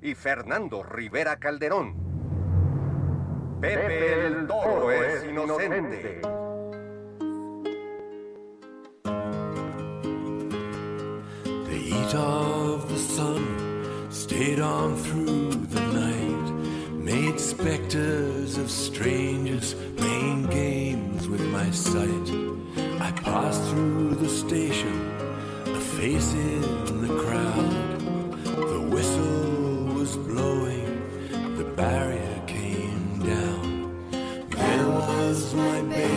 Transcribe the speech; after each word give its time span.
y 0.00 0.14
Fernando 0.14 0.82
Rivera 0.82 1.38
Calderón. 1.38 1.94
Pepe 3.60 4.26
el 4.26 4.46
Toro 4.46 4.90
es 4.92 5.24
inocente. 5.24 6.20
The 11.42 11.76
heat 11.76 12.14
of 12.14 12.88
the 12.88 12.98
sun 12.98 14.06
stayed 14.10 14.60
on 14.60 14.96
through 14.96 15.50
the 15.50 15.80
night, 15.80 16.52
made 16.92 17.40
specters 17.40 18.56
of 18.56 18.70
strangers 18.70 19.74
playing 19.96 20.46
games 20.46 21.28
with 21.28 21.42
my 21.50 21.68
sight. 21.72 22.30
I 23.00 23.10
passed 23.22 23.64
through 23.70 24.14
the 24.14 24.28
station, 24.28 25.10
a 25.66 25.80
face 25.80 26.32
in 26.34 27.06
the 27.06 27.22
crowd. 27.24 27.87
The 30.38 30.44
blowing, 30.44 31.56
the 31.56 31.64
barrier 31.64 32.42
came 32.46 33.18
down. 33.26 33.90
There 34.50 34.86
was 34.86 35.52
my 35.52 35.80
baby 35.82 36.07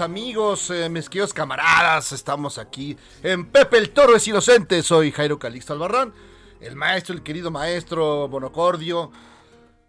amigos, 0.00 0.70
eh, 0.70 0.88
mis 0.88 1.08
queridos 1.08 1.34
camaradas, 1.34 2.12
estamos 2.12 2.56
aquí 2.58 2.96
en 3.22 3.46
Pepe 3.46 3.78
el 3.78 3.90
Toro 3.90 4.16
es 4.16 4.26
Inocente. 4.26 4.82
Soy 4.82 5.12
Jairo 5.12 5.38
Calixto 5.38 5.72
Albarrán, 5.72 6.12
el 6.60 6.76
maestro, 6.76 7.14
el 7.14 7.22
querido 7.22 7.50
maestro 7.50 8.28
Bonocordio. 8.28 9.10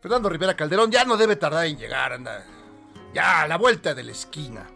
Fernando 0.01 0.29
Rivera 0.29 0.55
Calderón 0.55 0.91
ya 0.91 1.05
no 1.05 1.15
debe 1.15 1.35
tardar 1.35 1.67
en 1.67 1.77
llegar, 1.77 2.13
anda. 2.13 2.45
Ya 3.13 3.43
a 3.43 3.47
la 3.47 3.57
vuelta 3.57 3.93
de 3.93 4.03
la 4.03 4.11
esquina. 4.11 4.67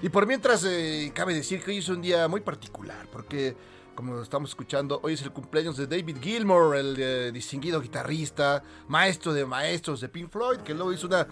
Y 0.00 0.08
por 0.08 0.26
mientras, 0.26 0.64
eh, 0.64 1.12
cabe 1.14 1.34
decir 1.34 1.62
que 1.62 1.70
hoy 1.70 1.78
es 1.78 1.88
un 1.88 2.00
día 2.00 2.26
muy 2.28 2.40
particular, 2.40 3.06
porque 3.12 3.56
como 3.94 4.22
estamos 4.22 4.50
escuchando, 4.50 5.00
hoy 5.02 5.14
es 5.14 5.22
el 5.22 5.30
cumpleaños 5.30 5.76
de 5.76 5.86
David 5.86 6.16
Gilmour, 6.20 6.76
el 6.76 6.96
eh, 6.98 7.30
distinguido 7.32 7.80
guitarrista, 7.80 8.62
maestro 8.88 9.32
de 9.32 9.44
maestros 9.44 10.00
de 10.00 10.08
Pink 10.08 10.30
Floyd, 10.30 10.60
que 10.60 10.74
luego 10.74 10.92
hizo 10.92 11.06
una 11.06 11.26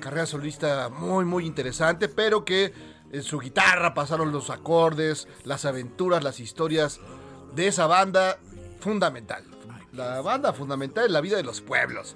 carrera 0.00 0.26
solista 0.26 0.88
muy 0.88 1.24
muy 1.24 1.46
interesante, 1.46 2.08
pero 2.08 2.44
que 2.44 2.72
en 3.12 3.22
su 3.22 3.38
guitarra 3.38 3.94
pasaron 3.94 4.32
los 4.32 4.50
acordes, 4.50 5.28
las 5.44 5.64
aventuras, 5.64 6.22
las 6.24 6.40
historias 6.40 7.00
de 7.54 7.68
esa 7.68 7.86
banda 7.86 8.38
fundamental. 8.80 9.44
La 9.92 10.20
banda 10.20 10.52
fundamental 10.52 11.06
en 11.06 11.12
la 11.12 11.20
vida 11.20 11.36
de 11.36 11.42
los 11.42 11.60
pueblos. 11.60 12.14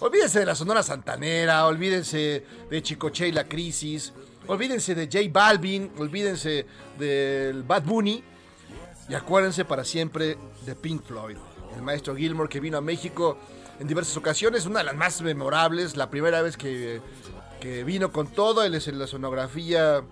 Olvídense 0.00 0.38
de 0.38 0.46
la 0.46 0.54
Sonora 0.54 0.82
Santanera, 0.82 1.66
olvídense 1.66 2.44
de 2.70 2.82
Chicoche 2.82 3.28
y 3.28 3.32
la 3.32 3.46
Crisis, 3.46 4.14
olvídense 4.46 4.94
de 4.94 5.06
J 5.06 5.30
Balvin, 5.30 5.92
olvídense 5.98 6.64
del 6.98 7.62
Bad 7.62 7.84
Bunny 7.84 8.24
y 9.10 9.14
acuérdense 9.14 9.66
para 9.66 9.84
siempre 9.84 10.38
de 10.64 10.74
Pink 10.74 11.04
Floyd. 11.04 11.36
El 11.76 11.82
maestro 11.82 12.16
Gilmore 12.16 12.48
que 12.48 12.60
vino 12.60 12.78
a 12.78 12.80
México 12.80 13.36
en 13.80 13.88
diversas 13.88 14.16
ocasiones, 14.18 14.66
una 14.66 14.80
de 14.80 14.84
las 14.84 14.94
más 14.94 15.22
memorables, 15.22 15.96
la 15.96 16.10
primera 16.10 16.42
vez 16.42 16.58
que, 16.58 17.00
que 17.60 17.82
vino 17.82 18.12
con 18.12 18.26
todo, 18.28 18.62
él 18.62 18.74
es 18.74 18.86
en 18.88 18.98
la 18.98 19.06
sonografía 19.06 20.02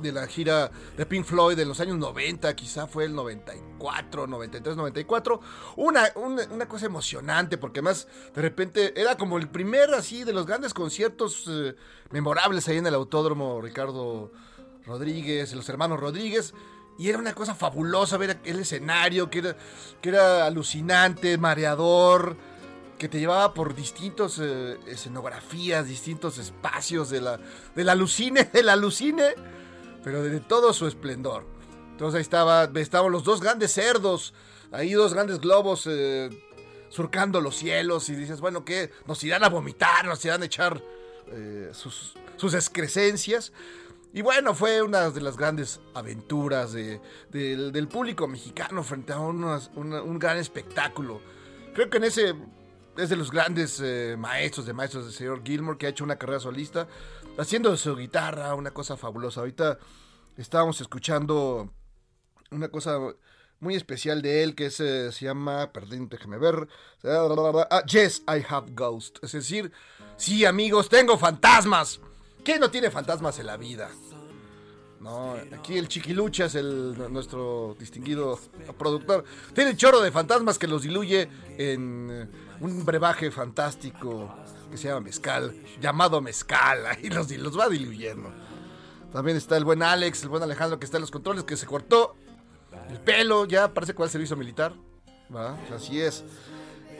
de 0.00 0.12
la 0.12 0.26
gira 0.26 0.70
de 0.96 1.06
Pink 1.06 1.24
Floyd 1.24 1.56
de 1.56 1.64
los 1.64 1.80
años 1.80 1.96
90, 1.96 2.54
quizá 2.54 2.86
fue 2.86 3.04
el 3.06 3.14
94, 3.14 4.26
93, 4.26 4.76
94. 4.76 5.40
Una, 5.76 6.04
una, 6.16 6.42
una 6.50 6.68
cosa 6.68 6.84
emocionante, 6.84 7.56
porque 7.56 7.80
más 7.80 8.06
de 8.34 8.42
repente 8.42 9.00
era 9.00 9.16
como 9.16 9.38
el 9.38 9.48
primer 9.48 9.94
así 9.94 10.24
de 10.24 10.34
los 10.34 10.46
grandes 10.46 10.74
conciertos 10.74 11.44
eh, 11.48 11.74
memorables 12.10 12.68
ahí 12.68 12.76
en 12.76 12.86
el 12.86 12.94
Autódromo 12.94 13.62
Ricardo 13.62 14.30
Rodríguez, 14.84 15.54
los 15.54 15.68
hermanos 15.70 16.00
Rodríguez. 16.00 16.52
Y 16.98 17.08
era 17.08 17.18
una 17.18 17.34
cosa 17.34 17.54
fabulosa 17.54 18.18
ver 18.18 18.38
el 18.44 18.60
escenario, 18.60 19.28
que 19.28 19.38
era, 19.38 19.56
que 20.00 20.10
era 20.10 20.46
alucinante, 20.46 21.38
mareador, 21.38 22.36
que 22.98 23.08
te 23.08 23.18
llevaba 23.18 23.54
por 23.54 23.74
distintos 23.74 24.38
eh, 24.40 24.78
escenografías, 24.86 25.86
distintos 25.86 26.38
espacios 26.38 27.10
de 27.10 27.20
la, 27.20 27.40
de 27.74 27.84
la 27.84 27.92
alucine, 27.92 28.44
de 28.44 29.36
pero 30.02 30.22
de 30.22 30.40
todo 30.40 30.72
su 30.72 30.86
esplendor. 30.86 31.46
Entonces 31.92 32.16
ahí 32.16 32.22
estaba, 32.22 32.70
estaban 32.74 33.12
los 33.12 33.24
dos 33.24 33.40
grandes 33.40 33.72
cerdos, 33.72 34.34
ahí 34.72 34.92
dos 34.92 35.14
grandes 35.14 35.40
globos 35.40 35.86
eh, 35.86 36.28
surcando 36.88 37.40
los 37.40 37.56
cielos 37.56 38.08
y 38.08 38.14
dices, 38.14 38.40
bueno, 38.40 38.64
¿qué? 38.64 38.90
Nos 39.06 39.22
irán 39.24 39.44
a 39.44 39.48
vomitar, 39.48 40.04
nos 40.06 40.24
irán 40.24 40.42
a 40.42 40.46
echar 40.46 40.82
eh, 41.28 41.70
sus, 41.72 42.14
sus 42.36 42.54
excrescencias. 42.54 43.52
Y 44.12 44.22
bueno, 44.22 44.54
fue 44.54 44.82
una 44.82 45.10
de 45.10 45.20
las 45.20 45.36
grandes 45.36 45.80
aventuras 45.92 46.72
de, 46.72 47.00
del, 47.30 47.88
público 47.88 48.28
mexicano 48.28 48.84
frente 48.84 49.12
a 49.12 49.18
un 49.18 50.18
gran 50.20 50.38
espectáculo. 50.38 51.20
Creo 51.74 51.90
que 51.90 51.96
en 51.96 52.04
ese 52.04 52.34
es 52.96 53.08
de 53.08 53.16
los 53.16 53.30
grandes 53.30 53.80
eh, 53.80 54.16
maestros 54.18 54.66
de 54.66 54.72
maestros 54.72 55.04
del 55.04 55.14
señor 55.14 55.42
Gilmore 55.44 55.78
que 55.78 55.86
ha 55.86 55.90
hecho 55.90 56.04
una 56.04 56.16
carrera 56.16 56.40
solista, 56.40 56.86
haciendo 57.38 57.76
su 57.76 57.96
guitarra 57.96 58.54
una 58.54 58.72
cosa 58.72 58.96
fabulosa. 58.96 59.40
Ahorita 59.40 59.78
estábamos 60.36 60.80
escuchando 60.80 61.72
una 62.50 62.68
cosa 62.68 62.98
muy 63.60 63.74
especial 63.74 64.22
de 64.22 64.42
él 64.42 64.54
que 64.54 64.66
es, 64.66 64.80
eh, 64.80 65.10
se 65.10 65.24
llama, 65.24 65.72
perdón, 65.72 66.08
déjeme 66.08 66.38
ver, 66.38 66.68
ah, 67.04 67.82
Yes, 67.86 68.22
I 68.28 68.44
have 68.48 68.72
ghost. 68.72 69.18
Es 69.22 69.32
decir, 69.32 69.72
sí 70.16 70.44
amigos, 70.44 70.88
tengo 70.88 71.18
fantasmas. 71.18 72.00
¿Quién 72.44 72.60
no 72.60 72.70
tiene 72.70 72.90
fantasmas 72.90 73.38
en 73.38 73.46
la 73.46 73.56
vida? 73.56 73.90
No, 75.04 75.36
aquí 75.54 75.76
el 75.76 75.86
Chiquiluchas, 75.86 76.54
el, 76.54 76.96
nuestro 77.12 77.76
distinguido 77.78 78.40
productor, 78.78 79.22
tiene 79.52 79.72
un 79.72 79.76
chorro 79.76 80.00
de 80.00 80.10
fantasmas 80.10 80.58
que 80.58 80.66
los 80.66 80.80
diluye 80.80 81.28
en 81.58 82.08
eh, 82.10 82.26
un 82.60 82.86
brebaje 82.86 83.30
fantástico 83.30 84.34
que 84.70 84.78
se 84.78 84.88
llama 84.88 85.00
mezcal, 85.00 85.54
llamado 85.78 86.22
mezcal, 86.22 86.86
ahí 86.86 87.10
los, 87.10 87.30
los 87.32 87.58
va 87.58 87.68
diluyendo. 87.68 88.32
También 89.12 89.36
está 89.36 89.58
el 89.58 89.66
buen 89.66 89.82
Alex, 89.82 90.22
el 90.22 90.30
buen 90.30 90.42
Alejandro 90.42 90.78
que 90.78 90.86
está 90.86 90.96
en 90.96 91.02
los 91.02 91.10
controles, 91.10 91.44
que 91.44 91.58
se 91.58 91.66
cortó 91.66 92.16
el 92.88 92.98
pelo, 92.98 93.44
ya 93.44 93.74
parece 93.74 93.92
que 93.92 93.98
va 93.98 94.06
al 94.06 94.10
servicio 94.10 94.38
militar. 94.38 94.72
¿va? 95.36 95.58
Así 95.70 96.00
es. 96.00 96.24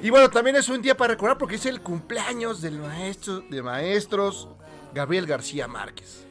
Y 0.02 0.10
bueno, 0.10 0.28
también 0.28 0.56
es 0.56 0.68
un 0.68 0.82
día 0.82 0.94
para 0.94 1.14
recordar 1.14 1.38
porque 1.38 1.54
es 1.54 1.64
el 1.64 1.80
cumpleaños 1.80 2.60
del 2.60 2.78
maestro 2.80 3.40
de 3.40 3.62
maestros 3.62 4.46
Gabriel 4.92 5.24
García 5.24 5.66
Márquez. 5.66 6.26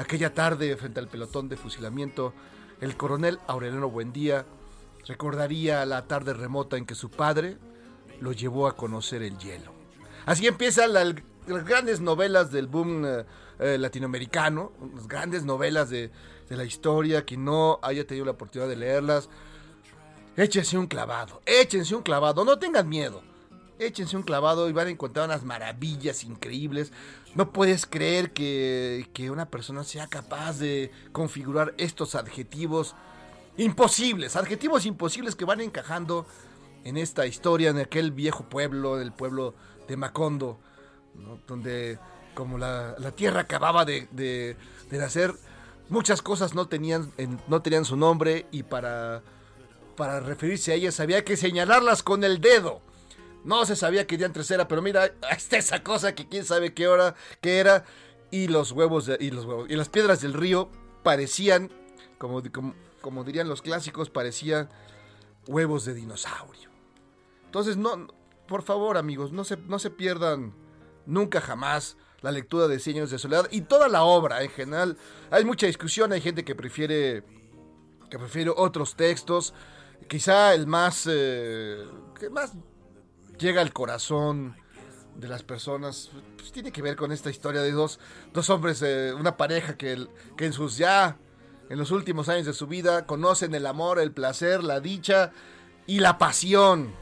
Aquella 0.00 0.32
tarde, 0.32 0.74
frente 0.78 0.98
al 0.98 1.08
pelotón 1.08 1.50
de 1.50 1.58
fusilamiento, 1.58 2.32
el 2.80 2.96
coronel 2.96 3.38
Aureliano 3.46 3.90
Buendía 3.90 4.46
recordaría 5.06 5.84
la 5.84 6.06
tarde 6.06 6.32
remota 6.32 6.78
en 6.78 6.86
que 6.86 6.94
su 6.94 7.10
padre 7.10 7.58
lo 8.18 8.32
llevó 8.32 8.66
a 8.66 8.76
conocer 8.76 9.22
el 9.22 9.36
hielo. 9.38 9.72
Así 10.24 10.46
empiezan 10.46 10.94
la- 10.94 11.04
las 11.04 11.64
grandes 11.66 12.00
novelas 12.00 12.50
del 12.50 12.66
boom 12.66 13.04
eh, 13.04 13.24
eh, 13.58 13.76
latinoamericano, 13.78 14.72
las 14.94 15.06
grandes 15.06 15.44
novelas 15.44 15.90
de, 15.90 16.10
de 16.48 16.56
la 16.56 16.64
historia, 16.64 17.26
que 17.26 17.36
no 17.36 17.78
haya 17.82 18.06
tenido 18.06 18.24
la 18.24 18.32
oportunidad 18.32 18.70
de 18.70 18.76
leerlas, 18.76 19.28
échense 20.34 20.78
un 20.78 20.86
clavado, 20.86 21.42
échense 21.44 21.94
un 21.94 22.02
clavado, 22.02 22.44
no 22.46 22.58
tengan 22.58 22.88
miedo. 22.88 23.22
Échense 23.80 24.16
un 24.16 24.22
clavado 24.22 24.68
y 24.68 24.72
van 24.72 24.88
a 24.88 24.90
encontrar 24.90 25.24
unas 25.26 25.42
maravillas 25.42 26.22
increíbles. 26.24 26.92
No 27.34 27.50
puedes 27.52 27.86
creer 27.86 28.32
que, 28.32 29.08
que 29.14 29.30
una 29.30 29.46
persona 29.50 29.84
sea 29.84 30.06
capaz 30.06 30.58
de 30.58 30.90
configurar 31.12 31.74
estos 31.78 32.14
adjetivos 32.14 32.94
imposibles, 33.56 34.36
adjetivos 34.36 34.84
imposibles 34.86 35.34
que 35.34 35.44
van 35.44 35.60
encajando 35.60 36.26
en 36.84 36.96
esta 36.96 37.26
historia, 37.26 37.70
en 37.70 37.78
aquel 37.78 38.10
viejo 38.12 38.44
pueblo, 38.44 39.00
el 39.00 39.12
pueblo 39.12 39.54
de 39.88 39.96
Macondo, 39.96 40.58
donde 41.46 41.98
como 42.34 42.58
la, 42.58 42.94
la 42.98 43.10
tierra 43.12 43.40
acababa 43.40 43.84
de, 43.84 44.08
de- 44.12 44.56
de 44.90 44.98
nacer, 44.98 45.34
muchas 45.88 46.22
cosas 46.22 46.54
no 46.54 46.68
tenían, 46.68 47.12
en- 47.16 47.40
no 47.48 47.62
tenían 47.62 47.84
su 47.84 47.96
nombre 47.96 48.46
y 48.50 48.62
para, 48.62 49.22
para 49.96 50.20
referirse 50.20 50.72
a 50.72 50.74
ellas 50.74 51.00
había 51.00 51.24
que 51.24 51.36
señalarlas 51.36 52.02
con 52.02 52.24
el 52.24 52.40
dedo. 52.40 52.80
No 53.44 53.64
se 53.66 53.74
sabía 53.76 54.06
qué 54.06 54.16
diantres 54.18 54.50
era, 54.50 54.68
pero 54.68 54.82
mira, 54.82 55.12
está 55.30 55.56
esa 55.56 55.82
cosa 55.82 56.14
que 56.14 56.28
quién 56.28 56.44
sabe 56.44 56.74
qué 56.74 56.88
hora, 56.88 57.14
qué 57.40 57.58
era. 57.58 57.84
Y 58.30 58.48
los 58.48 58.72
huevos, 58.72 59.06
de- 59.06 59.16
y 59.20 59.30
los 59.30 59.44
huevos, 59.44 59.68
y 59.70 59.76
las 59.76 59.88
piedras 59.88 60.20
del 60.20 60.34
río 60.34 60.70
parecían, 61.02 61.70
como, 62.18 62.42
como, 62.52 62.74
como 63.00 63.24
dirían 63.24 63.48
los 63.48 63.62
clásicos, 63.62 64.10
parecían 64.10 64.68
huevos 65.46 65.84
de 65.84 65.94
dinosaurio. 65.94 66.70
Entonces, 67.46 67.76
no, 67.76 68.06
por 68.46 68.62
favor, 68.62 68.96
amigos, 68.96 69.32
no 69.32 69.44
se, 69.44 69.56
no 69.56 69.78
se 69.78 69.90
pierdan 69.90 70.54
nunca 71.06 71.40
jamás 71.40 71.96
la 72.20 72.30
lectura 72.30 72.68
de 72.68 72.78
Cien 72.78 73.04
de 73.04 73.18
soledad 73.18 73.48
y 73.50 73.62
toda 73.62 73.88
la 73.88 74.04
obra 74.04 74.42
en 74.42 74.50
general. 74.50 74.98
Hay 75.30 75.44
mucha 75.44 75.66
discusión, 75.66 76.12
hay 76.12 76.20
gente 76.20 76.44
que 76.44 76.54
prefiere 76.54 77.24
que 78.10 78.18
prefiere 78.18 78.50
otros 78.54 78.94
textos. 78.96 79.54
Quizá 80.08 80.52
el 80.54 80.66
más 80.66 81.08
eh, 81.10 81.84
que 82.18 82.28
más 82.28 82.52
llega 83.40 83.62
al 83.62 83.72
corazón 83.72 84.54
de 85.16 85.28
las 85.28 85.42
personas 85.42 86.10
pues, 86.36 86.52
tiene 86.52 86.70
que 86.70 86.82
ver 86.82 86.96
con 86.96 87.10
esta 87.10 87.30
historia 87.30 87.62
de 87.62 87.72
dos, 87.72 87.98
dos 88.32 88.48
hombres, 88.50 88.82
eh, 88.82 89.12
una 89.18 89.36
pareja 89.36 89.76
que, 89.76 90.06
que 90.36 90.46
en 90.46 90.52
sus 90.52 90.76
ya 90.76 91.16
en 91.68 91.78
los 91.78 91.90
últimos 91.90 92.28
años 92.28 92.46
de 92.46 92.52
su 92.52 92.66
vida 92.66 93.06
conocen 93.06 93.54
el 93.54 93.66
amor, 93.66 93.98
el 93.98 94.12
placer, 94.12 94.62
la 94.62 94.80
dicha 94.80 95.32
y 95.86 96.00
la 96.00 96.18
pasión 96.18 96.92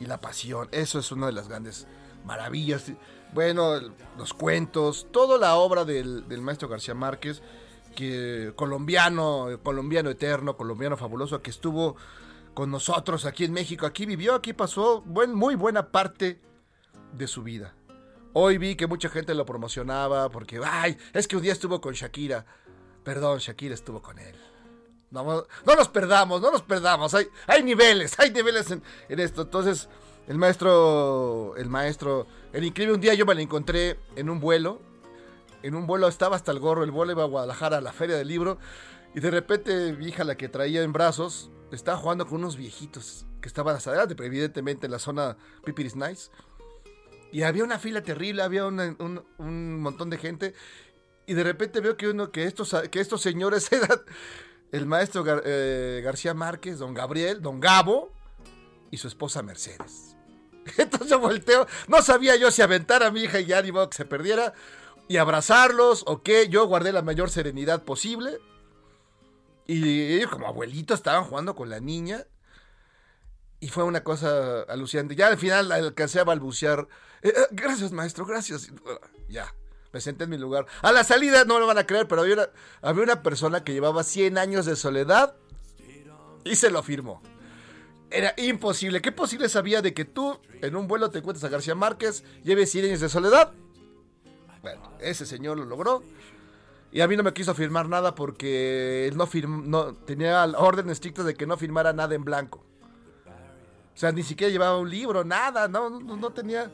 y 0.00 0.06
la 0.06 0.20
pasión. 0.20 0.68
Eso 0.72 0.98
es 0.98 1.12
una 1.12 1.26
de 1.26 1.32
las 1.32 1.48
grandes 1.48 1.86
maravillas. 2.24 2.92
Bueno, 3.34 3.80
los 4.16 4.34
cuentos, 4.34 5.08
toda 5.10 5.38
la 5.38 5.56
obra 5.56 5.84
del, 5.84 6.28
del 6.28 6.42
maestro 6.42 6.68
García 6.68 6.94
Márquez, 6.94 7.42
que 7.96 8.52
colombiano, 8.56 9.48
colombiano 9.62 10.10
eterno, 10.10 10.56
colombiano 10.56 10.96
fabuloso, 10.96 11.42
que 11.42 11.50
estuvo 11.50 11.96
con 12.54 12.70
nosotros 12.70 13.24
aquí 13.24 13.44
en 13.44 13.52
México, 13.52 13.86
aquí 13.86 14.06
vivió, 14.06 14.34
aquí 14.34 14.52
pasó 14.52 15.02
muy 15.02 15.54
buena 15.54 15.90
parte 15.90 16.40
de 17.12 17.26
su 17.26 17.42
vida. 17.42 17.74
Hoy 18.34 18.56
vi 18.58 18.76
que 18.76 18.86
mucha 18.86 19.08
gente 19.08 19.34
lo 19.34 19.44
promocionaba 19.44 20.30
porque, 20.30 20.60
ay, 20.64 20.96
es 21.12 21.28
que 21.28 21.36
un 21.36 21.42
día 21.42 21.52
estuvo 21.52 21.80
con 21.80 21.92
Shakira. 21.92 22.46
Perdón, 23.04 23.38
Shakira 23.38 23.74
estuvo 23.74 24.00
con 24.00 24.18
él. 24.18 24.34
No, 25.10 25.22
no 25.24 25.76
nos 25.76 25.88
perdamos, 25.88 26.40
no 26.40 26.50
nos 26.50 26.62
perdamos. 26.62 27.14
Hay, 27.14 27.62
niveles, 27.62 28.18
hay 28.18 28.30
niveles 28.30 28.70
en, 28.70 28.82
en 29.10 29.20
esto. 29.20 29.42
Entonces, 29.42 29.88
el 30.28 30.38
maestro, 30.38 31.54
el 31.56 31.68
maestro, 31.68 32.26
el 32.54 32.64
increíble, 32.64 32.94
un 32.94 33.00
día 33.00 33.12
yo 33.12 33.26
me 33.26 33.34
lo 33.34 33.40
encontré 33.40 33.98
en 34.16 34.30
un 34.30 34.40
vuelo. 34.40 34.80
En 35.62 35.74
un 35.74 35.86
vuelo 35.86 36.08
estaba 36.08 36.36
hasta 36.36 36.50
el 36.52 36.58
gorro, 36.58 36.84
el 36.84 36.90
vuelo 36.90 37.12
iba 37.12 37.24
a 37.24 37.26
Guadalajara 37.26 37.78
a 37.78 37.80
la 37.82 37.92
feria 37.92 38.16
del 38.16 38.28
libro. 38.28 38.58
Y 39.14 39.20
de 39.20 39.30
repente 39.30 39.92
mi 39.92 40.08
hija, 40.08 40.24
la 40.24 40.36
que 40.36 40.48
traía 40.48 40.82
en 40.82 40.94
brazos, 40.94 41.50
estaba 41.76 41.98
jugando 41.98 42.26
con 42.26 42.38
unos 42.38 42.56
viejitos 42.56 43.26
que 43.40 43.48
estaban 43.48 43.76
hasta 43.76 43.90
adelante, 43.90 44.14
pero 44.14 44.26
evidentemente 44.26 44.86
en 44.86 44.92
la 44.92 44.98
zona 44.98 45.36
Pipiris 45.64 45.96
Nice. 45.96 46.30
Y 47.32 47.42
había 47.42 47.64
una 47.64 47.78
fila 47.78 48.02
terrible, 48.02 48.42
había 48.42 48.66
un, 48.66 49.24
un 49.38 49.80
montón 49.80 50.10
de 50.10 50.18
gente. 50.18 50.54
Y 51.26 51.34
de 51.34 51.44
repente 51.44 51.80
veo 51.80 51.96
que, 51.96 52.08
uno, 52.08 52.30
que, 52.30 52.44
estos, 52.44 52.74
que 52.90 53.00
estos 53.00 53.22
señores 53.22 53.70
eran 53.72 54.00
el 54.72 54.86
maestro 54.86 55.24
eh, 55.44 56.00
García 56.02 56.34
Márquez, 56.34 56.78
don 56.78 56.94
Gabriel, 56.94 57.40
don 57.40 57.60
Gabo 57.60 58.10
y 58.90 58.96
su 58.96 59.08
esposa 59.08 59.42
Mercedes. 59.42 60.16
Entonces 60.78 61.08
yo 61.08 61.18
volteo, 61.18 61.66
no 61.88 62.02
sabía 62.02 62.36
yo 62.36 62.50
si 62.50 62.62
aventar 62.62 63.02
a 63.02 63.10
mi 63.10 63.22
hija 63.22 63.40
y 63.40 63.46
ya 63.46 63.62
ni 63.62 63.72
modo 63.72 63.90
que 63.90 63.96
se 63.96 64.04
perdiera 64.04 64.54
y 65.08 65.18
abrazarlos 65.18 66.04
o 66.06 66.22
qué. 66.22 66.48
Yo 66.48 66.66
guardé 66.66 66.92
la 66.92 67.02
mayor 67.02 67.30
serenidad 67.30 67.82
posible. 67.84 68.38
Y 69.72 70.14
ellos 70.16 70.30
como 70.30 70.46
abuelitos 70.46 70.98
estaban 70.98 71.24
jugando 71.24 71.54
con 71.54 71.70
la 71.70 71.80
niña. 71.80 72.26
Y 73.60 73.68
fue 73.68 73.84
una 73.84 74.02
cosa 74.02 74.62
alucinante. 74.62 75.14
Ya 75.14 75.28
al 75.28 75.38
final 75.38 75.70
alcancé 75.70 76.20
a 76.20 76.24
balbucear. 76.24 76.88
"Eh, 77.22 77.28
eh, 77.28 77.46
gracias, 77.52 77.92
maestro, 77.92 78.26
gracias. 78.26 78.72
Ya, 79.28 79.54
me 79.92 80.00
senté 80.00 80.24
en 80.24 80.30
mi 80.30 80.38
lugar. 80.38 80.66
A 80.82 80.90
la 80.92 81.04
salida, 81.04 81.44
no 81.44 81.58
lo 81.60 81.66
van 81.66 81.78
a 81.78 81.86
creer, 81.86 82.08
pero 82.08 82.22
había 82.22 82.34
una, 82.34 82.48
había 82.82 83.04
una 83.04 83.22
persona 83.22 83.62
que 83.62 83.72
llevaba 83.72 84.02
100 84.02 84.36
años 84.36 84.66
de 84.66 84.74
soledad 84.76 85.36
y 86.44 86.56
se 86.56 86.70
lo 86.70 86.82
firmó. 86.82 87.22
Era 88.10 88.34
imposible. 88.36 89.00
¿Qué 89.00 89.12
posible 89.12 89.48
sabía 89.48 89.80
de 89.80 89.94
que 89.94 90.04
tú 90.04 90.38
en 90.60 90.76
un 90.76 90.86
vuelo 90.88 91.10
te 91.10 91.20
encuentres 91.20 91.44
a 91.44 91.48
García 91.48 91.74
Márquez, 91.74 92.24
lleves 92.42 92.70
100 92.70 92.86
años 92.86 93.00
de 93.00 93.08
soledad? 93.08 93.52
Bueno, 94.60 94.92
ese 95.00 95.24
señor 95.24 95.56
lo 95.56 95.64
logró. 95.64 96.02
Y 96.92 97.00
a 97.00 97.08
mí 97.08 97.16
no 97.16 97.22
me 97.22 97.32
quiso 97.32 97.54
firmar 97.54 97.88
nada 97.88 98.14
porque 98.14 99.08
él 99.08 99.16
no, 99.16 99.26
firm- 99.26 99.64
no 99.64 99.94
tenía 99.94 100.44
orden 100.44 100.90
estricta 100.90 101.22
de 101.22 101.34
que 101.34 101.46
no 101.46 101.56
firmara 101.56 101.92
nada 101.94 102.14
en 102.14 102.22
blanco. 102.24 102.62
O 103.94 103.98
sea, 103.98 104.12
ni 104.12 104.22
siquiera 104.22 104.50
llevaba 104.52 104.78
un 104.78 104.90
libro, 104.90 105.24
nada, 105.24 105.68
no, 105.68 105.88
no, 105.88 106.16
no 106.16 106.30
tenía 106.30 106.70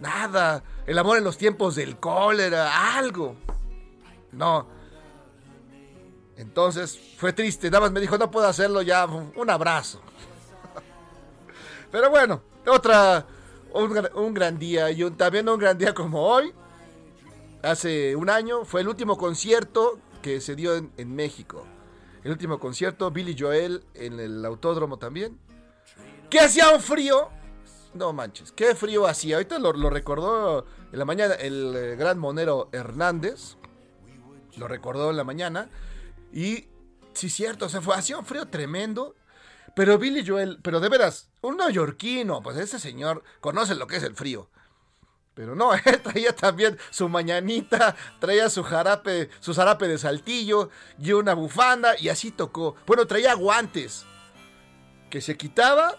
nada. 0.00 0.62
El 0.86 0.98
amor 0.98 1.18
en 1.18 1.24
los 1.24 1.36
tiempos 1.38 1.76
del 1.76 1.98
cólera, 1.98 2.96
algo. 2.96 3.36
No. 4.32 4.66
Entonces 6.36 6.98
fue 7.18 7.32
triste, 7.32 7.70
nada 7.70 7.82
más 7.82 7.92
me 7.92 8.00
dijo, 8.00 8.16
no 8.18 8.30
puedo 8.30 8.46
hacerlo 8.48 8.82
ya, 8.82 9.04
un 9.06 9.50
abrazo. 9.50 10.00
Pero 11.92 12.10
bueno, 12.10 12.40
otra, 12.66 13.26
un, 13.74 14.08
un 14.14 14.34
gran 14.34 14.58
día 14.58 14.90
y 14.90 15.02
un- 15.04 15.16
también 15.16 15.48
un 15.48 15.58
gran 15.58 15.76
día 15.76 15.92
como 15.94 16.22
hoy, 16.22 16.52
hace 17.62 18.16
un 18.16 18.30
año, 18.30 18.64
fue 18.64 18.80
el 18.80 18.88
último 18.88 19.16
concierto 19.16 19.98
que 20.22 20.40
se 20.40 20.54
dio 20.54 20.76
en, 20.76 21.14
México. 21.14 21.66
El 22.24 22.32
último 22.32 22.58
concierto, 22.58 23.10
Billy 23.10 23.36
Joel 23.38 23.84
en 23.94 24.20
el 24.20 24.44
autódromo 24.44 24.98
también. 24.98 25.38
Que 26.28 26.40
hacía 26.40 26.70
un 26.70 26.80
frío. 26.80 27.30
No 27.94 28.12
manches, 28.12 28.52
qué 28.52 28.74
frío 28.74 29.06
hacía. 29.06 29.36
Ahorita 29.36 29.58
lo, 29.58 29.72
lo 29.72 29.90
recordó 29.90 30.66
en 30.92 30.98
la 30.98 31.04
mañana 31.04 31.34
el 31.34 31.74
eh, 31.74 31.96
gran 31.96 32.18
monero 32.18 32.68
Hernández. 32.72 33.56
Lo 34.56 34.68
recordó 34.68 35.10
en 35.10 35.16
la 35.16 35.24
mañana. 35.24 35.70
Y 36.32 36.68
sí, 37.14 37.30
cierto, 37.30 37.68
se 37.68 37.80
fue. 37.80 37.96
Hacía 37.96 38.18
un 38.18 38.26
frío 38.26 38.46
tremendo. 38.48 39.16
Pero 39.74 39.98
Billy 39.98 40.26
Joel, 40.26 40.58
pero 40.62 40.80
de 40.80 40.88
veras, 40.88 41.30
un 41.42 41.56
neoyorquino, 41.56 42.42
pues 42.42 42.56
ese 42.56 42.78
señor 42.78 43.22
conoce 43.40 43.74
lo 43.76 43.86
que 43.86 43.96
es 43.96 44.02
el 44.02 44.16
frío. 44.16 44.50
Pero 45.40 45.54
no, 45.54 45.72
él 45.72 45.80
traía 46.02 46.36
también 46.36 46.76
su 46.90 47.08
mañanita, 47.08 47.96
traía 48.18 48.50
su 48.50 48.62
jarape, 48.62 49.30
su 49.40 49.54
zarape 49.54 49.88
de 49.88 49.96
saltillo 49.96 50.68
y 50.98 51.12
una 51.12 51.32
bufanda 51.32 51.98
y 51.98 52.10
así 52.10 52.30
tocó. 52.30 52.76
Bueno, 52.86 53.06
traía 53.06 53.32
guantes 53.32 54.04
que 55.08 55.22
se 55.22 55.38
quitaba 55.38 55.96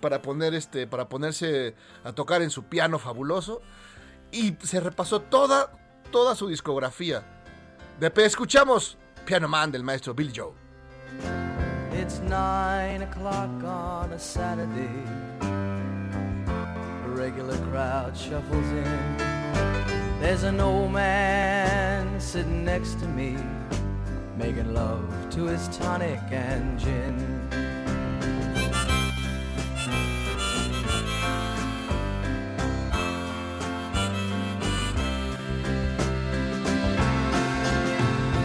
para 0.00 0.22
poner 0.22 0.54
este 0.54 0.86
para 0.86 1.08
ponerse 1.08 1.74
a 2.04 2.12
tocar 2.12 2.42
en 2.42 2.50
su 2.50 2.66
piano 2.66 3.00
fabuloso 3.00 3.60
y 4.30 4.56
se 4.62 4.78
repasó 4.78 5.20
toda 5.20 5.72
toda 6.12 6.36
su 6.36 6.46
discografía. 6.46 7.24
De 7.98 8.12
escuchamos 8.24 8.98
Piano 9.24 9.48
Man 9.48 9.72
del 9.72 9.82
maestro 9.82 10.14
Bill 10.14 10.32
Joe. 10.32 10.52
It's 12.00 12.20
nine 12.20 13.02
o'clock 13.02 13.50
on 13.64 14.12
a 14.12 14.18
Saturday. 14.20 15.35
Regular 17.16 17.56
crowd 17.70 18.14
shuffles 18.14 18.68
in. 18.68 19.16
There's 20.20 20.42
an 20.42 20.60
old 20.60 20.92
man 20.92 22.20
sitting 22.20 22.62
next 22.62 23.00
to 23.00 23.06
me, 23.06 23.38
making 24.36 24.74
love 24.74 25.02
to 25.30 25.46
his 25.46 25.66
tonic 25.68 26.20
and 26.30 26.78
gin. 26.78 27.16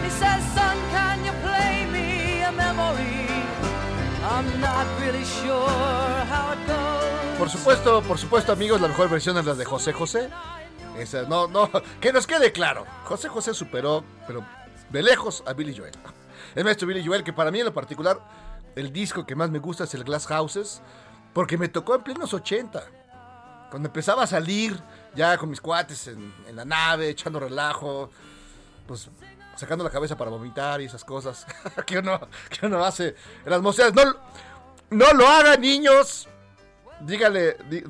He 0.02 0.10
says, 0.10 0.42
son, 0.54 0.78
can 0.90 1.22
you 1.26 1.32
play 1.42 1.86
me 1.92 2.40
a 2.42 2.52
memory? 2.52 3.28
I'm 4.24 4.60
not 4.62 4.86
really 4.98 5.24
sure 5.24 5.68
how 5.68 6.52
it 6.52 6.66
goes. 6.66 6.81
Por 7.42 7.50
supuesto, 7.50 8.02
por 8.02 8.18
supuesto, 8.18 8.52
amigos, 8.52 8.80
la 8.80 8.86
mejor 8.86 9.10
versión 9.10 9.36
es 9.36 9.44
la 9.44 9.54
de 9.54 9.64
José 9.64 9.92
José. 9.92 10.30
Esa, 10.96 11.22
no, 11.22 11.48
no, 11.48 11.68
que 12.00 12.12
nos 12.12 12.24
quede 12.24 12.52
claro. 12.52 12.86
José 13.02 13.28
José 13.28 13.52
superó, 13.52 14.04
pero 14.28 14.46
de 14.90 15.02
lejos, 15.02 15.42
a 15.44 15.52
Billy 15.52 15.76
Joel. 15.76 15.90
El 16.54 16.62
maestro 16.62 16.86
Billy 16.86 17.04
Joel, 17.04 17.24
que 17.24 17.32
para 17.32 17.50
mí 17.50 17.58
en 17.58 17.64
lo 17.64 17.74
particular, 17.74 18.20
el 18.76 18.92
disco 18.92 19.26
que 19.26 19.34
más 19.34 19.50
me 19.50 19.58
gusta 19.58 19.82
es 19.82 19.94
el 19.94 20.04
Glass 20.04 20.28
Houses, 20.28 20.82
porque 21.32 21.58
me 21.58 21.66
tocó 21.66 21.96
en 21.96 22.04
plenos 22.04 22.32
80. 22.32 22.80
Cuando 23.70 23.88
empezaba 23.88 24.22
a 24.22 24.28
salir 24.28 24.80
ya 25.16 25.36
con 25.36 25.50
mis 25.50 25.60
cuates 25.60 26.06
en, 26.06 26.32
en 26.46 26.54
la 26.54 26.64
nave, 26.64 27.08
echando 27.08 27.40
relajo, 27.40 28.08
pues 28.86 29.10
sacando 29.56 29.82
la 29.82 29.90
cabeza 29.90 30.16
para 30.16 30.30
vomitar 30.30 30.80
y 30.80 30.84
esas 30.84 31.04
cosas 31.04 31.44
que 31.86 31.98
uno, 31.98 32.20
que 32.48 32.66
uno 32.66 32.84
hace 32.84 33.16
en 33.44 33.50
las 33.50 33.60
mocedas. 33.60 33.92
No, 33.94 34.04
no 34.90 35.12
lo 35.12 35.26
hagan, 35.26 35.60
niños. 35.60 36.28
Dígale, 37.04 37.56
dí- 37.68 37.84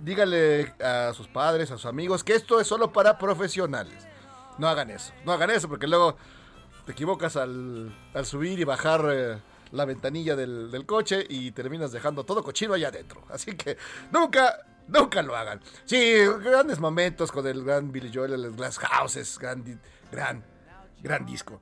dígale 0.00 0.74
a 0.82 1.12
sus 1.14 1.28
padres, 1.28 1.70
a 1.70 1.76
sus 1.76 1.86
amigos, 1.86 2.24
que 2.24 2.34
esto 2.34 2.60
es 2.60 2.66
solo 2.66 2.92
para 2.92 3.18
profesionales. 3.18 4.06
No 4.58 4.68
hagan 4.68 4.90
eso, 4.90 5.12
no 5.24 5.32
hagan 5.32 5.50
eso, 5.50 5.68
porque 5.68 5.86
luego 5.86 6.16
te 6.86 6.92
equivocas 6.92 7.36
al, 7.36 7.92
subir 8.24 8.58
y 8.58 8.64
bajar 8.64 9.06
eh, 9.10 9.38
la 9.72 9.84
ventanilla 9.84 10.36
del, 10.36 10.84
coche 10.86 11.26
y 11.28 11.50
terminas 11.50 11.92
dejando 11.92 12.24
todo 12.24 12.42
cochino 12.42 12.74
allá 12.74 12.88
adentro. 12.88 13.22
Así 13.30 13.54
que 13.56 13.76
nunca, 14.12 14.58
nunca 14.88 15.22
lo 15.22 15.36
hagan. 15.36 15.60
Sí, 15.84 16.14
grandes 16.42 16.78
momentos 16.78 17.30
con 17.32 17.46
el 17.46 17.64
gran 17.64 17.92
Billy 17.92 18.10
Joel, 18.12 18.32
el 18.32 18.52
Glass 18.52 18.78
Houses, 18.78 19.38
gran, 19.38 19.80
gran, 20.10 20.42
gran 21.02 21.26
disco. 21.26 21.60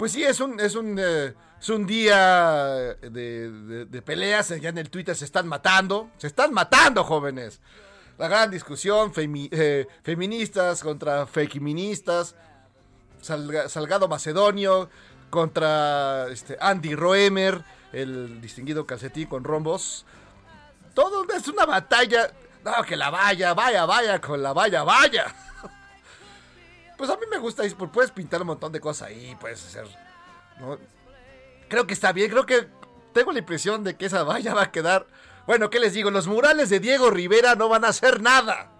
Pues 0.00 0.12
sí, 0.12 0.24
es 0.24 0.40
un, 0.40 0.58
es 0.58 0.76
un, 0.76 0.96
eh, 0.98 1.34
es 1.60 1.68
un 1.68 1.86
día 1.86 2.96
de, 3.02 3.84
de- 3.84 4.00
peleas. 4.00 4.48
Ya 4.58 4.70
en 4.70 4.78
el 4.78 4.88
Twitter 4.88 5.14
se 5.14 5.26
están 5.26 5.46
matando. 5.46 6.08
Se 6.16 6.26
están 6.26 6.54
matando, 6.54 7.04
jóvenes. 7.04 7.60
La 8.16 8.26
gran 8.26 8.50
discusión, 8.50 9.12
eh, 9.16 9.86
feministas 10.02 10.82
contra 10.82 11.26
feministas. 11.26 12.34
Salga- 13.22 13.68
Salgado 13.68 14.08
Macedonio 14.08 14.88
contra 15.28 16.28
este, 16.30 16.56
Andy 16.58 16.94
Roemer, 16.94 17.62
el 17.92 18.40
distinguido 18.40 18.86
calcetín 18.86 19.26
con 19.28 19.44
rombos. 19.44 20.06
Todo 20.94 21.26
es 21.30 21.46
una 21.46 21.66
batalla. 21.66 22.32
No, 22.64 22.82
que 22.84 22.96
la 22.96 23.10
vaya, 23.10 23.52
vaya, 23.52 23.84
vaya, 23.84 24.18
con 24.18 24.42
la 24.42 24.54
vaya, 24.54 24.82
vaya. 24.82 25.26
Pues 27.00 27.08
a 27.08 27.16
mí 27.16 27.22
me 27.30 27.38
gusta, 27.38 27.66
y 27.66 27.70
puedes 27.70 28.10
pintar 28.10 28.42
un 28.42 28.48
montón 28.48 28.72
de 28.72 28.78
cosas 28.78 29.08
ahí, 29.08 29.34
puedes 29.40 29.64
hacer. 29.64 29.86
¿no? 30.58 30.78
Creo 31.66 31.86
que 31.86 31.94
está 31.94 32.12
bien, 32.12 32.30
creo 32.30 32.44
que 32.44 32.68
tengo 33.14 33.32
la 33.32 33.38
impresión 33.38 33.82
de 33.82 33.96
que 33.96 34.04
esa 34.04 34.22
valla 34.24 34.52
va 34.52 34.64
a 34.64 34.70
quedar. 34.70 35.06
Bueno, 35.46 35.70
¿qué 35.70 35.80
les 35.80 35.94
digo? 35.94 36.10
Los 36.10 36.26
murales 36.26 36.68
de 36.68 36.78
Diego 36.78 37.08
Rivera 37.08 37.54
no 37.54 37.70
van 37.70 37.86
a 37.86 37.88
hacer 37.88 38.20
nada. 38.20 38.70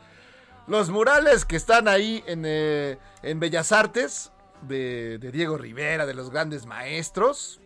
Los 0.66 0.90
murales 0.90 1.46
que 1.46 1.56
están 1.56 1.88
ahí 1.88 2.22
en, 2.26 2.42
eh, 2.44 2.98
en 3.22 3.40
Bellas 3.40 3.72
Artes 3.72 4.32
de, 4.60 5.16
de 5.16 5.32
Diego 5.32 5.56
Rivera, 5.56 6.04
de 6.04 6.12
los 6.12 6.28
grandes 6.28 6.66
maestros, 6.66 7.58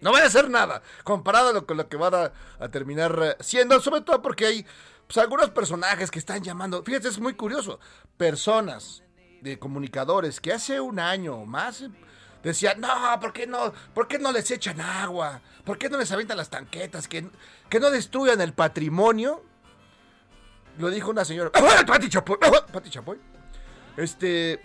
no 0.00 0.12
van 0.12 0.22
a 0.22 0.26
hacer 0.26 0.48
nada 0.48 0.80
comparado 1.02 1.66
con 1.66 1.76
lo 1.76 1.88
que 1.88 1.96
van 1.96 2.14
a, 2.14 2.32
a 2.60 2.68
terminar 2.68 3.18
eh, 3.20 3.36
siendo, 3.40 3.80
sobre 3.80 4.02
todo 4.02 4.22
porque 4.22 4.46
hay 4.46 4.66
pues, 5.08 5.18
algunos 5.18 5.50
personajes 5.50 6.08
que 6.08 6.20
están 6.20 6.40
llamando, 6.44 6.84
fíjate, 6.84 7.08
es 7.08 7.18
muy 7.18 7.34
curioso, 7.34 7.80
personas 8.16 9.02
de 9.40 9.58
comunicadores 9.58 10.40
que 10.40 10.52
hace 10.52 10.80
un 10.80 10.98
año 10.98 11.36
o 11.36 11.46
más 11.46 11.82
eh, 11.82 11.90
decían, 12.42 12.80
no, 12.80 12.88
¿por 13.20 13.32
qué 13.32 13.46
no, 13.46 13.72
¿por 13.94 14.08
qué 14.08 14.18
no 14.18 14.32
les 14.32 14.50
echan 14.50 14.80
agua? 14.80 15.40
¿Por 15.64 15.78
qué 15.78 15.88
no 15.88 15.98
les 15.98 16.10
avientan 16.12 16.36
las 16.36 16.50
tanquetas? 16.50 17.08
Que, 17.08 17.28
que 17.68 17.80
no 17.80 17.90
destruyan 17.90 18.40
el 18.40 18.52
patrimonio. 18.52 19.44
Lo 20.78 20.90
dijo 20.90 21.10
una 21.10 21.24
señora, 21.24 21.50
Pati 21.50 22.08
Chapoy, 22.08 22.38
Pati 22.72 22.90
Chapoy. 22.90 23.18
Este, 23.96 24.62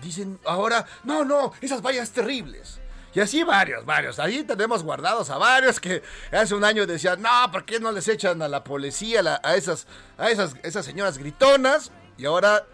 dicen 0.00 0.40
ahora, 0.46 0.86
no, 1.04 1.24
no, 1.24 1.52
esas 1.60 1.82
vallas 1.82 2.10
terribles. 2.10 2.80
Y 3.14 3.20
así 3.20 3.44
varios, 3.44 3.84
varios. 3.84 4.18
Ahí 4.18 4.42
tenemos 4.42 4.82
guardados 4.82 5.30
a 5.30 5.38
varios 5.38 5.78
que 5.78 6.02
hace 6.32 6.54
un 6.54 6.64
año 6.64 6.84
decían, 6.84 7.22
no, 7.22 7.52
¿por 7.52 7.64
qué 7.64 7.78
no 7.78 7.92
les 7.92 8.08
echan 8.08 8.42
a 8.42 8.48
la 8.48 8.64
policía, 8.64 9.20
a, 9.20 9.48
a 9.48 9.54
esas, 9.54 9.86
a 10.18 10.30
esas, 10.30 10.56
esas 10.64 10.84
señoras 10.84 11.18
gritonas? 11.18 11.92
Y 12.16 12.24
ahora, 12.24 12.66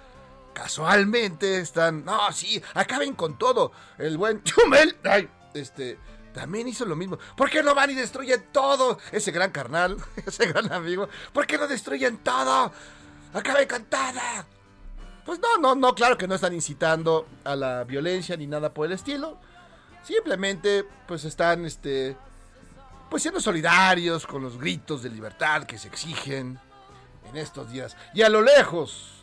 casualmente, 0.60 1.58
están, 1.58 2.04
no, 2.04 2.30
sí, 2.32 2.62
acaben 2.74 3.14
con 3.14 3.38
todo. 3.38 3.72
El 3.96 4.18
buen 4.18 4.42
Chumel, 4.44 4.94
ay, 5.04 5.26
este, 5.54 5.98
también 6.34 6.68
hizo 6.68 6.84
lo 6.84 6.96
mismo. 6.96 7.18
¿Por 7.34 7.48
qué 7.48 7.62
no 7.62 7.74
van 7.74 7.90
y 7.90 7.94
destruyen 7.94 8.44
todo? 8.52 8.98
Ese 9.10 9.30
gran 9.32 9.52
carnal, 9.52 9.96
ese 10.26 10.46
gran 10.46 10.70
amigo, 10.70 11.08
¿por 11.32 11.46
qué 11.46 11.56
no 11.56 11.66
destruyen 11.66 12.18
todo? 12.18 12.72
Acaben 13.32 13.66
con. 13.68 13.86
Pues 15.24 15.40
no, 15.40 15.56
no, 15.58 15.74
no, 15.74 15.94
claro 15.94 16.18
que 16.18 16.28
no 16.28 16.34
están 16.34 16.52
incitando 16.52 17.26
a 17.44 17.56
la 17.56 17.84
violencia 17.84 18.36
ni 18.36 18.46
nada 18.46 18.74
por 18.74 18.86
el 18.86 18.92
estilo. 18.92 19.38
Simplemente, 20.02 20.84
pues 21.08 21.24
están, 21.24 21.64
este, 21.64 22.16
pues 23.08 23.22
siendo 23.22 23.40
solidarios 23.40 24.26
con 24.26 24.42
los 24.42 24.58
gritos 24.58 25.02
de 25.02 25.08
libertad 25.08 25.64
que 25.64 25.78
se 25.78 25.88
exigen 25.88 26.58
en 27.30 27.36
estos 27.38 27.70
días. 27.70 27.96
Y 28.12 28.22
a 28.22 28.28
lo 28.28 28.42
lejos, 28.42 29.19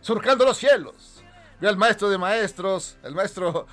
surcando 0.00 0.44
los 0.44 0.56
cielos, 0.56 1.22
ve 1.60 1.68
al 1.68 1.76
maestro 1.76 2.08
de 2.10 2.18
maestros, 2.18 2.98
el 3.02 3.14
maestro 3.14 3.66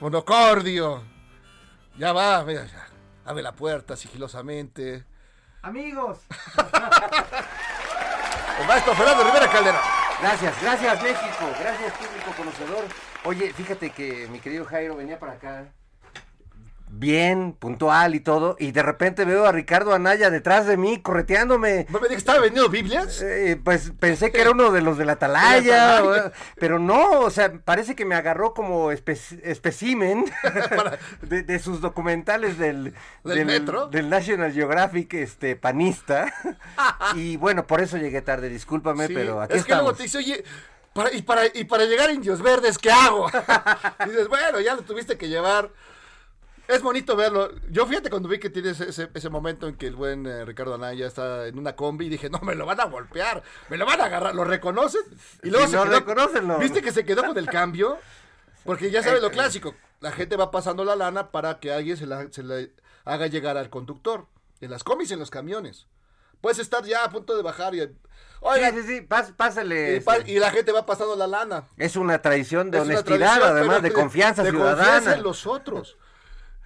Monocordio. 0.00 1.02
Ya 1.96 2.12
va, 2.12 2.44
mira, 2.44 2.64
ya, 2.66 2.88
abre 3.24 3.42
la 3.42 3.52
puerta 3.52 3.96
sigilosamente. 3.96 5.04
Amigos, 5.62 6.20
El 8.60 8.66
maestro 8.66 8.94
Fernando 8.94 9.24
Rivera 9.24 9.50
Caldera. 9.50 9.80
gracias, 10.20 10.62
gracias 10.62 11.02
México, 11.02 11.46
gracias 11.60 11.92
público 11.94 12.32
conocedor. 12.36 12.84
Oye, 13.24 13.52
fíjate 13.52 13.90
que 13.90 14.28
mi 14.28 14.40
querido 14.40 14.64
Jairo 14.64 14.96
venía 14.96 15.18
para 15.18 15.32
acá 15.32 15.72
bien, 16.92 17.52
puntual 17.52 18.14
y 18.14 18.20
todo, 18.20 18.56
y 18.58 18.72
de 18.72 18.82
repente 18.82 19.24
veo 19.24 19.46
a 19.46 19.52
Ricardo 19.52 19.94
Anaya 19.94 20.28
detrás 20.28 20.66
de 20.66 20.76
mí 20.76 21.00
correteándome. 21.00 21.86
¿No 21.88 22.00
me 22.00 22.08
que 22.08 22.14
estaba 22.14 22.40
vendiendo 22.40 22.68
Biblias? 22.68 23.22
Eh, 23.22 23.58
pues 23.62 23.92
pensé 23.98 24.30
que 24.32 24.40
era 24.40 24.50
uno 24.50 24.70
de 24.72 24.82
los 24.82 24.98
de 24.98 25.04
la 25.04 25.12
atalaya, 25.12 26.02
De 26.02 26.08
la 26.18 26.32
pero 26.58 26.78
no, 26.78 27.20
o 27.20 27.30
sea, 27.30 27.52
parece 27.64 27.94
que 27.94 28.04
me 28.04 28.14
agarró 28.16 28.54
como 28.54 28.90
espe- 28.92 29.40
especímen 29.44 30.24
de, 31.22 31.42
de 31.42 31.58
sus 31.58 31.80
documentales 31.80 32.58
del, 32.58 32.92
¿Del 33.24 33.46
metro? 33.46 33.86
del 33.86 34.08
National 34.10 34.52
Geographic 34.52 35.14
este 35.14 35.56
panista. 35.56 36.32
y 37.14 37.36
bueno, 37.36 37.66
por 37.66 37.80
eso 37.80 37.96
llegué 37.98 38.20
tarde, 38.20 38.48
discúlpame, 38.48 39.06
Sí, 39.06 39.14
pero 39.14 39.40
aquí 39.40 39.56
es 39.56 39.64
que 39.64 39.74
luego 39.74 39.94
te 39.94 40.02
dice, 40.02 40.18
oye, 40.18 40.44
para- 40.92 41.12
y, 41.14 41.22
para, 41.22 41.42
y 41.54 41.64
para 41.64 41.84
llegar 41.84 42.10
a 42.10 42.12
Indios 42.12 42.42
Verdes, 42.42 42.76
¿qué 42.78 42.90
hago? 42.90 43.28
y 44.04 44.08
dices, 44.08 44.28
bueno, 44.28 44.60
ya 44.60 44.74
lo 44.74 44.82
tuviste 44.82 45.16
que 45.16 45.28
llevar. 45.28 45.70
Es 46.70 46.82
bonito 46.82 47.16
verlo. 47.16 47.50
Yo 47.68 47.86
fíjate 47.86 48.10
cuando 48.10 48.28
vi 48.28 48.38
que 48.38 48.48
tienes 48.50 48.80
ese, 48.80 49.08
ese 49.12 49.28
momento 49.28 49.66
en 49.66 49.74
que 49.74 49.86
el 49.88 49.96
buen 49.96 50.24
eh, 50.26 50.44
Ricardo 50.44 50.74
Anaya 50.74 51.06
está 51.06 51.46
en 51.48 51.58
una 51.58 51.74
combi 51.74 52.06
y 52.06 52.08
dije, 52.10 52.30
no, 52.30 52.38
me 52.40 52.54
lo 52.54 52.64
van 52.64 52.80
a 52.80 52.84
golpear, 52.84 53.42
me 53.68 53.76
lo 53.76 53.84
van 53.86 54.00
a 54.00 54.04
agarrar, 54.04 54.34
¿lo 54.34 54.44
reconocen? 54.44 55.00
Y 55.42 55.50
luego 55.50 55.66
Sí, 55.66 55.72
se 55.72 55.76
no, 55.78 55.84
quedó. 56.04 56.58
¿Viste 56.58 56.80
que 56.82 56.92
se 56.92 57.04
quedó 57.04 57.24
con 57.24 57.36
el 57.36 57.46
cambio? 57.46 57.98
Porque 58.64 58.90
ya 58.90 59.02
sabes 59.02 59.18
Eh, 59.18 59.22
lo 59.22 59.30
clásico, 59.30 59.74
la 60.00 60.12
gente 60.12 60.36
va 60.36 60.50
pasando 60.50 60.84
la 60.84 60.94
lana 60.94 61.30
para 61.30 61.58
que 61.58 61.72
alguien 61.72 61.96
se 61.96 62.06
la, 62.06 62.30
se 62.30 62.42
la 62.42 62.64
haga 63.04 63.26
llegar 63.26 63.56
al 63.56 63.68
conductor. 63.70 64.26
En 64.60 64.70
las 64.70 64.84
combis, 64.84 65.10
en 65.10 65.18
los 65.18 65.30
camiones. 65.30 65.86
Puedes 66.40 66.58
estar 66.58 66.84
ya 66.84 67.04
a 67.04 67.10
punto 67.10 67.36
de 67.36 67.42
bajar 67.42 67.74
y... 67.74 67.80
Sí, 67.80 67.88
Oigan, 68.42 68.74
sí, 68.74 68.82
sí, 68.86 69.00
pás- 69.02 69.32
pásale. 69.36 69.92
y, 69.92 69.96
este. 69.96 70.30
y 70.32 70.38
la 70.38 70.50
gente 70.50 70.70
va 70.72 70.86
pasando 70.86 71.16
la 71.16 71.26
lana. 71.26 71.64
Es 71.76 71.96
una 71.96 72.22
tradición 72.22 72.70
de 72.70 72.78
Es 72.78 72.84
honestidad, 72.84 73.42
además 73.42 73.82
de 73.82 73.92
confianza 73.92 74.42
de 74.42 74.50
ciudadana. 74.50 74.84
confianza 74.84 75.14
en 75.16 75.22
los 75.22 75.46
otros. 75.46 75.96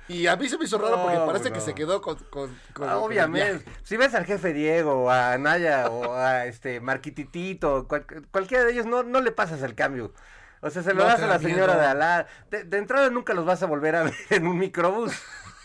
Y 0.09 0.27
a 0.27 0.37
mí 0.37 0.49
se 0.49 0.59
me 0.59 0.65
hizo 0.65 0.77
raro 0.79 1.03
porque 1.03 1.17
No, 1.19 1.27
parece 1.27 1.51
que 1.51 1.61
se 1.61 1.75
quedó 1.75 2.03
con. 2.03 2.17
con- 2.31 2.55
con- 2.75 2.89
Ah, 2.89 2.99
obviamente. 2.99 3.65
Si 3.85 3.97
ves 3.97 4.15
al 4.15 4.27
jefe 4.27 4.53
Diego, 4.53 5.11
a 5.11 5.33
Anaya, 5.33 5.89
o 5.89 6.15
a 6.15 6.45
este 6.47 6.81
Marquititito, 6.81 7.89
cual- 7.89 8.05
cualquiera 8.31 8.65
de 8.65 8.73
ellos, 8.73 8.85
no, 8.87 9.03
no 9.03 9.21
le 9.23 9.33
pasas 9.33 9.63
el 9.63 9.75
cambio. 9.75 10.13
O 10.61 10.69
sea, 10.71 10.83
se 10.83 10.93
lo 10.95 11.03
No 11.03 11.09
das 11.09 11.21
a 11.23 11.27
la 11.27 11.39
señora 11.39 11.75
miedo. 11.75 11.81
de 11.81 11.87
Alá. 11.87 12.27
De, 12.51 12.65
de 12.65 12.79
entrada 12.79 13.09
nunca 13.11 13.33
los 13.35 13.45
vas 13.47 13.63
a 13.63 13.67
volver 13.67 13.97
a 13.97 14.03
ver 14.05 14.15
en 14.31 14.47
un 14.47 14.59
microbús. 14.59 15.13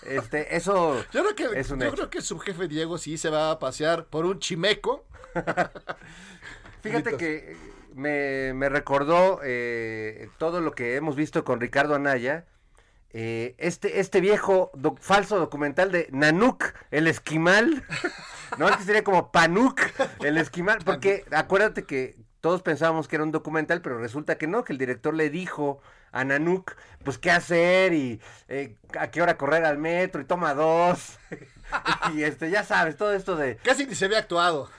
Este, 0.05 0.55
eso 0.55 1.03
Yo 1.12 1.24
creo 1.24 1.36
que, 1.51 1.60
es 1.60 1.69
un 1.72 1.79
yo 1.81 1.88
hecho. 1.88 1.96
creo 1.96 2.10
que 2.10 2.22
su 2.22 2.39
jefe 2.39 2.69
Diego 2.69 2.98
sí 2.98 3.17
se 3.17 3.29
va 3.29 3.51
a 3.51 3.60
pasear 3.60 4.05
por 4.05 4.25
un 4.25 4.39
chimeco. 4.39 5.05
Fíjate 6.81 7.17
que 7.17 7.58
me, 7.93 8.53
me 8.53 8.69
recordó 8.69 9.41
eh, 9.43 10.29
todo 10.38 10.62
lo 10.62 10.72
que 10.72 10.96
hemos 10.96 11.15
visto 11.15 11.43
con 11.43 11.60
Ricardo 11.60 11.96
Anaya. 11.96 12.46
Eh, 13.12 13.56
este, 13.58 14.00
este 14.00 14.22
viejo 14.22 14.72
doc- 14.75 15.00
falso 15.00 15.39
documental 15.39 15.92
de 15.92 16.08
Nanuk, 16.12 16.63
el 16.92 17.08
esquimal. 17.08 17.84
no, 18.58 18.68
antes 18.68 18.86
sería 18.86 19.04
como 19.04 19.32
Panuk, 19.32 19.80
el 20.24 20.38
esquimal. 20.38 20.80
Porque 20.86 21.25
acuérdate 21.32 21.84
que 21.84 22.16
todos 22.42 22.62
pensábamos 22.62 23.08
que 23.08 23.16
era 23.18 23.24
un 23.24 23.32
documental, 23.32 23.82
pero 23.82 23.98
resulta 23.98 24.38
que 24.38 24.48
no, 24.48 24.63
que 24.63 24.74
el 24.74 24.80
director 24.80 25.13
le 25.13 25.30
dijo 25.30 25.82
a 26.12 26.24
Nanuk, 26.24 26.74
pues 27.04 27.18
qué 27.18 27.30
hacer 27.32 27.94
y 27.94 28.20
eh, 28.48 28.75
a 28.98 29.12
qué 29.12 29.22
hora 29.22 29.38
correr 29.38 29.66
al 29.66 29.78
metro 29.78 30.22
y 30.22 30.25
toma 30.25 30.54
dos. 30.54 31.20
y 32.13 32.24
este, 32.24 32.50
ya 32.50 32.63
sabes, 32.63 32.96
todo 32.98 33.13
esto 33.13 33.36
de 33.36 33.58
Casi 33.58 33.86
ni 33.86 33.94
se 33.96 34.08
ve 34.08 34.18
actuado. 34.18 34.70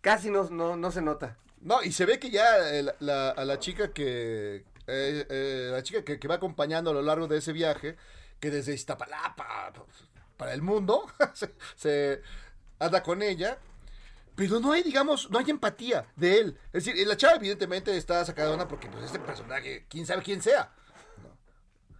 casi 0.00 0.30
no, 0.30 0.44
no, 0.50 0.76
no 0.76 0.90
se 0.92 1.02
nota. 1.02 1.36
No, 1.60 1.82
y 1.82 1.90
se 1.90 2.06
ve 2.06 2.20
que 2.20 2.30
ya 2.30 2.44
eh, 2.72 2.84
la- 3.00 3.30
a 3.30 3.44
la 3.44 3.58
chica 3.58 3.92
que 3.92 4.62
eh, 4.88 5.26
eh, 5.30 5.68
la 5.70 5.82
chica 5.82 6.02
que, 6.04 6.18
que 6.18 6.28
va 6.28 6.36
acompañando 6.36 6.90
a 6.90 6.94
lo 6.94 7.02
largo 7.02 7.28
de 7.28 7.38
ese 7.38 7.52
viaje, 7.52 7.96
que 8.40 8.50
desde 8.50 8.74
Iztapalapa 8.74 9.72
para 10.36 10.52
el 10.54 10.62
mundo 10.62 11.06
se, 11.34 11.54
se 11.76 12.22
anda 12.78 13.02
con 13.02 13.22
ella, 13.22 13.58
pero 14.34 14.60
no 14.60 14.72
hay, 14.72 14.82
digamos, 14.84 15.30
no 15.30 15.38
hay 15.38 15.50
empatía 15.50 16.06
de 16.16 16.38
él. 16.38 16.58
Es 16.72 16.84
decir, 16.84 17.06
la 17.06 17.16
chava 17.16 17.34
evidentemente 17.36 17.96
está 17.96 18.24
sacada 18.24 18.48
de 18.48 18.54
onda 18.54 18.68
porque 18.68 18.88
pues 18.88 19.04
este 19.04 19.18
personaje, 19.18 19.86
quién 19.88 20.06
sabe 20.06 20.22
quién 20.22 20.40
sea. 20.40 20.72
¿no? 21.22 21.36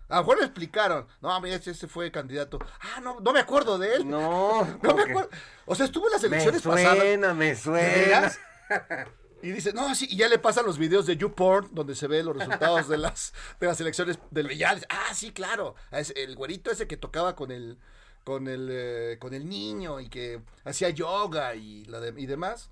A 0.09 0.17
lo 0.19 0.23
mejor 0.23 0.39
le 0.39 0.45
explicaron, 0.45 1.07
no, 1.21 1.41
mira, 1.41 1.57
este, 1.57 1.73
este 1.73 1.89
fue 1.89 2.13
candidato. 2.13 2.61
Ah, 2.81 3.01
no, 3.01 3.19
no 3.21 3.33
me 3.33 3.41
acuerdo 3.41 3.77
de 3.77 3.97
él. 3.97 4.09
No, 4.09 4.65
No 4.83 4.95
me 4.95 5.03
acuerdo. 5.03 5.31
O 5.67 5.75
sea, 5.75 5.87
estuvo 5.87 6.07
en 6.07 6.13
las 6.13 6.23
Me 6.23 6.29
elecciones 6.29 6.63
pasadas. 6.63 6.97
suena, 6.97 7.35
me 7.35 7.47
¿De 7.47 7.57
suena. 7.57 8.33
Y 9.43 9.51
dice, 9.53 9.73
no, 9.73 9.95
sí, 9.95 10.09
y 10.11 10.17
ya 10.17 10.29
le 10.29 10.39
pasan 10.39 10.67
los 10.67 10.79
videos 10.79 11.07
de 11.07 11.17
YouPorn, 11.17 11.69
donde 11.73 11.95
se 11.95 12.07
ven 12.09 12.27
los 12.27 12.37
resultados 12.37 12.89
de 12.89 12.99
las, 12.99 13.33
de 13.61 13.67
las 13.69 13.81
elecciones 13.81 14.19
del 14.31 14.49
dice, 14.49 14.87
Ah, 14.89 15.15
sí, 15.15 15.31
claro. 15.33 15.75
Es 15.93 16.13
el 16.17 16.35
güerito 16.35 16.71
ese 16.71 16.89
que 16.89 16.97
tocaba 16.97 17.37
con 17.37 17.53
el, 17.53 17.79
con 18.25 18.49
el, 18.49 18.69
eh, 18.71 19.17
con 19.21 19.35
el 19.35 19.49
niño 19.49 20.01
y 20.01 20.09
que 20.09 20.41
hacía 20.65 20.91
yoga 20.91 21.55
y, 21.55 21.85
la 21.85 22.01
de- 22.01 22.21
y 22.21 22.27
demás. 22.27 22.71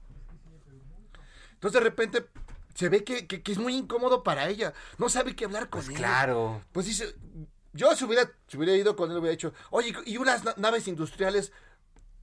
Entonces 1.55 1.81
de 1.81 1.85
repente 1.89 2.27
se 2.75 2.89
ve 2.89 3.05
que, 3.05 3.27
que- 3.27 3.43
que 3.43 3.53
es 3.53 3.59
muy 3.59 3.75
incómodo 3.75 4.23
para 4.23 4.49
ella. 4.49 4.75
No 4.99 5.09
sabe 5.09 5.35
qué 5.35 5.45
hablar 5.45 5.71
con 5.71 5.81
Pues 5.81 5.89
él. 5.91 5.95
claro. 5.97 6.61
Pues 6.73 6.87
dice, 6.87 7.15
yo 7.73 7.95
si 7.97 8.05
hubiera, 8.05 8.31
si 8.49 8.57
hubiera 8.57 8.75
ido 8.75 8.97
con 8.97 9.11
él, 9.11 9.17
hubiera 9.19 9.31
dicho, 9.33 9.53
oye, 9.71 9.95
¿y 10.05 10.17
unas 10.19 10.45
na- 10.45 10.55
naves 10.57 10.89
industriales? 10.89 11.53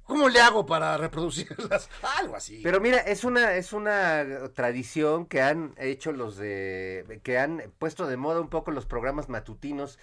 ¿Cómo 0.06 0.28
le 0.28 0.42
hago 0.42 0.66
para 0.66 0.98
reproducirlas? 0.98 1.90
Algo 2.20 2.36
así. 2.36 2.60
Pero 2.62 2.82
mira, 2.82 2.98
es 2.98 3.24
una, 3.24 3.54
es 3.56 3.72
una 3.74 4.50
tradición 4.54 5.26
que 5.26 5.42
han 5.42 5.74
hecho 5.78 6.12
los 6.12 6.38
de, 6.38 7.22
que 7.24 7.40
han 7.40 7.64
puesto 7.80 8.08
de 8.08 8.18
moda 8.18 8.42
un 8.42 8.50
poco 8.50 8.72
los 8.72 8.86
programas 8.86 9.30
matutinos. 9.30 10.00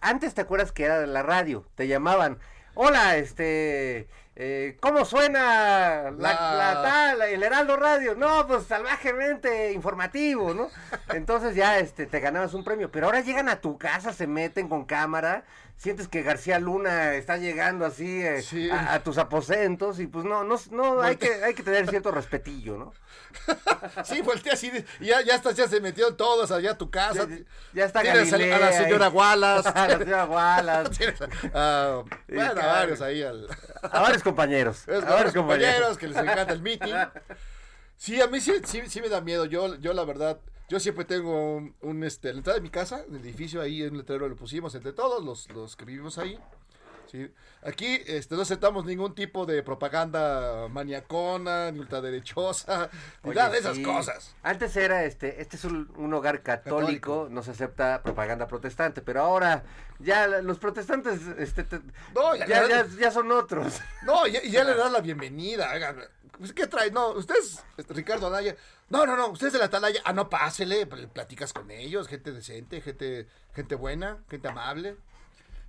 Antes 0.00 0.34
te 0.34 0.40
acuerdas 0.40 0.72
que 0.72 0.84
era 0.84 1.06
la 1.06 1.22
radio, 1.22 1.66
te 1.74 1.86
llamaban, 1.86 2.38
hola, 2.74 3.16
este, 3.16 4.08
eh, 4.36 4.76
¿cómo 4.80 5.04
suena 5.04 6.10
la, 6.10 6.10
La- 6.18 6.54
la 6.74 6.82
tal, 6.82 7.22
el 7.22 7.42
Heraldo 7.42 7.76
Radio? 7.76 8.14
No, 8.14 8.46
pues 8.46 8.64
salvajemente 8.66 9.72
informativo, 9.72 10.52
¿no? 10.54 10.68
Entonces 11.14 11.54
ya, 11.54 11.78
este, 11.78 12.06
te 12.06 12.20
ganabas 12.20 12.54
un 12.54 12.62
premio, 12.64 12.90
pero 12.90 13.06
ahora 13.06 13.20
llegan 13.20 13.48
a 13.48 13.60
tu 13.60 13.78
casa, 13.78 14.12
se 14.12 14.26
meten 14.26 14.68
con 14.68 14.84
cámara, 14.84 15.44
sientes 15.78 16.08
que 16.08 16.22
García 16.22 16.58
Luna 16.58 17.14
está 17.14 17.36
llegando 17.38 17.84
así 17.86 18.22
eh, 18.22 18.42
Sí. 18.42 18.70
a, 18.70 18.94
a 18.94 19.00
tus 19.02 19.18
aposentos 19.18 20.00
y 20.00 20.06
pues 20.06 20.24
no, 20.24 20.44
no, 20.44 20.56
no, 20.70 21.00
hay 21.02 21.16
que, 21.16 21.42
hay 21.44 21.54
que 21.54 21.62
tener 21.62 21.88
cierto 21.88 22.10
respetillo, 22.10 22.76
¿no? 22.76 22.92
Sí, 24.04 24.20
voltea 24.22 24.54
así, 24.54 24.70
ya, 25.00 25.20
ya 25.22 25.34
estás, 25.36 25.54
ya 25.54 25.68
se 25.68 25.80
metieron 25.80 26.16
todos 26.16 26.50
allá 26.50 26.72
a 26.72 26.78
tu 26.78 26.90
casa. 26.90 27.26
Ya, 27.28 27.36
ya 27.72 27.84
está 27.84 28.00
Tienes 28.02 28.28
a, 28.32 28.36
Galilea 28.36 28.56
a 28.56 28.60
la 28.60 28.72
señora. 28.72 29.08
Wallace. 29.16 29.68
A 29.68 29.88
la 29.88 29.98
señora 29.98 30.24
Wallace. 30.24 30.90
Tienes 30.90 31.18
Sí, 31.18 32.34
bueno, 32.34 32.60
a 32.60 32.66
varios 32.66 33.00
ahí. 33.00 33.22
Al, 33.22 33.46
A 33.82 34.00
varios 34.00 34.22
compañeros. 34.26 34.88
es 34.88 35.04
A 35.04 35.32
compañeros 35.32 35.96
que 35.98 36.08
les 36.08 36.16
encanta 36.16 36.52
el 36.52 36.62
meeting. 36.62 36.94
Sí, 37.96 38.20
a 38.20 38.26
mí 38.26 38.40
sí, 38.40 38.52
sí, 38.64 38.82
sí 38.86 39.00
me 39.00 39.08
da 39.08 39.20
miedo. 39.20 39.46
Yo, 39.46 39.76
yo 39.76 39.92
la 39.94 40.04
verdad, 40.04 40.38
yo 40.68 40.78
siempre 40.80 41.04
tengo 41.04 41.56
un, 41.56 41.74
un, 41.80 42.04
este, 42.04 42.32
la 42.32 42.38
entrada 42.38 42.58
de 42.58 42.62
mi 42.62 42.70
casa, 42.70 43.04
en 43.08 43.14
el 43.14 43.22
edificio, 43.22 43.62
ahí 43.62 43.82
en 43.82 43.92
un 43.92 43.98
letrero 43.98 44.28
lo 44.28 44.36
pusimos 44.36 44.74
entre 44.74 44.92
todos 44.92 45.24
los, 45.24 45.48
los 45.50 45.76
que 45.76 45.84
vivimos 45.84 46.18
ahí. 46.18 46.38
Sí. 47.10 47.30
Aquí 47.62 48.02
este, 48.06 48.34
no 48.34 48.42
aceptamos 48.42 48.84
ningún 48.84 49.14
tipo 49.14 49.46
de 49.46 49.62
propaganda 49.62 50.68
maniacona, 50.68 51.70
ni 51.72 51.80
ultraderechosa, 51.80 52.90
ni 53.24 53.30
Oye, 53.30 53.38
nada 53.38 53.50
de 53.50 53.58
esas 53.58 53.76
sí. 53.76 53.82
cosas. 53.82 54.34
Antes 54.42 54.76
era 54.76 55.04
este, 55.04 55.40
este 55.40 55.56
es 55.56 55.64
un, 55.64 55.90
un 55.96 56.12
hogar 56.14 56.42
católico, 56.42 56.80
Católico. 57.22 57.28
no 57.30 57.42
se 57.42 57.52
acepta 57.52 58.02
propaganda 58.02 58.46
protestante, 58.46 59.02
pero 59.02 59.22
ahora 59.22 59.64
ya 59.98 60.26
los 60.26 60.58
protestantes 60.58 61.20
este, 61.38 61.64
te- 61.64 61.80
No, 62.14 62.34
ya- 62.36 62.46
ya, 62.46 62.68
ya, 62.68 62.86
ya 62.98 63.10
son 63.10 63.30
otros. 63.32 63.80
No, 64.04 64.26
y 64.26 64.32
ya, 64.32 64.42
ya 64.42 64.64
le 64.64 64.74
dan 64.74 64.92
la 64.92 65.00
bienvenida. 65.00 65.68
pues, 66.38 66.52
¿Qué 66.52 66.66
trae? 66.66 66.90
No, 66.90 67.10
ustedes, 67.10 67.64
este, 67.76 67.94
Ricardo 67.94 68.26
Anaya. 68.28 68.54
No, 68.88 69.04
no, 69.06 69.16
no, 69.16 69.28
ustedes 69.28 69.52
de 69.54 69.58
la 69.58 69.64
Atalaya. 69.64 70.00
Ah, 70.04 70.12
no, 70.12 70.28
pásele, 70.30 70.86
pl- 70.86 71.08
platicas 71.08 71.52
con 71.52 71.70
ellos, 71.70 72.06
gente 72.08 72.30
decente, 72.32 72.80
gente, 72.80 73.26
gente 73.54 73.74
buena, 73.74 74.18
gente 74.30 74.46
amable. 74.48 74.96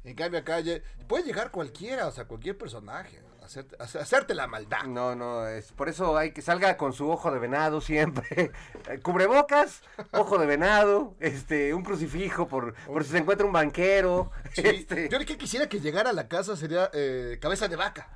En 0.04 0.16
cambio 0.16 0.40
acá 0.40 0.60
puede 1.08 1.24
llegar 1.24 1.52
cualquiera, 1.52 2.08
o 2.08 2.12
sea, 2.12 2.26
cualquier 2.26 2.58
personaje, 2.58 3.20
hacerte, 3.44 3.76
hacerte 3.80 4.36
la 4.36 4.48
maldad. 4.48 4.84
No, 4.84 5.16
no, 5.16 5.48
es 5.48 5.72
por 5.74 5.90
eso 5.90 6.18
hay 6.18 6.32
que 6.32 6.42
salga 6.42 6.78
con 6.78 6.94
su 6.94 7.10
ojo 7.10 7.32
de 7.32 7.40
venado 7.40 7.82
siempre. 7.82 8.52
Eh, 8.90 9.00
Cubrebocas, 9.00 9.82
ojo 10.12 10.38
de 10.38 10.46
venado, 10.46 11.14
este, 11.20 11.74
un 11.74 11.84
crucifijo 11.84 12.48
por, 12.48 12.74
por 12.86 13.04
si 13.04 13.12
se 13.12 13.18
encuentra 13.18 13.46
un 13.46 13.52
banquero. 13.52 14.32
Sí, 14.54 14.62
este, 14.64 15.10
Yo 15.10 15.20
lo 15.20 15.26
que 15.26 15.38
quisiera 15.38 15.68
que 15.68 15.82
llegara 15.82 16.12
a 16.12 16.14
la 16.14 16.30
casa 16.30 16.56
sería 16.56 16.90
eh, 16.94 17.38
cabeza 17.42 17.68
de 17.68 17.76
vaca. 17.76 18.08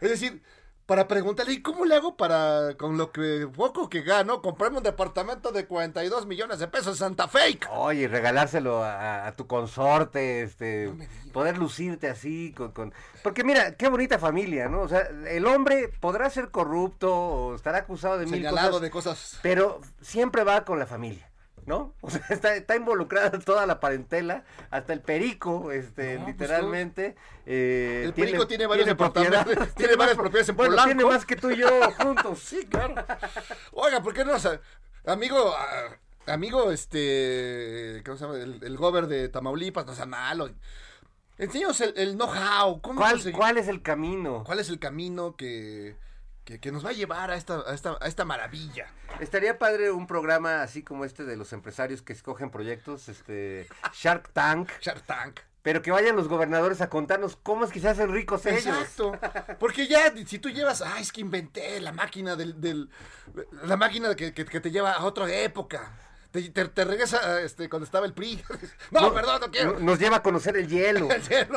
Es 0.00 0.10
decir, 0.10 0.40
para 0.88 1.06
preguntarle, 1.06 1.52
¿y 1.52 1.60
cómo 1.60 1.84
le 1.84 1.94
hago 1.96 2.16
para, 2.16 2.74
con 2.78 2.96
lo 2.96 3.12
que 3.12 3.46
poco 3.54 3.90
que 3.90 4.00
gano, 4.00 4.40
comprarme 4.40 4.78
un 4.78 4.82
departamento 4.82 5.52
de 5.52 5.66
42 5.66 6.24
millones 6.24 6.60
de 6.60 6.66
pesos 6.66 6.94
en 6.94 6.96
Santa 6.96 7.28
Fe? 7.28 7.58
Oye, 7.70 8.08
regalárselo 8.08 8.82
a, 8.82 9.26
a 9.26 9.32
tu 9.32 9.46
consorte, 9.46 10.40
este, 10.40 10.86
No 10.86 11.04
poder 11.34 11.58
lucirte 11.58 12.08
así 12.08 12.54
con, 12.56 12.72
con... 12.72 12.94
Porque 13.22 13.44
mira, 13.44 13.76
qué 13.76 13.90
bonita 13.90 14.18
familia, 14.18 14.70
¿no? 14.70 14.80
O 14.80 14.88
sea, 14.88 15.10
el 15.28 15.44
hombre 15.44 15.90
podrá 16.00 16.30
ser 16.30 16.50
corrupto 16.50 17.14
o 17.14 17.54
estará 17.54 17.80
acusado 17.80 18.16
de 18.16 18.24
mil 18.24 18.36
Señalado 18.36 18.68
cosas, 18.68 18.80
de 18.82 18.90
cosas. 18.90 19.38
pero 19.42 19.82
siempre 20.00 20.42
va 20.42 20.64
con 20.64 20.78
la 20.78 20.86
familia, 20.86 21.27
¿no? 21.68 21.94
O 22.00 22.10
sea, 22.10 22.22
está, 22.30 22.56
está 22.56 22.74
involucrada 22.74 23.30
toda 23.38 23.64
la 23.66 23.78
parentela, 23.78 24.44
hasta 24.70 24.92
el 24.92 25.00
perico, 25.02 25.70
este, 25.70 26.14
No, 26.18 26.24
pues, 26.24 26.34
literalmente. 26.34 27.14
eh, 27.46 28.02
El 28.06 28.12
perico 28.14 28.48
tiene 28.48 28.66
varios 28.66 28.92
propiedades, 28.96 29.74
tiene 29.76 29.94
varias 29.94 30.16
propiedades 30.16 30.48
en 30.48 30.56
bueno, 30.56 30.72
Polanco. 30.72 30.88
tiene 30.96 31.04
más 31.04 31.24
que 31.24 31.36
tú 31.36 31.50
y 31.50 31.58
yo 31.58 31.68
juntos. 31.92 32.40
Sí, 32.40 32.66
claro. 32.66 32.94
Oiga, 33.72 34.02
¿por 34.02 34.14
qué 34.14 34.24
no? 34.24 34.32
O 34.34 34.38
sea, 34.40 34.60
amigo, 35.06 35.54
ah, 35.56 36.32
amigo, 36.32 36.72
este, 36.72 38.02
¿cómo 38.04 38.16
se 38.16 38.24
llama? 38.24 38.38
El, 38.38 38.58
el 38.64 38.76
gober 38.76 39.06
de 39.06 39.28
Tamaulipas, 39.28 39.86
no 39.86 39.94
sea 39.94 40.06
malo. 40.06 40.50
Enséñanos 41.38 41.80
el, 41.82 41.94
el 41.96 42.14
know-how. 42.16 42.80
¿Cómo 42.80 43.00
¿Cuál, 43.00 43.20
¿Cuál 43.32 43.58
es 43.58 43.68
el 43.68 43.80
camino? 43.82 44.42
cuál 44.44 44.58
es 44.58 44.68
el 44.70 44.78
camino 44.80 45.36
que, 45.36 45.94
que, 46.48 46.58
que 46.60 46.72
nos 46.72 46.82
va 46.84 46.90
a 46.90 46.92
llevar 46.94 47.30
a 47.30 47.36
esta, 47.36 47.60
a 47.60 47.74
esta, 47.74 47.98
a 48.00 48.08
esta 48.08 48.24
maravilla? 48.24 48.86
Estaría 49.20 49.58
padre 49.58 49.90
un 49.90 50.06
programa 50.06 50.62
así 50.62 50.82
como 50.82 51.04
este 51.04 51.24
de 51.24 51.36
los 51.36 51.52
empresarios 51.52 52.00
que 52.00 52.14
escogen 52.14 52.50
proyectos, 52.50 53.10
este 53.10 53.68
Shark 53.92 54.30
Tank, 54.32 54.70
Shark 54.80 55.02
Tank. 55.04 55.40
pero 55.62 55.82
que 55.82 55.90
vayan 55.90 56.16
los 56.16 56.26
gobernadores 56.28 56.80
a 56.80 56.88
contarnos 56.88 57.36
cómo 57.36 57.66
es 57.66 57.70
que 57.70 57.80
se 57.80 57.88
hacen 57.88 58.10
ricos 58.10 58.46
ellos. 58.46 58.64
Exacto. 58.66 59.12
Porque 59.60 59.86
ya, 59.88 60.10
si 60.26 60.38
tú 60.38 60.48
llevas, 60.48 60.80
ah, 60.80 60.98
es 61.00 61.12
que 61.12 61.20
inventé 61.20 61.78
la 61.80 61.92
máquina 61.92 62.34
del, 62.34 62.58
del 62.58 62.88
la 63.64 63.76
máquina 63.76 64.14
que, 64.14 64.32
que- 64.32 64.46
que 64.46 64.60
te 64.60 64.70
lleva 64.70 64.92
a 64.92 65.04
otra 65.04 65.30
época. 65.30 65.92
Te, 66.30 66.42
te, 66.50 66.68
te 66.68 66.84
regresa 66.84 67.40
este, 67.40 67.70
cuando 67.70 67.84
estaba 67.86 68.04
el 68.04 68.12
PRI. 68.12 68.42
No, 68.90 69.14
perdón, 69.14 69.40
no 69.40 69.50
quiero. 69.50 69.72
No- 69.74 69.80
Nos 69.80 69.98
lleva 69.98 70.16
a 70.16 70.22
conocer 70.22 70.56
el 70.58 70.68
hielo. 70.68 71.08
El. 71.30 71.48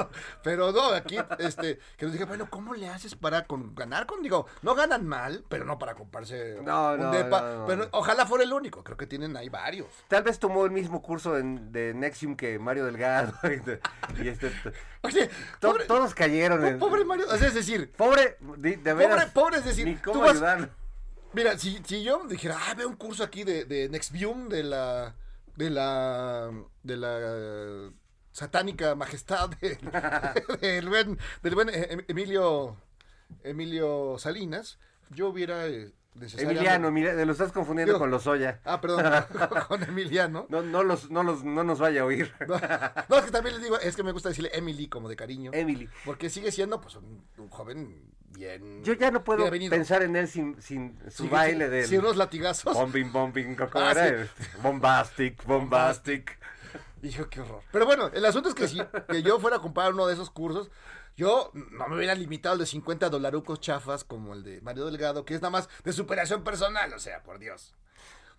Pero 0.44 0.72
no, 0.72 0.92
aquí, 0.94 1.18
este, 1.40 1.80
que 1.98 2.06
nos 2.06 2.14
diga, 2.14 2.26
bueno, 2.26 2.48
¿cómo 2.50 2.74
le 2.74 2.88
haces 2.90 3.16
para 3.16 3.46
con- 3.46 3.76
ganar 3.76 4.06
con? 4.06 4.22
Digo, 4.24 4.48
no 4.62 4.74
ganan 4.76 5.06
mal, 5.06 5.44
pero 5.50 5.66
no 5.66 5.78
para 5.78 5.96
comprarse 5.96 6.58
No, 6.64 6.94
un 6.94 7.00
no, 7.02 7.12
depa. 7.12 7.66
Pero 7.68 7.90
ojalá 7.92 8.26
fuera 8.26 8.44
el 8.46 8.54
único. 8.54 8.82
Creo 8.84 8.96
que 8.98 9.08
tienen 9.08 9.36
ahí 9.36 9.50
varios. 9.50 9.88
Tal 10.08 10.24
vez 10.24 10.40
tomó 10.40 10.64
el 10.66 10.72
mismo 10.72 11.02
curso 11.02 11.38
en- 11.38 11.72
de 11.74 11.94
Nexium 11.94 12.36
que 12.38 12.58
Mario 12.58 12.86
Delgado. 12.86 13.34
y 14.24 14.28
este, 14.28 14.52
Oye, 15.02 15.30
to- 15.60 15.70
pobre, 15.72 15.86
todos 15.86 16.16
cayeron. 16.16 16.66
en- 16.66 16.80
pobre 16.80 17.04
Mario. 17.04 17.26
o 17.30 17.38
sea, 17.38 17.48
es 17.50 17.54
decir, 17.56 17.92
Pobre, 17.92 18.38
de, 18.58 18.78
de 18.78 18.92
pobre, 18.94 19.08
veras, 19.08 19.32
pobre, 19.32 19.58
es 19.58 19.66
decir, 19.66 19.86
ni 19.86 19.96
tú 19.96 20.12
cómo 20.14 20.22
vas- 20.22 20.32
ayudarlo. 20.34 20.70
Mira, 21.34 21.58
si, 21.58 21.82
si 21.86 22.04
yo 22.04 22.26
dijera, 22.28 22.58
ah, 22.68 22.74
veo 22.74 22.90
un 22.90 22.96
curso 22.96 23.24
aquí 23.24 23.44
de, 23.44 23.64
de 23.66 23.88
Nextvium, 23.90 24.50
de 24.50 24.64
la, 24.64 25.16
de 25.56 25.70
la, 25.70 26.52
de 26.84 26.98
la 26.98 27.18
eh, 27.22 27.92
satánica 28.34 28.96
majestad 28.96 29.50
de- 29.62 29.78
del 30.62 30.90
buen, 30.90 31.18
del 31.42 31.56
buen 31.56 31.70
eh, 31.70 31.88
Em- 31.92 32.06
Emilio, 32.10 32.76
Emilio 33.44 34.18
Salinas, 34.20 34.78
yo 35.10 35.30
hubiera 35.30 35.68
eh, 35.68 35.94
Emiliano, 36.38 36.90
Emiliano, 36.90 37.24
lo 37.26 37.32
estás 37.32 37.52
confundiendo 37.52 37.94
Digo- 37.94 38.00
con 38.00 38.12
Lozoya. 38.12 38.60
Ah, 38.66 38.82
perdón, 38.82 39.04
con 39.68 39.84
Emiliano. 39.84 40.46
No, 40.50 40.62
no, 40.62 40.84
los, 40.84 41.10
no, 41.10 41.24
los, 41.24 41.44
no 41.44 41.64
nos 41.64 41.80
vaya 41.80 42.02
a 42.02 42.06
oír. 42.06 42.34
No, 42.48 42.60
no, 43.10 43.18
es 43.18 43.24
que 43.26 43.32
también 43.32 43.56
les 43.56 43.64
digo, 43.64 43.80
es 43.80 43.96
que 43.96 44.04
me 44.04 44.12
gusta 44.12 44.30
decirle 44.30 44.52
Emily 44.54 44.88
como 44.88 45.08
de 45.10 45.16
cariño. 45.16 45.52
Emily. 45.54 45.90
Porque 46.06 46.30
sigue 46.30 46.52
siendo 46.52 46.82
pues 46.82 46.96
un, 46.98 47.24
un 47.38 47.50
joven 47.50 48.04
bien. 48.30 48.84
Yo 48.84 48.94
ya 48.94 49.10
no 49.12 49.24
puedo 49.24 49.50
pensar 49.50 50.04
en 50.04 50.16
él 50.16 50.28
sin, 50.28 50.62
sin 50.62 50.98
su 51.10 51.24
Sí, 51.24 51.30
baile 51.30 51.70
del... 51.70 51.86
sí, 51.88 51.98
unos 51.98 52.18
latigazos. 52.18 52.74
Bombing, 52.74 53.12
bombing, 53.12 53.56
¿cómo 53.56 53.70
Ah, 53.76 53.92
era? 53.92 54.26
sí. 54.26 54.30
Bombastic, 54.62 55.44
bombastic. 55.46 56.40
Hijo, 57.04 57.28
qué 57.30 57.42
horror. 57.42 57.62
Pero 57.72 57.86
bueno, 57.86 58.12
el 58.14 58.24
asunto 58.26 58.50
es 58.50 58.56
que 58.56 58.68
si 58.68 58.80
que 59.10 59.24
yo 59.24 59.40
fuera 59.40 59.58
a 59.58 59.60
comprar 59.60 59.92
uno 59.94 60.06
de 60.08 60.14
esos 60.14 60.30
cursos, 60.30 60.70
yo 61.16 61.52
no 61.54 61.88
me 61.88 61.98
hubiera 61.98 62.16
limitado 62.16 62.54
al 62.54 62.60
de 62.60 62.66
50 62.66 63.10
dolarucos 63.10 63.60
chafas 63.60 64.04
como 64.04 64.34
el 64.34 64.44
de 64.44 64.62
Mario 64.62 64.86
Delgado, 64.86 65.26
que 65.26 65.36
es 65.36 65.42
nada 65.42 65.52
más 65.52 65.70
de 65.84 65.94
superación 65.94 66.44
personal, 66.44 66.94
o 66.94 67.00
sea, 67.00 67.24
por 67.24 67.40
Dios. 67.40 67.74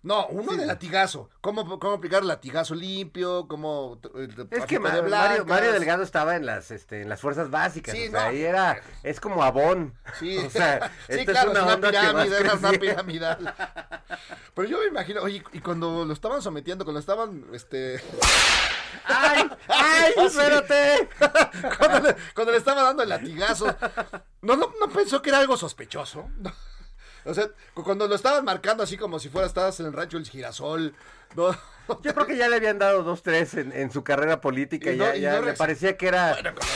No, 0.03 0.27
uno 0.27 0.57
de 0.57 0.65
latigazo. 0.65 1.29
¿Cómo, 1.39 1.79
cómo 1.79 1.93
aplicar 1.93 2.25
latigazo 2.25 2.75
limpio? 2.75 3.47
¿Cómo. 3.47 3.99
eh, 4.15 4.27
Es 4.51 4.65
que 4.65 4.77
Mario? 4.77 5.03
Mario 5.45 5.71
Delgado 5.71 6.03
estaba 6.03 6.35
en 6.35 6.45
las, 6.45 6.71
este, 6.71 7.03
en 7.03 7.09
las 7.09 7.21
fuerzas 7.21 7.49
básicas. 7.49 7.95
Sí, 7.95 8.07
o 8.07 8.11
sea, 8.11 8.19
no. 8.23 8.27
ahí 8.27 8.43
era, 8.43 8.81
es 9.01 9.21
como 9.21 9.41
Avon. 9.43 9.93
Sí, 10.19 10.37
O 10.45 10.49
sea, 10.49 10.91
sí 11.07 11.19
esta 11.19 11.31
claro, 11.31 11.51
es 11.53 11.57
una, 11.57 11.75
que 11.75 11.81
vas 11.81 11.91
pirámide, 11.91 12.37
era 12.37 12.53
una 12.55 12.71
piramidal. 12.79 13.55
Pero 14.53 14.67
yo 14.67 14.79
me 14.79 14.87
imagino, 14.87 15.21
oye, 15.21 15.41
y 15.53 15.59
cuando 15.61 16.03
lo 16.03 16.13
estaban 16.13 16.41
sometiendo, 16.41 16.83
cuando 16.83 16.99
estaban, 16.99 17.45
este, 17.53 18.01
¡Ay! 19.05 19.49
¡Ay! 19.69 20.13
¡Espérate! 20.17 21.09
cuando 21.77 21.99
le, 22.09 22.15
cuando 22.35 22.51
le 22.51 22.57
estaba 22.57 22.83
dando 22.83 23.03
el 23.03 23.09
latigazo, 23.09 23.73
¿no, 24.41 24.57
no, 24.57 24.73
no 24.81 24.89
pensó 24.89 25.21
que 25.21 25.29
era 25.29 25.39
algo 25.39 25.55
sospechoso? 25.55 26.29
O 27.25 27.33
sea, 27.33 27.47
cu- 27.73 27.83
cuando 27.83 28.07
lo 28.07 28.15
estaban 28.15 28.43
marcando 28.45 28.83
así 28.83 28.97
como 28.97 29.19
si 29.19 29.29
fuera 29.29 29.47
estabas 29.47 29.79
en 29.79 29.85
el 29.87 29.93
rancho 29.93 30.17
El 30.17 30.27
Girasol, 30.27 30.93
no, 31.35 31.51
Yo 32.01 32.13
creo 32.13 32.25
que 32.25 32.37
ya 32.37 32.47
le 32.49 32.55
habían 32.57 32.79
dado 32.79 33.03
dos, 33.03 33.23
tres 33.23 33.53
en, 33.55 33.71
en 33.73 33.91
su 33.91 34.03
carrera 34.03 34.39
política. 34.41 34.91
Y 34.91 34.95
Y 34.95 34.97
no- 34.97 35.05
ya 35.05 35.15
y 35.15 35.21
ya 35.21 35.41
no 35.41 35.53
parecía 35.55 35.97
que 35.97 36.07
era... 36.07 36.33
Bueno, 36.33 36.53
como- 36.55 36.67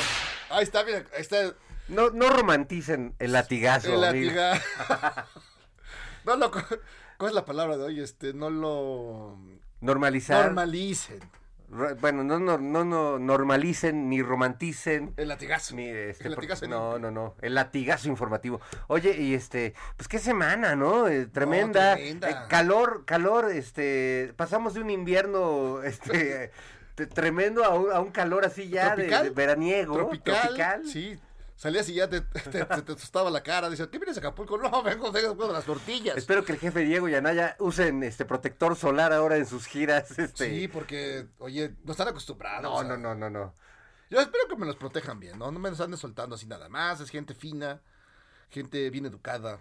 ahí 0.57 0.63
está, 0.63 0.83
mira, 0.83 1.03
ahí 1.15 1.21
está 1.21 1.53
No, 1.87 2.09
no 2.09 2.29
romanticen 2.29 3.15
el 3.19 3.31
latigazo. 3.33 3.93
el 3.93 4.01
latigazo. 4.01 4.61
no 6.25 6.35
lo, 6.35 6.51
¿cuál 6.51 7.29
es 7.29 7.33
la 7.33 7.45
palabra 7.45 7.77
de 7.77 7.83
hoy? 7.83 7.99
Este, 8.01 8.33
no 8.33 8.49
lo 8.49 9.37
Normalizar. 9.81 10.45
normalicen. 10.45 11.19
Bueno, 11.69 12.23
no, 12.23 12.39
no, 12.39 12.57
no, 12.57 12.85
no 12.85 13.19
normalicen 13.19 14.09
ni 14.09 14.21
romanticen. 14.21 15.13
El 15.17 15.27
latigazo. 15.27 15.75
Ni 15.75 15.85
este, 15.87 16.27
el 16.29 16.35
por- 16.35 16.43
latigazo 16.43 16.67
no, 16.67 16.97
no, 16.97 17.11
no. 17.11 17.35
El 17.41 17.55
latigazo 17.55 18.07
informativo. 18.07 18.61
Oye, 18.87 19.17
y 19.17 19.33
este, 19.33 19.73
pues 19.97 20.07
qué 20.07 20.17
semana, 20.19 20.75
¿no? 20.77 21.07
Eh, 21.09 21.25
tremenda. 21.25 21.95
tremenda. 21.95 22.29
Eh, 22.29 22.35
calor, 22.47 23.03
calor, 23.05 23.51
este, 23.51 24.33
pasamos 24.37 24.75
de 24.75 24.79
un 24.81 24.89
invierno, 24.89 25.81
este, 25.83 26.51
te- 26.95 27.05
tremendo 27.07 27.65
a 27.65 27.75
un, 27.75 27.91
a 27.91 27.99
un 27.99 28.11
calor 28.11 28.45
así 28.45 28.69
ya 28.69 28.91
de, 28.95 29.03
Tropical. 29.03 29.23
de 29.25 29.29
veraniego. 29.31 29.93
Tropical, 29.95 30.81
Sí. 30.85 31.19
Salías 31.57 31.89
y 31.89 31.95
ya 31.95 32.07
te, 32.07 32.21
te, 32.21 32.39
te- 32.51 32.65
te 32.65 32.81
tostaba 32.95 33.29
la 33.31 33.41
cara. 33.43 33.69
Dices, 33.69 33.87
¿qué 33.87 33.97
vienes 33.97 34.15
a 34.15 34.19
Acapulco? 34.19 34.57
No, 34.57 34.81
vengo 34.83 35.11
de, 35.11 35.23
de 35.35 35.47
las 35.51 35.65
tortillas. 35.65 36.15
Espero 36.15 36.45
que 36.45 36.53
el 36.53 36.59
jefe 36.59 36.81
Diego 36.81 37.09
y 37.09 37.15
Anaya 37.15 37.55
usen 37.59 38.03
este 38.03 38.23
protector 38.25 38.75
solar 38.75 39.11
ahora 39.11 39.37
en 39.37 39.45
sus 39.45 39.65
giras. 39.65 40.17
Este. 40.17 40.49
Sí, 40.49 40.67
porque, 40.67 41.27
oye, 41.39 41.75
no 41.83 41.91
están 41.91 42.07
acostumbrados. 42.07 42.61
No, 42.63 42.75
o 42.75 42.79
sea, 42.79 42.87
no, 42.89 42.97
no, 42.97 43.15
no, 43.15 43.29
no. 43.29 43.55
Yo 44.09 44.21
espero 44.21 44.47
que 44.47 44.55
me 44.55 44.65
los 44.65 44.77
protejan 44.77 45.19
bien, 45.19 45.37
¿no? 45.37 45.51
No 45.51 45.59
me 45.59 45.69
los 45.69 45.81
anden 45.81 45.97
soltando 45.97 46.35
así 46.35 46.45
nada 46.45 46.69
más. 46.69 47.01
Es 47.01 47.09
gente 47.09 47.33
fina, 47.33 47.81
gente 48.49 48.89
bien 48.89 49.05
educada. 49.07 49.59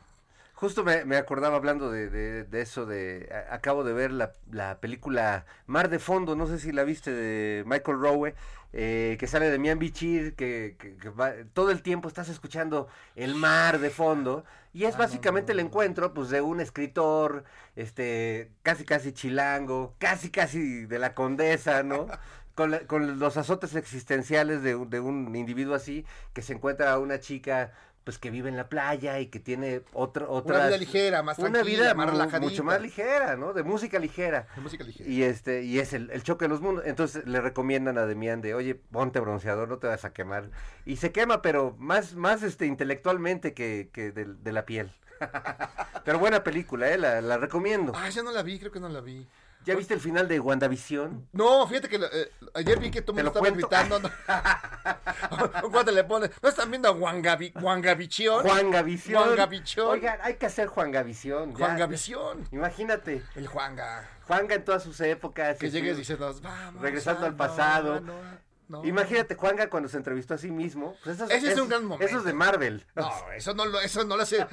Justo 0.59 0.85
me, 0.85 1.05
me 1.05 1.17
acordaba 1.19 1.57
hablando 1.57 1.91
de, 1.91 2.09
de- 2.09 2.45
de 2.45 2.61
eso, 2.63 2.87
de 2.87 3.29
a- 3.31 3.55
acabo 3.57 3.85
de 3.85 3.93
ver 3.93 4.11
la, 4.11 4.33
la 4.51 4.81
película 4.81 5.45
Mar 5.67 5.91
de 5.91 5.99
Fondo, 5.99 6.35
no 6.35 6.47
sé 6.47 6.59
si 6.59 6.73
la 6.73 6.83
viste, 6.85 7.11
de 7.13 7.63
Michael 7.67 7.99
Rowe, 8.01 8.35
eh, 8.73 9.17
que 9.21 9.27
sale 9.27 9.51
de 9.51 9.59
Mian 9.59 9.79
Bichir, 9.79 10.35
que, 10.35 10.77
que- 10.79 10.97
que 10.97 11.11
va- 11.11 11.35
todo 11.53 11.71
el 11.71 11.83
tiempo 11.83 12.09
estás 12.09 12.31
escuchando 12.31 12.89
el 13.17 13.35
mar 13.35 13.79
de 13.81 13.91
fondo, 13.91 14.45
y 14.73 14.85
es 14.85 14.97
básicamente 14.97 15.53
el 15.53 15.61
encuentro 15.61 16.15
pues 16.15 16.31
de 16.31 16.41
un 16.41 16.61
escritor, 16.61 17.45
este, 17.77 18.51
casi 18.63 18.85
casi 18.87 19.13
chilango, 19.13 19.95
casi 19.99 20.31
casi 20.31 20.87
de 20.87 20.99
la 20.99 21.15
condesa, 21.15 21.83
¿no? 21.83 22.07
Con, 22.57 22.71
la- 22.71 22.81
con 22.87 23.19
los 23.19 23.37
azotes 23.37 23.75
existenciales 23.77 24.63
de 24.63 24.75
un 24.77 25.37
individuo 25.37 25.75
así, 25.75 26.07
que 26.33 26.41
se 26.41 26.55
encuentra 26.55 26.91
a 26.91 26.99
una 26.99 27.21
chica 27.21 27.73
pues 28.07 28.19
que 28.19 28.31
vive 28.31 28.49
en 28.49 28.57
la 28.57 28.69
playa 28.69 29.19
y 29.19 29.27
que 29.27 29.41
tiene 29.41 29.83
otra 29.93 30.29
otra 30.29 30.59
Una 30.59 30.67
vida 30.69 30.77
ligera, 30.79 31.23
más 31.25 31.41
una 31.41 31.63
vida 31.65 31.93
más 31.93 32.07
mu- 32.07 32.13
relajadita. 32.13 32.39
mucho 32.51 32.63
más 32.63 32.81
ligera, 32.81 33.35
¿no? 33.35 33.53
De 33.53 33.65
música 33.65 33.99
ligera. 33.99 34.47
De 34.55 34.61
música 34.63 34.85
ligera. 34.85 35.11
Y 35.11 35.25
este 35.25 35.65
y 35.65 35.81
es 35.81 35.93
el, 35.93 36.09
el 36.13 36.23
choque 36.23 36.45
de 36.45 36.49
los 36.51 36.61
mundos. 36.61 36.85
Entonces 36.87 37.27
le 37.27 37.41
recomiendan 37.41 37.99
a 37.99 38.07
Demian 38.07 38.41
de, 38.43 38.55
"Oye, 38.55 38.77
ponte 38.77 39.19
bronceador, 39.19 39.69
no 39.69 39.79
te 39.79 39.89
vas 39.89 40.05
a 40.05 40.13
quemar." 40.13 40.51
Y 40.85 40.99
se 40.99 41.11
quema, 41.11 41.43
pero 41.43 41.75
más 41.81 42.15
más 42.15 42.45
este 42.45 42.67
intelectualmente 42.67 43.55
que, 43.55 43.91
que 43.93 44.13
de, 44.13 44.25
de 44.27 44.53
la 44.53 44.65
piel. 44.67 44.93
pero 46.05 46.21
buena 46.21 46.45
película, 46.45 46.89
eh, 46.93 46.99
la, 46.99 47.21
la 47.21 47.39
recomiendo. 47.39 47.93
Ah, 47.97 48.09
ya 48.09 48.23
no 48.23 48.31
la 48.31 48.43
vi, 48.45 48.61
creo 48.61 48.71
que 48.71 48.79
no 48.81 48.89
la 48.89 49.01
vi. 49.01 49.27
¿Ya 49.67 49.75
viste 49.75 49.95
el 49.95 50.01
final 50.01 50.29
de 50.29 50.39
WandaVision? 50.39 51.29
No, 51.33 51.67
fíjate 51.67 51.89
que 51.89 51.97
eh, 51.97 52.31
ayer 52.55 52.79
vi 52.79 52.89
que 52.93 53.03
tú 53.03 53.13
me 53.13 53.23
lo 53.23 53.29
estabas 53.31 53.51
cuento. 53.51 53.69
gritando. 53.69 53.99
¿no? 53.99 54.11
Le 55.93 56.05
pone, 56.05 56.31
¿no 56.41 56.49
están 56.49 56.71
viendo 56.71 56.89
a 56.89 56.93
Wangavi, 56.93 57.53
Wangavichión? 57.61 58.43
Juan 58.47 58.71
Gavisión. 58.71 59.25
Juan 59.25 59.37
Gavichón. 59.37 59.89
Oigan, 59.89 60.19
hay 60.23 60.35
que 60.35 60.47
hacer 60.47 60.69
Juan 60.69 60.93
Gavisión. 60.93 61.51
ya. 61.51 61.57
Juan 61.57 61.79
Gavisión. 61.79 62.49
Imagínate, 62.53 63.25
El 63.35 63.49
Juanga. 63.49 64.09
Juanga 64.29 64.55
en 64.55 64.65
todas 64.65 64.85
sus 64.85 65.01
épocas. 65.01 65.59
Que 65.59 65.69
llegues 65.69 65.97
y 65.97 66.01
dices, 66.01 66.17
vamos. 66.17 66.41
regresando 66.81 67.27
al 67.27 67.35
pasado. 67.35 68.01
no, 68.01 68.13
no, 68.13 68.46
no. 68.69 68.85
Imagínate 68.85 69.35
Juanga 69.35 69.69
cuando 69.71 69.89
se 69.89 69.97
entrevistó 69.97 70.35
a 70.35 70.39
sí 70.39 70.51
mismo. 70.51 70.97
Pues 71.05 71.17
esos- 71.17 71.31
Ese 71.31 71.53
es 71.53 71.59
un 71.61 71.69
gran 71.69 71.85
momento. 71.85 72.05
Esos 72.07 72.25
de 72.25 72.33
Marvel. 72.33 72.85
No, 72.95 73.11
eso 73.37 73.55
no 73.55 73.65
lo, 73.65 73.81
eso 73.81 74.05
no 74.05 74.17
lo 74.17 74.23
hace 74.23 74.47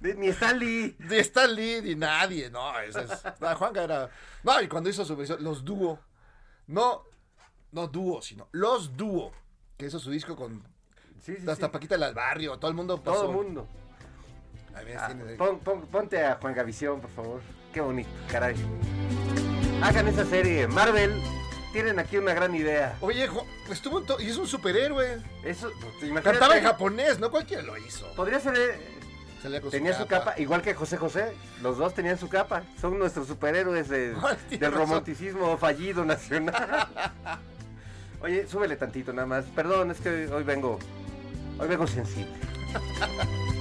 Ni 0.00 0.28
Stan 0.28 0.58
Lee. 0.58 0.96
ni 0.98 1.16
Stan 1.16 1.54
Lee 1.54 1.80
ni 1.82 1.94
nadie, 1.94 2.50
no, 2.50 2.78
ese 2.80 3.02
es, 3.04 3.22
no, 3.40 3.56
Juanga 3.56 3.84
era, 3.84 4.10
no, 4.42 4.60
y 4.60 4.68
cuando 4.68 4.90
hizo 4.90 5.04
su 5.04 5.16
versión, 5.16 5.42
los 5.42 5.64
dúo, 5.64 5.98
no, 6.66 7.04
no 7.72 7.88
dúo, 7.88 8.20
sino 8.20 8.48
los 8.52 8.96
dúo, 8.96 9.32
que 9.78 9.86
hizo 9.86 9.98
su 9.98 10.10
disco 10.10 10.36
con 10.36 10.62
Sí, 11.22 11.36
sí, 11.36 11.48
hasta 11.48 11.66
sí. 11.66 11.72
Paquita 11.72 11.96
del 11.96 12.12
Barrio, 12.14 12.58
todo 12.58 12.70
el 12.70 12.76
mundo 12.76 13.02
pasó. 13.02 13.22
Todo 13.22 13.30
el 13.30 13.36
mundo. 13.46 13.66
Ahí 14.74 14.84
ves, 14.84 14.96
Ah, 15.00 15.06
tiene- 15.06 15.34
pon- 15.36 15.60
pon- 15.60 15.86
ponte 15.86 16.22
a 16.24 16.34
Juan 16.36 16.52
Gavisión, 16.54 17.00
por 17.00 17.10
favor. 17.10 17.40
Qué 17.72 17.80
bonito, 17.80 18.10
caray. 18.30 18.54
Hagan 19.82 20.06
esa 20.08 20.24
serie. 20.26 20.66
Marvel, 20.68 21.12
tienen 21.74 21.98
aquí 21.98 22.16
una 22.16 22.32
gran 22.32 22.54
idea. 22.54 22.96
Oye, 23.02 23.28
estuvo 23.70 23.98
en 23.98 24.06
to- 24.06 24.20
y 24.20 24.28
es 24.30 24.36
un 24.38 24.46
superhéroe. 24.46 25.20
Eso, 25.44 25.70
pues. 26.00 26.22
Cantaba 26.22 26.56
en 26.56 26.64
japonés, 26.64 27.18
no 27.18 27.30
cualquiera 27.30 27.62
lo 27.62 27.76
hizo. 27.76 28.10
Podría 28.14 28.40
ser. 28.40 28.54
eh, 28.56 28.78
Salía 29.42 29.60
con 29.60 29.70
Tenía 29.70 29.92
su 29.92 30.06
capa, 30.06 30.34
igual 30.38 30.62
que 30.62 30.72
José 30.74 30.96
José. 30.96 31.34
Los 31.60 31.76
dos 31.76 31.92
tenían 31.92 32.16
su 32.16 32.30
capa. 32.30 32.62
Son 32.80 32.98
nuestros 32.98 33.26
superhéroes 33.26 33.88
de- 33.90 34.14
del 34.58 34.72
romanticismo 34.72 35.58
fallido 35.58 36.04
nacional. 36.04 36.88
Oye, 38.22 38.46
súbele 38.46 38.76
tantito 38.76 39.12
nada 39.12 39.26
más. 39.26 39.44
Perdón, 39.46 39.90
es 39.90 40.00
que 40.00 40.28
hoy 40.32 40.44
vengo. 40.44 40.78
Hoy 41.58 41.68
vengo 41.68 41.86
sensible. 41.86 42.32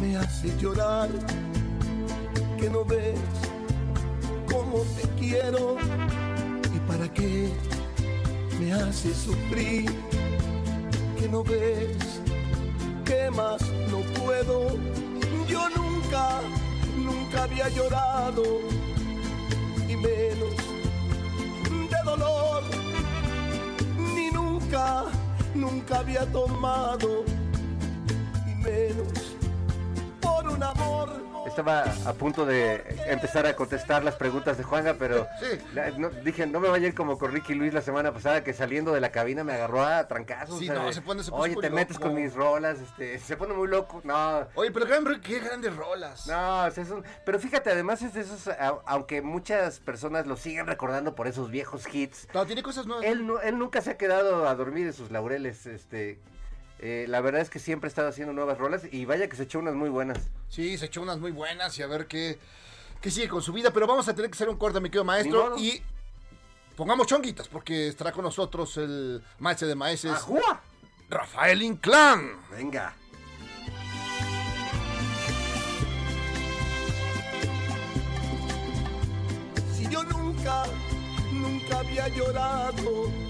me 0.00 0.16
haces 0.16 0.56
llorar? 0.60 1.08
Que 2.58 2.70
no 2.70 2.84
ves 2.84 3.18
cómo 4.50 4.82
te 4.96 5.08
quiero. 5.18 5.76
¿Y 6.74 6.78
para 6.90 7.12
qué 7.12 7.50
me 8.58 8.72
haces 8.72 9.16
sufrir? 9.16 9.90
Que 11.18 11.28
no 11.28 11.42
ves 11.44 12.20
que 13.04 13.30
más 13.30 13.60
no 13.90 14.00
puedo. 14.22 14.76
Yo 15.46 15.68
nunca, 15.76 16.40
nunca 16.96 17.42
había 17.44 17.68
llorado. 17.68 18.42
Y 19.88 19.96
menos 19.96 20.56
de 21.90 22.02
dolor. 22.04 22.62
Ni 24.14 24.30
nunca, 24.30 25.04
nunca 25.54 25.98
había 25.98 26.24
tomado 26.32 27.24
y 28.46 28.54
menos. 28.62 29.19
Estaba 31.60 31.84
a 32.10 32.14
punto 32.14 32.46
de 32.46 32.82
empezar 33.06 33.46
a 33.46 33.54
contestar 33.54 34.02
las 34.02 34.14
preguntas 34.14 34.56
de 34.56 34.64
Juanga, 34.64 34.94
pero 34.98 35.26
Sí. 35.40 35.58
la- 35.74 35.90
no- 35.90 36.08
dije, 36.10 36.46
no 36.46 36.58
me 36.60 36.68
vaya 36.68 36.86
a 36.86 36.88
ir 36.88 36.94
como 36.94 37.18
con 37.18 37.32
Ricky 37.32 37.54
Luis 37.54 37.74
la 37.74 37.82
semana 37.82 38.12
pasada, 38.12 38.42
que 38.42 38.52
saliendo 38.52 38.92
de 38.92 39.00
la 39.00 39.12
cabina 39.12 39.44
me 39.44 39.52
agarró 39.52 39.82
a 39.84 40.08
trancazos. 40.08 40.58
Sí, 40.58 40.68
o 40.68 40.72
sea, 40.72 40.80
no, 40.82 40.86
de, 40.88 40.92
se 40.94 41.02
pone- 41.02 41.22
se 41.22 41.30
puso 41.30 41.42
Oye, 41.42 41.56
te 41.56 41.70
metes 41.70 41.96
loco". 41.98 42.08
con 42.12 42.22
mis 42.22 42.34
rolas, 42.34 42.78
este, 42.80 43.18
se 43.18 43.36
pone 43.36 43.54
muy 43.54 43.68
loco. 43.68 44.00
No, 44.04 44.46
Oye, 44.54 44.70
pero 44.70 44.86
qué 45.20 45.38
grandes 45.40 45.76
rolas. 45.76 46.26
no, 46.26 46.64
o 46.64 46.70
sea, 46.70 46.84
pero 47.24 47.38
fíjate, 47.38 47.70
además 47.70 48.02
es 48.02 48.14
de 48.14 48.20
esos, 48.22 48.48
a- 48.48 48.78
aunque 48.86 49.22
muchas 49.22 49.80
personas 49.80 50.26
lo 50.26 50.36
siguen 50.36 50.66
recordando 50.66 51.14
por 51.14 51.26
esos 51.26 51.50
viejos 51.50 51.84
hits, 51.92 52.26
No, 52.34 52.46
tiene 52.46 52.62
cosas 52.62 52.86
nuevas. 52.86 53.04
él, 53.04 53.26
nu- 53.26 53.38
él 53.38 53.58
nunca 53.58 53.80
se 53.80 53.90
ha 53.90 53.96
quedado 53.98 54.48
a 54.48 54.54
dormir 54.54 54.86
en 54.86 54.92
sus 54.92 55.10
laureles, 55.10 55.66
este... 55.66 56.18
eh, 56.82 57.04
la 57.08 57.20
verdad 57.20 57.42
es 57.42 57.50
que 57.50 57.58
siempre 57.58 57.88
ha 57.88 57.90
estado 57.90 58.08
haciendo 58.08 58.32
nuevas 58.32 58.56
rolas 58.56 58.84
y 58.90 59.04
vaya 59.04 59.28
que 59.28 59.36
se 59.36 59.42
echó 59.42 59.58
unas 59.58 59.74
muy 59.74 59.90
buenas. 59.90 60.30
Sí, 60.48 60.78
se 60.78 60.86
echó 60.86 61.02
unas 61.02 61.18
muy 61.18 61.30
buenas 61.30 61.78
y 61.78 61.82
a 61.82 61.86
ver 61.86 62.06
qué, 62.06 62.38
qué 63.02 63.10
sigue 63.10 63.28
con 63.28 63.42
su 63.42 63.52
vida. 63.52 63.70
Pero 63.70 63.86
vamos 63.86 64.08
a 64.08 64.14
tener 64.14 64.30
que 64.30 64.34
hacer 64.34 64.48
un 64.48 64.56
corte, 64.56 64.80
mi 64.80 64.88
querido 64.88 65.04
maestro. 65.04 65.58
Y 65.58 65.82
pongamos 66.76 67.06
chonguitas, 67.06 67.48
porque 67.48 67.88
estará 67.88 68.12
con 68.12 68.24
nosotros 68.24 68.78
el 68.78 69.22
maestro 69.40 69.68
de 69.68 69.74
maestros, 69.74 70.14
¡Ajúa! 70.14 70.62
Rafael 71.10 71.60
Inclán. 71.60 72.38
Venga. 72.50 72.94
Si 79.76 79.86
yo 79.86 80.02
nunca, 80.04 80.64
nunca 81.30 81.80
había 81.80 82.08
llorado. 82.08 83.29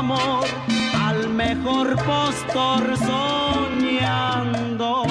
Amor 0.00 0.44
al 0.98 1.28
mejor 1.28 1.94
postor 2.04 2.96
soñando. 2.96 5.04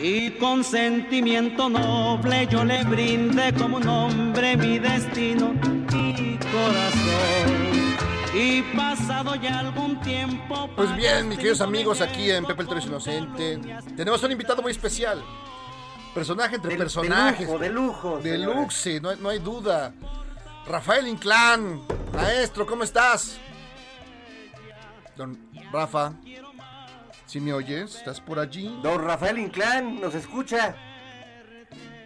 Y 0.00 0.30
con 0.32 0.64
sentimiento 0.64 1.68
noble 1.68 2.48
yo 2.50 2.64
le 2.64 2.82
brindé 2.84 3.52
como 3.54 3.76
un 3.76 3.86
hombre 3.86 4.56
mi 4.56 4.78
destino 4.78 5.52
y 5.92 6.36
corazón. 6.38 7.62
Y 8.34 8.62
pasado 8.74 9.34
ya 9.36 9.58
algún 9.60 10.00
tiempo. 10.00 10.68
Pues 10.74 10.94
bien, 10.96 11.28
mis 11.28 11.36
queridos 11.38 11.60
amigos, 11.60 12.00
mi 12.00 12.00
aquí 12.00 12.30
en 12.30 12.44
Pepe 12.46 12.62
el 12.62 12.68
Toro 12.68 12.80
es 12.80 12.86
Inocente, 12.86 13.60
tenemos 13.94 14.22
un 14.22 14.32
invitado 14.32 14.62
muy 14.62 14.72
especial. 14.72 15.22
Personaje 16.14 16.56
entre 16.56 16.70
Del- 16.70 16.78
personajes. 16.78 17.46
De 17.46 17.52
lujo, 17.52 17.60
de 17.60 17.70
lujo. 17.70 18.18
De 18.18 18.38
luxe, 18.38 19.00
no, 19.00 19.10
hay- 19.10 19.18
no 19.20 19.28
hay 19.28 19.38
duda. 19.38 19.92
Rafael 20.66 21.08
Inclán, 21.08 21.80
maestro, 22.12 22.66
¿cómo 22.66 22.84
estás? 22.84 23.38
Don 25.16 25.38
Rafa, 25.72 26.12
si 27.26 27.40
me 27.40 27.52
oyes? 27.52 27.96
¿Estás 27.96 28.20
por 28.20 28.38
allí? 28.38 28.78
Don 28.82 29.04
Rafael 29.04 29.38
Inclán 29.38 30.00
nos 30.00 30.14
escucha. 30.14 30.74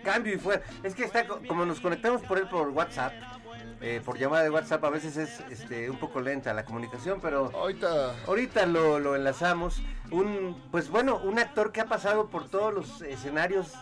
Cambio 0.02 0.34
y 0.34 0.38
fuera. 0.38 0.62
Es 0.82 0.94
que 0.94 1.04
está 1.04 1.26
co- 1.26 1.40
como 1.46 1.66
nos 1.66 1.80
conectamos 1.80 2.22
por 2.22 2.38
él 2.38 2.48
por 2.48 2.68
WhatsApp, 2.68 3.12
eh, 3.80 4.00
por 4.04 4.16
llamada 4.18 4.44
de 4.44 4.50
WhatsApp, 4.50 4.84
a 4.84 4.90
veces 4.90 5.16
es 5.16 5.40
este, 5.50 5.90
un 5.90 5.98
poco 5.98 6.20
lenta 6.20 6.54
la 6.54 6.64
comunicación, 6.64 7.20
pero 7.20 7.50
Ahorita. 7.52 8.14
ahorita 8.26 8.66
lo, 8.66 8.98
lo 9.00 9.16
enlazamos. 9.16 9.82
Un, 10.10 10.62
pues 10.70 10.88
bueno, 10.88 11.16
un 11.18 11.38
actor 11.40 11.72
que 11.72 11.80
ha 11.80 11.86
pasado 11.86 12.28
por 12.28 12.48
todos 12.48 12.72
los 12.72 13.02
escenarios, 13.02 13.72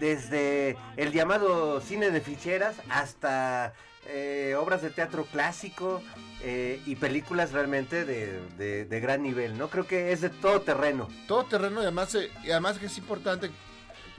desde 0.00 0.76
el 0.96 1.12
llamado 1.12 1.80
cine 1.80 2.10
de 2.10 2.20
ficheras 2.20 2.76
hasta 2.90 3.72
eh, 4.06 4.54
obras 4.58 4.82
de 4.82 4.90
teatro 4.90 5.24
clásico 5.30 6.02
eh, 6.42 6.80
y 6.86 6.96
películas 6.96 7.52
realmente 7.52 8.04
de, 8.04 8.40
de- 8.58 8.84
de 8.84 9.00
gran 9.00 9.22
nivel, 9.22 9.56
¿no? 9.58 9.68
Creo 9.68 9.86
que 9.86 10.12
es 10.12 10.20
de 10.20 10.30
todo 10.30 10.60
terreno. 10.60 11.08
Todo 11.26 11.44
terreno 11.44 11.80
y 11.80 11.84
además, 11.84 12.14
eh, 12.14 12.30
y 12.42 12.50
además 12.50 12.78
que 12.78 12.86
es 12.86 12.98
importante 12.98 13.50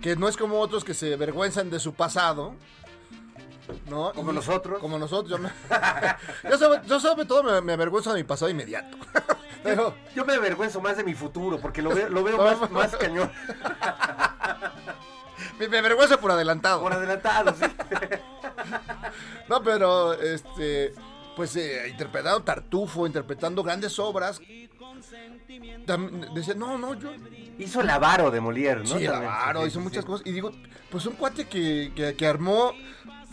que 0.01 0.15
no 0.15 0.27
es 0.27 0.35
como 0.37 0.59
otros 0.59 0.83
que 0.83 0.93
se 0.93 1.13
avergüenzan 1.13 1.69
de 1.69 1.79
su 1.79 1.93
pasado. 1.93 2.53
¿No? 3.89 4.11
Como 4.13 4.31
Y- 4.31 4.35
nosotros. 4.35 4.79
Como 4.79 4.99
nosotros. 4.99 5.29
Yo, 5.31 5.37
me- 5.39 5.49
yo 6.49 6.57
sobre, 6.57 6.81
yo 6.87 6.99
sobre 6.99 7.25
todo 7.25 7.41
me, 7.43 7.61
me 7.61 7.73
avergüenzo 7.73 8.11
de 8.13 8.19
mi 8.19 8.23
pasado 8.23 8.49
inmediato. 8.51 8.97
Pero, 9.63 9.95
Yo 10.15 10.23
me 10.25 10.33
avergüenzo 10.35 10.79
más 10.79 10.95
de 10.97 11.03
mi 11.03 11.15
futuro 11.15 11.57
porque 11.59 11.81
lo 11.81 11.89
veo, 11.89 12.07
lo 12.09 12.23
veo 12.23 12.37
más, 12.59 12.69
más 12.69 12.95
cañón. 12.95 13.31
me, 15.59 15.67
me 15.67 15.77
avergüenzo 15.79 16.19
por 16.19 16.31
adelantado. 16.31 16.81
Por 16.81 16.93
adelantado, 16.93 17.55
sí. 17.59 17.65
No, 19.49 19.61
pero 19.63 20.13
este, 20.13 20.93
pues 21.35 21.55
eh, 21.55 21.87
interpretando 21.89 22.41
Tartufo, 22.43 23.05
interpretando 23.05 23.61
grandes 23.63 23.97
obras. 23.99 24.39
tam- 25.85 26.33
Decía, 26.33 26.53
no, 26.55 26.77
no, 26.77 26.93
yo. 26.95 27.11
Hizo 27.57 27.81
el 27.81 27.89
avaro 27.89 28.31
de 28.31 28.41
Molière, 28.41 28.79
¿no? 28.81 28.85
sí, 28.97 29.05
el 29.05 29.11
También, 29.11 29.31
avaro, 29.31 29.65
hizo 29.67 29.79
muchas 29.79 30.03
cosas. 30.03 30.25
Y 30.27 30.31
digo, 30.31 30.51
pues 30.89 31.05
un 31.05 31.13
cuate 31.13 31.45
que, 31.47 31.91
que, 31.95 32.15
que 32.15 32.27
armó 32.27 32.73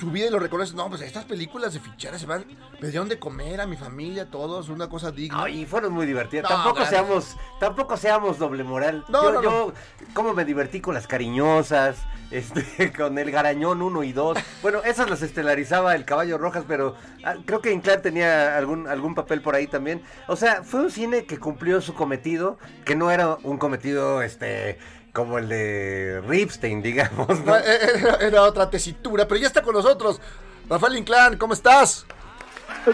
su 0.02 0.10
vida 0.10 0.26
y 0.26 0.30
lo 0.30 0.40
reconoce. 0.40 0.74
No, 0.74 0.88
pues 0.88 1.00
estas 1.02 1.24
películas 1.24 1.74
de 1.74 1.80
ficheras 1.80 2.20
se 2.20 2.26
van, 2.26 2.44
me 2.80 2.88
dieron 2.88 3.08
de 3.08 3.20
comer 3.20 3.60
a 3.60 3.66
mi 3.66 3.76
familia, 3.76 4.28
todos, 4.28 4.68
una 4.68 4.88
cosa 4.88 5.12
digna. 5.12 5.44
Ay, 5.44 5.64
fueron 5.64 5.92
muy 5.92 6.06
divertidas. 6.06 6.42
No, 6.42 6.56
tampoco 6.56 6.84
seamos, 6.86 7.36
tampoco 7.60 7.96
seamos 7.96 8.36
doble 8.36 8.64
moral. 8.64 9.04
No, 9.08 9.22
yo, 9.22 9.32
no, 9.32 9.42
yo, 9.42 9.72
cómo 10.12 10.34
me 10.34 10.44
divertí 10.44 10.80
con 10.80 10.94
las 10.94 11.06
cariñosas, 11.06 11.98
este, 12.32 12.92
con 12.92 13.16
el 13.16 13.30
garañón 13.30 13.80
1 13.80 14.02
y 14.02 14.12
2. 14.12 14.38
Bueno, 14.60 14.82
esas 14.82 15.08
las 15.08 15.22
estelarizaba 15.22 15.94
el 15.94 16.04
caballo 16.04 16.36
rojas, 16.36 16.64
pero 16.66 16.96
ah, 17.22 17.36
creo 17.46 17.60
que 17.60 17.70
Inclán 17.70 18.02
tenía 18.02 18.58
algún, 18.58 18.88
algún 18.88 19.14
papel 19.14 19.40
por 19.40 19.54
ahí 19.54 19.68
también. 19.68 20.02
O 20.26 20.34
sea, 20.34 20.64
fue 20.64 20.80
un 20.80 20.90
cine 20.90 21.26
que 21.26 21.38
cumplió 21.38 21.80
su 21.80 21.94
cometido, 21.94 22.58
que 22.84 22.96
no 22.96 23.12
era 23.12 23.36
un 23.44 23.56
cometido, 23.56 24.20
este, 24.20 24.80
como 25.12 25.38
el 25.38 25.48
de 25.48 26.22
Ripstein, 26.26 26.82
digamos, 26.82 27.44
¿no? 27.44 27.56
Eh, 27.56 27.62
Era, 27.98 28.14
era 28.16 28.42
otra 28.42 28.70
tesitura, 28.70 29.26
pero 29.28 29.40
ya 29.40 29.46
está 29.46 29.62
con 29.62 29.74
nosotros. 29.74 30.20
Rafael 30.68 30.96
Inclán, 30.96 31.36
¿cómo 31.36 31.52
estás? 31.52 32.06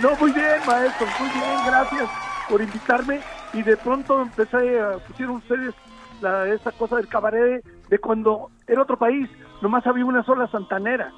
No, 0.03 0.17
muy 0.17 0.33
bien, 0.33 0.61
maestro, 0.67 1.07
muy 1.21 1.29
bien, 1.31 1.67
gracias 1.67 2.11
por 2.49 2.61
invitarme. 2.61 3.21
Y 3.53 3.63
de 3.63 3.77
pronto 3.77 4.21
empecé 4.23 4.81
a 4.81 4.99
pusieron 4.99 5.37
ustedes 5.37 5.75
la, 6.21 6.47
esa 6.49 6.73
cosa 6.73 6.97
del 6.97 7.09
cabaret 7.09 7.65
de 7.89 7.99
cuando 7.99 8.51
era 8.67 8.83
otro 8.83 8.99
país, 8.99 9.31
nomás 9.63 9.87
había 9.87 10.05
una 10.05 10.25
sola 10.25 10.47
santanera. 10.49 11.13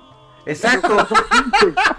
Exacto. 0.46 0.96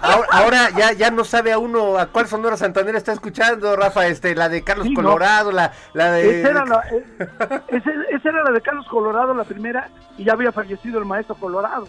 Ahora, 0.02 0.26
ahora 0.32 0.70
ya, 0.76 0.92
ya 0.92 1.10
no 1.10 1.24
sabe 1.24 1.52
a 1.52 1.58
uno 1.58 1.96
a 1.98 2.06
cuál 2.06 2.26
Sonora 2.26 2.56
Santanera 2.56 2.98
está 2.98 3.12
escuchando, 3.12 3.76
Rafa, 3.76 4.06
este, 4.08 4.34
la 4.34 4.48
de 4.48 4.64
Carlos 4.64 4.86
Sí, 4.88 4.92
¿no? 4.94 5.02
Colorado, 5.02 5.52
la, 5.52 5.72
la 5.94 6.10
de... 6.12 6.40
Esa 6.40 6.50
era 6.50 6.64
la, 6.66 6.80
eh, 6.90 7.04
ese- 7.68 7.90
esa 8.16 8.28
era 8.28 8.42
la 8.42 8.50
de 8.50 8.60
Carlos 8.60 8.86
Colorado, 8.88 9.32
la 9.34 9.44
primera, 9.44 9.88
y 10.18 10.24
ya 10.24 10.32
había 10.32 10.50
fallecido 10.50 10.98
el 10.98 11.04
maestro 11.04 11.36
Colorado. 11.36 11.86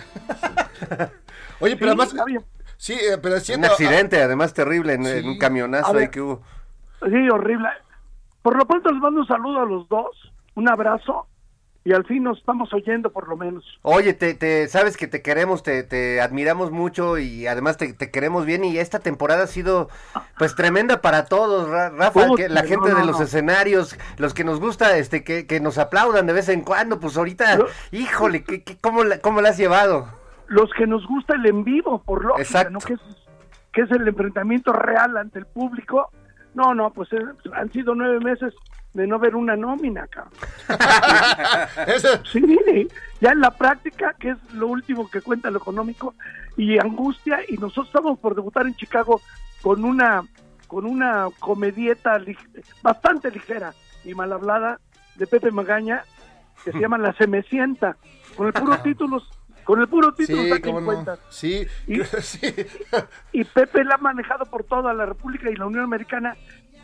Oye, 1.59 1.75
pero 1.77 1.93
Sí, 1.93 1.97
además. 1.99 2.15
había- 2.19 2.41
Sí, 2.77 2.93
eh, 2.93 3.17
pero 3.21 3.35
Un 3.35 3.41
siendo. 3.41 3.67
accidente, 3.67 4.21
además 4.21 4.53
terrible, 4.53 4.93
en, 4.93 5.05
Sí. 5.05 5.11
en 5.11 5.27
un 5.29 5.37
camionazo 5.39 5.93
ver. 5.93 6.03
ahí 6.03 6.09
que 6.09 6.21
hubo. 6.21 6.41
Sí, 7.05 7.29
horrible. 7.29 7.69
Por 8.41 8.57
lo 8.57 8.65
pronto 8.67 8.91
les 8.91 9.01
mando 9.01 9.21
un 9.21 9.27
saludo 9.27 9.61
a 9.61 9.65
los 9.65 9.87
dos, 9.89 10.09
un 10.55 10.69
abrazo, 10.69 11.27
y 11.85 11.91
al 11.93 12.05
fin 12.05 12.23
nos 12.23 12.37
estamos 12.39 12.73
oyendo 12.73 13.11
por 13.11 13.27
lo 13.27 13.35
menos. 13.35 13.63
Oye, 13.81 14.13
te, 14.13 14.33
te, 14.33 14.67
sabes 14.69 14.95
que 14.95 15.07
te 15.07 15.21
queremos, 15.21 15.63
te, 15.63 15.83
te 15.83 16.21
admiramos 16.21 16.71
mucho 16.71 17.17
y 17.17 17.45
además 17.47 17.77
te, 17.77 17.91
te 17.93 18.09
queremos 18.09 18.45
bien 18.45 18.63
y 18.63 18.77
esta 18.77 18.99
temporada 18.99 19.43
ha 19.43 19.47
sido 19.47 19.89
pues 20.37 20.55
tremenda 20.55 21.01
para 21.01 21.25
todos, 21.25 21.69
Ra- 21.69 21.89
Rafa, 21.89 22.27
que 22.37 22.47
la 22.49 22.63
gente 22.63 22.89
no, 22.89 22.95
de 22.95 23.05
los 23.05 23.19
no. 23.19 23.25
escenarios, 23.25 23.97
los 24.17 24.33
que 24.33 24.43
nos 24.43 24.59
gusta 24.59 24.97
este 24.97 25.23
que, 25.23 25.45
que 25.45 25.59
nos 25.59 25.77
aplaudan 25.77 26.25
de 26.25 26.33
vez 26.33 26.47
en 26.49 26.61
cuando, 26.61 26.99
pues 26.99 27.17
ahorita, 27.17 27.57
Yo- 27.57 27.65
híjole, 27.91 28.43
¿qué, 28.43 28.63
qué- 28.63 28.77
cómo, 28.79 29.03
la, 29.03 29.19
¿cómo 29.19 29.41
la 29.41 29.49
has 29.49 29.57
llevado? 29.57 30.07
los 30.47 30.69
que 30.77 30.85
nos 30.85 31.07
gusta 31.07 31.35
el 31.35 31.45
en 31.47 31.63
vivo, 31.63 32.03
por 32.03 32.33
Exacto. 32.37 32.71
¿no? 32.71 32.79
Que 32.79 32.93
es, 32.93 32.99
que 33.71 33.81
es 33.81 33.91
el 33.91 34.07
enfrentamiento 34.07 34.71
real 34.71 35.17
ante 35.17 35.39
el 35.39 35.47
público. 35.47 36.11
No, 36.53 36.75
no, 36.75 36.91
pues 36.91 37.11
eh, 37.13 37.17
han 37.55 37.71
sido 37.71 37.95
nueve 37.95 38.19
meses 38.19 38.53
de 38.93 39.08
no 39.08 39.17
ver 39.19 39.36
una 39.36 39.56
nómina, 39.56 40.08
cabrón. 40.08 40.34
Sí, 42.32 42.88
ya 43.21 43.32
en 43.32 43.39
la 43.41 43.51
práctica, 43.51 44.15
que 44.19 44.32
es 44.32 44.53
lo 44.53 44.67
último 44.67 45.10
que 45.10 45.21
cuenta 45.21 45.49
lo 45.51 45.58
económico, 45.58 46.13
y 46.58 46.77
angustia, 46.79 47.39
y 47.47 47.53
nosotros 47.58 47.88
estamos 47.88 48.19
por 48.19 48.36
debutar 48.36 48.65
en 48.67 48.75
Chicago 48.75 49.21
con 49.62 49.84
una 49.86 50.23
con 50.67 50.86
una 50.86 51.27
comedieta 51.39 52.17
lig- 52.19 52.63
bastante 52.82 53.29
ligera 53.29 53.73
y 54.03 54.13
mal 54.15 54.34
hablada 54.34 54.79
de 55.15 55.27
Pepe 55.27 55.51
Magaña 55.51 56.03
que 56.63 56.71
se 56.71 56.79
llama 56.79 56.97
La 56.97 57.13
Semecienta, 57.13 57.95
con 58.36 58.47
el 58.47 58.53
puro 58.53 58.77
título, 58.84 59.21
con 59.63 59.82
el 59.82 59.88
puro 59.88 60.13
título 60.13 60.56
Sí, 60.56 60.62
cómo 60.62 60.79
no. 60.79 60.86
cuentas. 60.88 61.19
Sí, 61.29 61.67
Y- 61.88 62.03
sí. 62.21 62.53
Y 63.34 63.43
Pepe 63.43 63.84
la 63.84 63.95
ha 63.95 63.97
manejado 63.99 64.45
por 64.45 64.63
toda 64.63 64.93
la 64.93 65.06
República 65.06 65.49
y 65.51 65.56
la 65.56 65.65
Unión 65.67 65.84
Americana. 65.84 66.36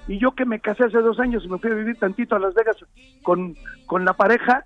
Y 0.10 0.20
yo 0.20 0.32
que 0.32 0.44
me 0.44 0.60
casé 0.60 0.86
hace 0.86 0.98
dos 0.98 1.20
años 1.20 1.44
y 1.46 1.48
me 1.48 1.60
fui 1.60 1.72
a 1.72 1.76
vivir 1.76 1.98
tantito 2.00 2.36
a 2.36 2.40
Las 2.40 2.54
Vegas 2.56 2.76
con, 3.24 3.56
con 3.86 4.04
la 4.06 4.14
pareja, 4.14 4.64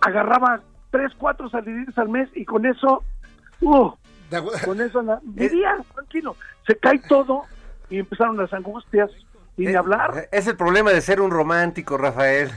agarraba 0.00 0.60
tres, 0.90 1.12
cuatro 1.18 1.48
saliditas 1.50 1.96
al 1.98 2.08
mes 2.08 2.28
y 2.34 2.44
con 2.46 2.64
eso, 2.64 3.04
uh, 3.60 3.90
con 4.64 4.80
eso 4.80 5.02
la- 5.02 5.20
vivía 5.22 5.76
tranquilo. 5.94 6.34
Se 6.66 6.76
cae 6.78 6.98
todo 7.08 7.42
y 7.90 7.98
empezaron 7.98 8.38
las 8.38 8.52
angustias 8.54 9.10
y 9.58 9.66
ni 9.66 9.74
hablar. 9.74 10.28
Es 10.32 10.46
el 10.46 10.56
problema 10.56 10.90
de 10.92 11.02
ser 11.02 11.20
un 11.20 11.30
romántico, 11.30 11.98
Rafael. 11.98 12.50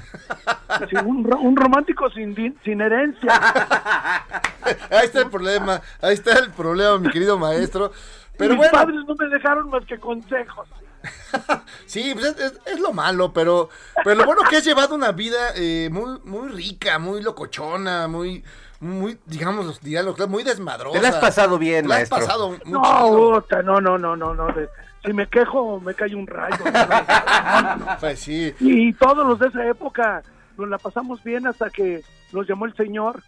Sí, 0.89 0.95
un, 1.05 1.25
ro- 1.25 1.39
un 1.39 1.57
romántico 1.57 2.09
sin, 2.11 2.33
sin 2.63 2.79
herencia. 2.79 3.29
Ahí 4.91 5.05
está 5.07 5.21
el 5.23 5.29
problema, 5.29 5.81
ahí 6.01 6.13
está 6.13 6.39
el 6.39 6.51
problema, 6.51 6.97
mi 6.97 7.09
querido 7.09 7.37
maestro. 7.37 7.91
Pero 8.37 8.51
Mis 8.51 8.57
bueno, 8.59 8.71
padres 8.71 8.95
no 9.05 9.13
me 9.13 9.27
dejaron 9.27 9.69
más 9.69 9.85
que 9.85 9.97
consejos. 9.99 10.69
sí, 11.85 12.11
pues 12.13 12.25
es, 12.25 12.39
es- 12.39 12.59
es 12.65 12.79
lo 12.79 12.93
malo, 12.93 13.33
pero, 13.33 13.69
pero 14.03 14.15
lo 14.15 14.25
bueno 14.25 14.41
que 14.49 14.57
has 14.57 14.63
llevado 14.63 14.95
una 14.95 15.11
vida 15.11 15.49
eh, 15.55 15.89
muy, 15.91 16.19
muy 16.23 16.49
rica, 16.49 16.99
muy 16.99 17.21
locochona, 17.21 18.07
muy, 18.07 18.43
muy, 18.79 19.19
digamos, 19.25 19.81
digamos, 19.81 20.17
muy 20.29 20.43
desmadrosa. 20.43 20.97
Te 20.97 21.01
la 21.01 21.09
has 21.09 21.15
pasado 21.17 21.57
bien, 21.57 21.83
Te 21.83 21.89
la 21.89 21.95
has 21.95 22.09
maestro. 22.11 22.19
pasado 22.19 22.49
muy 22.49 22.59
No, 22.65 23.39
no, 23.63 23.81
no, 23.81 23.97
no, 23.97 24.15
no, 24.15 24.33
no. 24.33 24.47
de- 24.53 24.69
si 25.05 25.11
me 25.11 25.27
quejo, 25.27 25.81
me 25.81 25.93
cae 25.93 26.15
un 26.15 26.25
rayo. 26.27 26.63
Pues 27.99 28.19
sí. 28.19 28.53
Y 28.61 28.93
todos 28.93 29.25
los 29.27 29.37
de 29.39 29.47
esa 29.47 29.65
época 29.67 30.23
nos 30.57 30.69
la 30.69 30.77
pasamos 30.77 31.21
bien 31.23 31.45
hasta 31.47 31.69
que 31.69 32.03
nos 32.31 32.47
llamó 32.47 32.65
el 32.65 32.75
señor, 32.75 33.21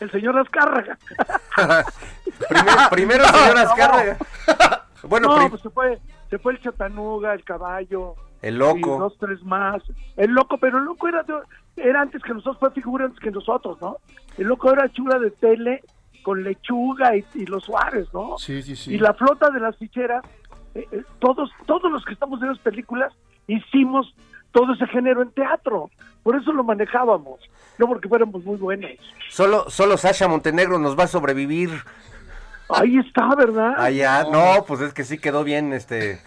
el 0.00 0.10
señor 0.10 0.38
Azcárraga. 0.38 0.96
Primero, 2.48 2.78
primero 2.90 3.24
señor 3.26 3.58
Azcárraga. 3.58 4.16
Bueno, 5.02 5.36
no, 5.36 5.50
pues 5.50 5.60
se 5.62 5.68
fue, 5.70 5.98
se 6.30 6.38
fue 6.38 6.52
el 6.52 6.60
chatanuga, 6.60 7.34
el 7.34 7.44
caballo. 7.44 8.14
el 8.42 8.54
Y 8.54 8.58
loco. 8.58 8.98
dos, 8.98 9.16
tres 9.18 9.42
más. 9.42 9.82
El 10.16 10.30
loco, 10.30 10.56
pero 10.58 10.78
el 10.78 10.84
loco 10.84 11.08
era, 11.08 11.22
de- 11.24 11.34
era 11.76 12.00
antes 12.00 12.22
que 12.22 12.32
nosotros, 12.32 12.58
fue 12.58 12.70
figura 12.70 13.04
antes 13.04 13.20
que 13.20 13.30
nosotros, 13.30 13.78
¿no? 13.82 13.98
El 14.38 14.46
loco 14.46 14.72
era 14.72 14.88
chula 14.90 15.18
de 15.18 15.30
tele 15.30 15.82
con 16.22 16.42
lechuga 16.42 17.16
y, 17.16 17.24
y 17.34 17.46
los 17.46 17.64
Suárez, 17.64 18.08
¿no? 18.14 18.38
Sí, 18.38 18.62
sí, 18.62 18.76
sí. 18.76 18.94
Y 18.94 18.98
la 18.98 19.12
flota 19.14 19.50
de 19.50 19.60
las 19.60 19.76
ficheras, 19.76 20.24
eh, 20.74 20.86
eh, 20.92 21.02
todos, 21.18 21.50
todos 21.66 21.90
los 21.90 22.04
que 22.04 22.12
estamos 22.14 22.40
en 22.42 22.48
las 22.48 22.58
películas 22.60 23.12
hicimos 23.46 24.14
todo 24.52 24.72
ese 24.74 24.86
género 24.86 25.22
en 25.22 25.30
teatro. 25.32 25.90
Por 26.22 26.36
eso 26.36 26.52
lo 26.52 26.62
manejábamos, 26.64 27.40
no 27.78 27.86
porque 27.88 28.08
fuéramos 28.08 28.44
muy 28.44 28.56
buenos. 28.58 28.90
Solo, 29.30 29.68
solo 29.70 29.96
Sasha 29.96 30.28
Montenegro 30.28 30.78
nos 30.78 30.98
va 30.98 31.04
a 31.04 31.08
sobrevivir. 31.08 31.70
Ahí 32.72 32.98
está, 32.98 33.34
¿verdad? 33.34 33.74
Allá, 33.78 34.24
no, 34.24 34.64
pues 34.66 34.80
es 34.80 34.92
que 34.92 35.04
sí 35.04 35.18
quedó 35.18 35.44
bien, 35.44 35.72
este. 35.72 36.20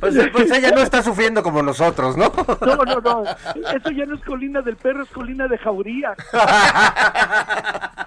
Pues, 0.00 0.14
pues 0.32 0.50
ella 0.50 0.70
no 0.70 0.80
está 0.80 1.02
sufriendo 1.02 1.42
como 1.42 1.62
nosotros, 1.62 2.16
¿no? 2.16 2.32
No, 2.60 2.76
no, 2.76 3.00
no. 3.00 3.24
Eso 3.24 3.90
ya 3.90 4.06
no 4.06 4.16
es 4.16 4.22
colina 4.24 4.62
del 4.62 4.76
perro, 4.76 5.02
es 5.02 5.10
colina 5.10 5.48
de 5.48 5.58
jauría. 5.58 6.14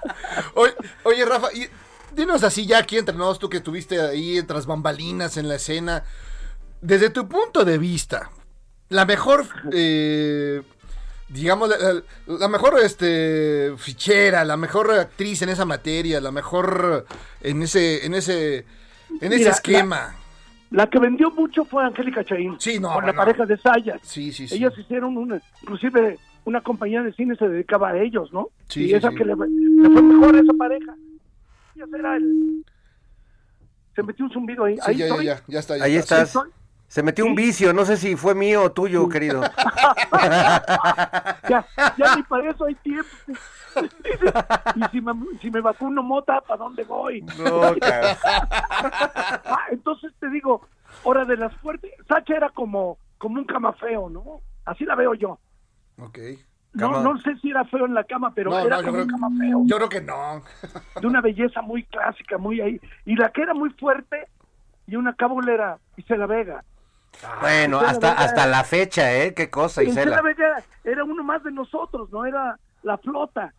Oye, 0.56 0.74
oye, 1.04 1.26
Rafa, 1.26 1.48
y 1.54 1.68
dinos 2.16 2.44
así 2.44 2.66
ya 2.66 2.80
aquí 2.80 2.98
entre 2.98 3.16
nosotros, 3.16 3.40
tú 3.40 3.50
que 3.50 3.58
estuviste 3.58 4.02
ahí 4.02 4.42
tras 4.44 4.66
bambalinas 4.66 5.38
en 5.38 5.48
la 5.48 5.56
escena, 5.56 6.04
desde 6.82 7.10
tu 7.10 7.28
punto 7.28 7.64
de 7.64 7.78
vista, 7.78 8.32
la 8.90 9.06
mejor, 9.06 9.46
eh, 9.72 10.64
digamos, 11.30 11.70
la, 11.70 11.78
la- 11.78 12.04
la 12.40 12.48
mejor 12.48 12.80
este, 12.84 13.74
fichera, 13.78 14.44
la 14.46 14.58
mejor 14.58 14.92
actriz 14.92 15.42
en 15.42 15.50
esa 15.50 15.66
materia, 15.66 16.22
la 16.22 16.32
mejor 16.32 17.06
en 17.42 17.62
ese, 17.64 18.06
en 18.06 18.14
ese, 18.14 18.66
en 19.22 19.32
ese 19.34 19.38
Mira, 19.40 19.52
esquema. 19.52 20.16
La 20.72 20.90
que 20.90 21.00
vendió 21.00 21.32
mucho 21.32 21.64
fue 21.66 21.84
Angélica 21.86 22.24
Chaín. 22.26 22.56
Sí, 22.60 22.80
no, 22.80 22.94
Con 22.94 23.06
la 23.06 23.14
no. 23.14 23.18
pareja 23.18 23.46
de 23.46 23.58
Sayas. 23.58 24.00
Sí, 24.04 24.32
sí, 24.34 24.48
sí. 24.48 24.56
Ellas 24.56 24.74
hicieron 24.78 25.16
una, 25.18 25.42
inclusive 25.62 26.20
una 26.46 26.62
compañía 26.62 27.02
de 27.04 27.14
cine 27.14 27.36
se 27.36 27.48
dedicaba 27.48 27.90
a 27.90 27.98
ellos, 28.02 28.32
¿no? 28.34 28.50
Sí, 28.68 28.84
y 28.84 28.88
sí, 28.90 28.94
esa 28.96 29.10
sí. 29.10 29.16
que 29.16 29.26
le, 29.26 29.36
fue- 29.36 29.48
le 29.50 29.90
fue 29.90 30.02
mejor 30.02 30.36
a 30.36 30.40
esa 30.40 30.54
pareja. 30.54 30.94
Ya 31.76 31.86
será 31.88 32.18
el... 32.18 32.66
Se 33.96 34.04
metió 34.04 34.26
un 34.26 34.32
zumbido 34.32 34.64
ahí. 34.66 34.76
Sí, 34.76 34.82
ahí 34.86 34.98
ya, 34.98 35.06
ya, 35.08 35.12
estoy. 35.14 35.26
ya, 35.26 35.42
ya 35.48 35.60
está. 35.60 35.78
ya 35.78 35.84
Ahí 35.86 35.96
está. 35.96 36.22
estás. 36.22 36.44
Se 36.88 37.04
metió 37.04 37.26
un 37.26 37.36
vicio, 37.36 37.74
no 37.74 37.86
sé 37.86 37.98
si 37.98 38.16
fue 38.16 38.34
mío 38.34 38.64
o 38.64 38.72
tuyo, 38.72 39.08
querido. 39.10 39.42
ya, 41.50 41.66
ya 41.98 42.16
ni 42.16 42.24
para 42.24 42.50
eso 42.50 42.66
hay 42.66 42.76
tiempo. 42.76 43.10
y 44.76 44.84
si 44.92 45.02
me, 45.02 45.14
si 45.42 45.52
me 45.52 45.62
vacuno 45.62 46.02
mota, 46.02 46.42
¿para 46.42 46.58
dónde 46.58 46.84
voy? 46.84 47.22
No. 47.22 47.62
Ah, 49.50 49.66
entonces 49.72 50.12
te 50.20 50.30
digo, 50.30 50.62
hora 51.04 51.26
de 51.26 51.38
las 51.38 51.54
fuertes. 51.58 51.92
Sacha 52.08 52.36
era 52.36 52.50
como, 52.50 52.98
como 53.18 53.40
un 53.40 53.46
camafeo, 53.46 54.10
¿no? 54.10 54.42
Así 54.66 54.86
la 54.86 54.96
veo 54.96 55.14
yo. 55.14 55.40
Ok. 56.00 56.18
No, 56.74 56.92
Cama- 56.92 57.04
no 57.04 57.18
sé 57.22 57.36
si 57.42 57.50
era 57.50 57.64
feo 57.66 57.86
en 57.86 57.94
la 57.94 58.04
cama, 58.04 58.32
pero 58.36 58.52
No, 58.52 58.60
era 58.60 58.82
no, 58.82 58.88
como 58.88 59.02
un 59.02 59.08
camafeo. 59.08 59.62
Yo 59.66 59.76
creo 59.78 59.90
que 59.90 60.02
no. 60.02 60.44
De 61.02 61.08
una 61.08 61.22
belleza 61.22 61.62
muy 61.62 61.84
clásica, 61.84 62.38
muy 62.38 62.62
ahí. 62.62 62.80
Y 63.06 63.16
la 63.16 63.30
que 63.32 63.42
era 63.42 63.54
muy 63.54 63.70
fuerte, 63.72 64.28
y 64.86 64.96
una 64.96 65.14
cabulera, 65.14 65.80
Isela 65.96 66.28
Vega. 66.28 66.64
Bueno, 67.42 67.78
Isela 67.78 67.90
hasta, 67.90 68.12
hasta 68.14 68.46
la 68.48 68.64
fecha, 68.64 69.14
¿eh? 69.14 69.34
Qué 69.34 69.50
cosa, 69.50 69.84
Isela. 69.84 70.22
Vega 70.22 70.64
era 70.84 71.04
uno 71.04 71.24
más 71.24 71.44
de 71.44 71.52
nosotros, 71.52 72.10
no 72.12 72.26
era 72.26 72.58
la 72.84 72.98
flota. 72.98 73.54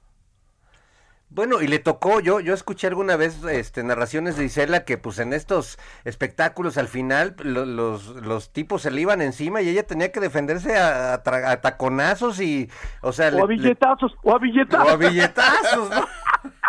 Bueno, 1.30 1.60
y 1.60 1.66
le 1.66 1.78
tocó, 1.78 2.20
yo, 2.20 2.40
yo 2.40 2.54
escuché 2.54 2.86
alguna 2.86 3.16
vez 3.16 3.44
este, 3.44 3.82
narraciones 3.82 4.38
de 4.38 4.46
Isela 4.46 4.86
que 4.86 4.96
pues 4.96 5.18
en 5.18 5.34
estos 5.34 5.78
espectáculos 6.04 6.78
al 6.78 6.88
final 6.88 7.36
lo- 7.40 7.66
los, 7.66 8.06
los 8.24 8.50
tipos 8.50 8.80
se 8.80 8.90
le 8.90 9.02
iban 9.02 9.20
encima 9.20 9.60
y 9.60 9.68
ella 9.68 9.86
tenía 9.86 10.10
que 10.10 10.20
defenderse 10.20 10.78
a, 10.78 11.12
a 11.12 11.22
tra- 11.22 11.44
a 11.50 11.60
taconazos 11.60 12.40
y, 12.40 12.70
o 13.02 13.12
sea, 13.12 13.28
O 13.28 13.30
le- 13.32 13.42
a 13.42 13.46
le- 13.46 13.56
billetazos, 13.56 14.16
o 14.22 14.34
a 14.34 14.38
billetazos. 14.38 14.86
o 14.86 14.90
a 14.90 14.96
billetazos, 14.96 15.90
¿no? 15.90 16.06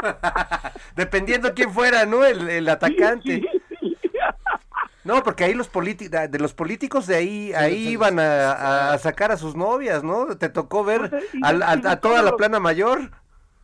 Dependiendo 0.95 1.53
quién 1.53 1.71
fuera, 1.71 2.05
¿no? 2.05 2.25
El, 2.25 2.49
el 2.49 2.67
atacante. 2.67 3.41
No, 5.09 5.23
porque 5.23 5.43
ahí 5.43 5.55
los 5.55 5.67
políticos, 5.69 6.29
de 6.29 6.37
los 6.39 6.53
políticos 6.53 7.07
de 7.07 7.15
ahí, 7.15 7.51
ahí 7.53 7.87
iban 7.89 8.19
a, 8.19 8.91
a 8.93 8.97
sacar 8.99 9.31
a 9.31 9.37
sus 9.37 9.55
novias, 9.55 10.03
¿no? 10.03 10.37
Te 10.37 10.49
tocó 10.49 10.83
ver 10.83 11.09
Pues, 11.09 11.23
y- 11.33 11.41
a, 11.43 11.99
toda 11.99 12.21
la 12.21 12.35
plana 12.37 12.59
mayor. 12.59 13.09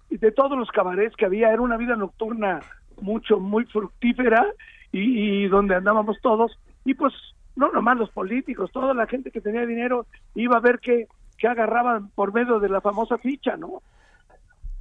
y 0.10 0.18
de 0.18 0.32
todos 0.32 0.58
los 0.58 0.70
cabarets 0.72 1.16
que 1.16 1.26
había, 1.26 1.52
era 1.52 1.62
una 1.62 1.78
vida 1.78 1.96
nocturna 1.96 2.62
mucho, 3.00 3.40
muy 3.40 3.64
fructífera 3.66 4.44
y, 4.92 5.44
y 5.44 5.48
donde 5.48 5.76
andábamos 5.76 6.18
todos. 6.22 6.58
Y 6.84 6.96
pues, 6.96 7.14
no 7.56 7.72
nomás 7.72 7.98
los 7.98 8.10
políticos, 8.10 8.72
toda 8.72 8.96
la 8.96 9.06
gente 9.06 9.30
que 9.30 9.40
tenía 9.42 9.68
dinero 9.68 10.08
iba 10.34 10.58
a 10.58 10.62
ver 10.62 10.80
qué, 10.80 11.08
qué 11.38 11.48
agarraban 11.48 12.10
por 12.16 12.34
medio 12.34 12.60
de 12.60 12.70
la 12.70 12.82
famosa 12.82 13.20
ficha, 13.20 13.56
¿no? 13.56 13.84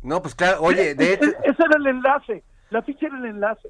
No, 0.02 0.22
pues 0.22 0.34
claro, 0.34 0.62
oye, 0.62 0.94
de 0.94 1.12
hecho, 1.12 1.24
E- 1.26 1.36
ese 1.44 1.62
era 1.62 1.76
el 1.76 1.86
enlace, 1.88 2.42
la 2.70 2.80
ficha 2.82 3.06
era 3.08 3.18
el 3.18 3.26
enlace. 3.26 3.68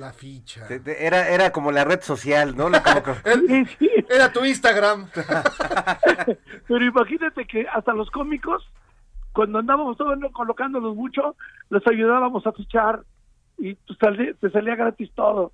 La 0.00 0.12
ficha. 0.14 0.66
era, 0.98 1.28
era 1.28 1.52
como 1.52 1.70
la 1.72 1.84
red 1.84 2.00
social, 2.00 2.56
¿no? 2.56 2.68
La- 2.70 2.82
como 2.82 3.02
que- 3.02 3.12
Sí, 3.46 3.64
sí. 3.78 3.90
Era 4.08 4.32
tu 4.32 4.44
Instagram. 4.44 5.08
Pero 6.66 6.84
imagínate 6.84 7.46
que 7.46 7.66
hasta 7.68 7.92
los 7.92 8.10
cómicos, 8.10 8.66
cuando 9.32 9.58
andábamos 9.58 9.96
todos 9.98 10.18
¿no? 10.18 10.32
colocándonos 10.32 10.96
mucho, 10.96 11.36
les 11.68 11.86
ayudábamos 11.86 12.46
a 12.46 12.52
fichar 12.52 13.02
y 13.58 13.74
pues, 13.74 13.98
te 14.40 14.50
salía 14.50 14.74
gratis 14.74 15.10
todo. 15.14 15.52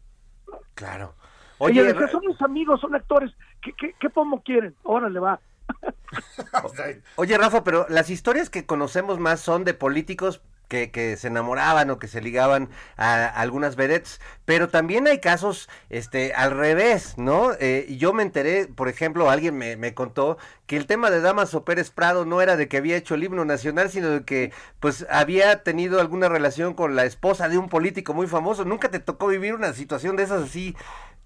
claro. 0.74 1.14
Oye, 1.58 1.80
Oye, 1.80 1.92
decía, 1.94 2.08
son 2.08 2.20
mis 2.26 2.40
amigos, 2.42 2.80
son 2.82 2.94
actores. 2.94 3.32
¿Qué, 3.62 3.72
qué, 3.72 3.94
qué 3.98 4.10
pomo 4.10 4.42
quieren? 4.42 4.74
Órale, 4.82 5.18
va. 5.18 5.40
Oye, 7.16 7.38
Rafa, 7.38 7.64
pero 7.64 7.86
las 7.88 8.10
historias 8.10 8.50
que 8.50 8.66
conocemos 8.66 9.18
más 9.18 9.40
son 9.40 9.64
de 9.64 9.72
políticos 9.74 10.42
que, 10.68 10.90
que 10.90 11.16
se 11.16 11.28
enamoraban 11.28 11.90
o 11.90 11.98
que 11.98 12.08
se 12.08 12.20
ligaban 12.20 12.68
a 12.96 13.26
algunas 13.26 13.76
vedettes, 13.76 14.20
pero 14.44 14.68
también 14.68 15.06
hay 15.06 15.20
casos 15.20 15.68
este 15.90 16.34
al 16.34 16.52
revés, 16.52 17.18
¿no? 17.18 17.52
Eh, 17.60 17.96
yo 17.98 18.12
me 18.12 18.22
enteré, 18.22 18.66
por 18.66 18.88
ejemplo, 18.88 19.30
alguien 19.30 19.56
me, 19.56 19.76
me 19.76 19.94
contó 19.94 20.38
que 20.66 20.76
el 20.76 20.86
tema 20.86 21.10
de 21.10 21.20
Damaso 21.20 21.64
Pérez 21.64 21.90
Prado 21.90 22.24
no 22.24 22.42
era 22.42 22.56
de 22.56 22.68
que 22.68 22.76
había 22.76 22.96
hecho 22.96 23.14
el 23.14 23.24
himno 23.24 23.44
nacional, 23.44 23.90
sino 23.90 24.08
de 24.10 24.24
que 24.24 24.52
pues 24.80 25.06
había 25.10 25.62
tenido 25.62 26.00
alguna 26.00 26.28
relación 26.28 26.74
con 26.74 26.96
la 26.96 27.04
esposa 27.04 27.48
de 27.48 27.58
un 27.58 27.68
político 27.68 28.14
muy 28.14 28.26
famoso. 28.26 28.64
¿Nunca 28.64 28.90
te 28.90 28.98
tocó 28.98 29.28
vivir 29.28 29.54
una 29.54 29.72
situación 29.72 30.16
de 30.16 30.24
esas 30.24 30.42
así 30.42 30.76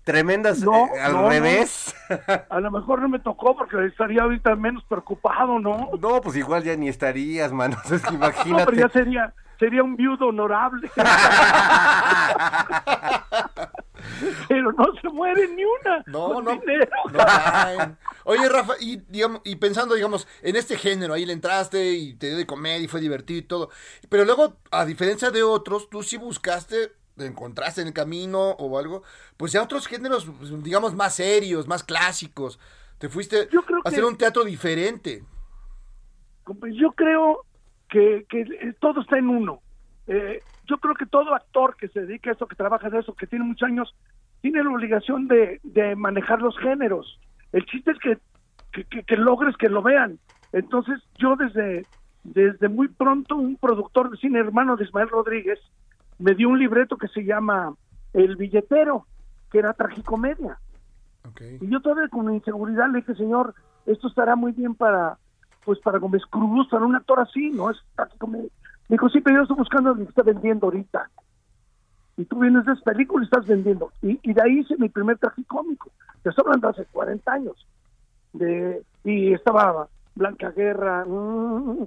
tremendas 0.05 0.61
No, 0.61 0.87
eh, 0.95 1.01
al 1.01 1.13
no, 1.13 1.23
no. 1.23 1.29
revés? 1.29 1.95
A 2.49 2.61
lo 2.61 2.71
mejor 2.71 3.01
no 3.03 3.09
me 3.09 3.19
tocó 3.19 3.57
porque 3.57 3.85
estaría 3.87 4.23
ahorita 4.23 4.55
menos 4.57 4.83
preocupado, 4.85 5.59
¿no? 5.59 5.91
No, 6.01 6.21
pues 6.21 6.37
igual 6.37 6.63
ya 6.65 6.77
ni 6.77 6.89
estarías, 6.89 7.53
mano. 7.53 7.77
Es 7.91 8.03
que 8.03 8.11
No, 8.11 8.17
imagínate. 8.17 8.65
pero 8.67 8.77
ya 8.89 8.89
sería, 8.93 9.35
sería 9.59 9.83
un 9.83 9.97
viudo 9.97 10.27
honorable. 10.29 10.91
pero 14.49 14.73
no 14.73 14.87
se 15.01 15.09
muere 15.11 15.47
ni 15.49 15.65
una. 15.65 16.03
No, 16.07 16.41
no, 16.41 16.55
no. 16.55 17.97
Oye, 18.25 18.49
Rafa, 18.49 18.75
y, 18.81 18.97
digamos, 19.09 19.41
y 19.45 19.57
pensando, 19.57 19.95
digamos, 19.95 20.27
en 20.43 20.57
este 20.57 20.77
género, 20.77 21.15
ahí 21.15 21.25
le 21.27 21.33
entraste 21.33 21.93
y 21.93 22.15
te 22.15 22.29
dio 22.29 22.37
de 22.37 22.47
comedia 22.47 22.85
y 22.85 22.89
fue 22.89 23.01
divertido 23.01 23.39
y 23.39 23.43
todo. 23.43 23.71
Pero 24.09 24.25
luego, 24.25 24.57
a 24.71 24.85
diferencia 24.85 25.31
de 25.31 25.43
otros, 25.43 25.89
tú 25.91 26.03
sí 26.03 26.17
buscaste, 26.17 26.89
te 26.89 26.93
encontraste 27.27 27.81
en 27.81 27.89
el 27.89 27.93
camino 27.93 28.51
o 28.53 28.79
algo, 28.79 29.03
pues 29.37 29.53
ya 29.53 29.63
otros 29.63 29.87
géneros, 29.87 30.27
pues, 30.39 30.63
digamos, 30.63 30.95
más 30.95 31.15
serios, 31.17 31.67
más 31.69 31.83
clásicos. 31.85 32.59
Te 32.99 33.09
fuiste 33.09 33.49
Yo 33.51 33.63
creo 33.63 33.79
a 33.85 33.89
hacer 33.89 34.01
que- 34.01 34.07
un 34.07 34.17
teatro 34.17 34.45
diferente. 34.45 35.25
Pues 36.59 36.75
yo 36.75 36.93
creo 36.93 37.45
que, 37.89 38.27
que 38.29 38.41
eh, 38.41 38.75
todo 38.81 39.01
está 39.03 39.19
en 39.19 39.29
uno. 39.29 39.61
Eh, 40.07 40.43
yo 40.67 40.79
creo 40.79 40.95
que 40.95 41.07
todo 41.07 41.35
actor 41.35 41.77
que 41.77 41.89
se 41.89 42.01
dedica 42.01 42.31
a 42.31 42.33
eso, 42.35 42.47
que 42.47 42.57
trabaja 42.57 42.91
de 42.91 42.99
eso, 42.99 43.15
que 43.15 43.27
tiene 43.27 43.45
muchos 43.45 43.69
años, 43.69 43.95
tiene 44.41 44.63
la 44.63 44.71
obligación 44.71 45.29
de, 45.29 45.61
de 45.63 45.95
manejar 45.97 46.41
los 46.43 46.57
géneros. 46.59 47.19
El 47.53 47.65
chiste 47.67 47.93
es 47.93 47.99
que, 47.99 48.19
que, 48.73 48.85
que- 48.85 49.05
que 49.05 49.17
logres 49.17 49.57
que 49.57 49.69
lo 49.69 49.83
vean. 49.83 50.19
Entonces 50.53 51.01
yo 51.19 51.37
desde, 51.37 51.87
desde 52.25 52.69
muy 52.69 52.89
pronto, 52.89 53.37
un 53.37 53.57
productor 53.57 54.11
de 54.11 54.17
cine 54.17 54.41
hermano 54.41 54.77
de 54.77 54.85
Ismael 54.85 55.09
Rodríguez 55.09 55.59
me 56.21 56.35
dio 56.35 56.49
un 56.49 56.59
libreto 56.59 56.97
que 56.97 57.09
se 57.09 57.25
llama 57.25 57.75
El 58.13 58.37
billetero, 58.37 59.07
que 59.51 59.59
era 59.59 59.73
tragicomedia. 59.73 60.59
Y 61.61 61.69
yo 61.69 61.81
todavía 61.81 62.09
con 62.09 62.33
inseguridad 62.33 62.89
le 62.91 62.99
dije, 62.99 63.15
señor, 63.15 63.55
esto 63.87 64.09
estará 64.09 64.37
muy 64.37 64.53
bien 64.53 64.75
para, 64.75 65.19
pues 65.65 65.79
para 65.81 65.99
Gómez 65.99 66.23
Cruz, 66.29 66.69
para 66.69 66.85
un 66.85 66.95
actor 66.95 67.21
así, 67.21 67.51
¿no? 67.51 67.71
Es 67.71 67.79
tragicomedia. 67.95 68.51
Me 68.89 68.95
dijo, 68.95 69.09
sí, 69.09 69.21
pero 69.21 69.37
yo 69.37 69.43
estoy 69.43 69.57
buscando 69.57 69.91
lo 69.91 69.97
que 69.97 70.03
está 70.05 70.23
vendiendo 70.23 70.67
ahorita. 70.67 71.11
Y 72.17 72.25
tú 72.27 72.41
vienes 72.41 72.67
de 72.67 72.73
esa 72.73 72.83
película 72.83 73.23
y 73.23 73.27
estás 73.27 73.47
vendiendo. 73.47 73.91
Y, 74.03 74.19
y 74.23 74.33
de 74.35 74.43
ahí 74.43 74.59
hice 74.59 74.77
mi 74.77 74.89
primer 74.89 75.17
tragicómico. 75.19 75.91
Te 76.23 76.31
estoy 76.31 76.45
hablando 76.47 76.69
hace 76.69 76.85
40 76.87 77.33
años. 77.33 77.67
De, 78.33 78.83
y 79.05 79.33
estaba 79.33 79.89
Blanca 80.15 80.51
Guerra, 80.51 81.05
mm, 81.07 81.87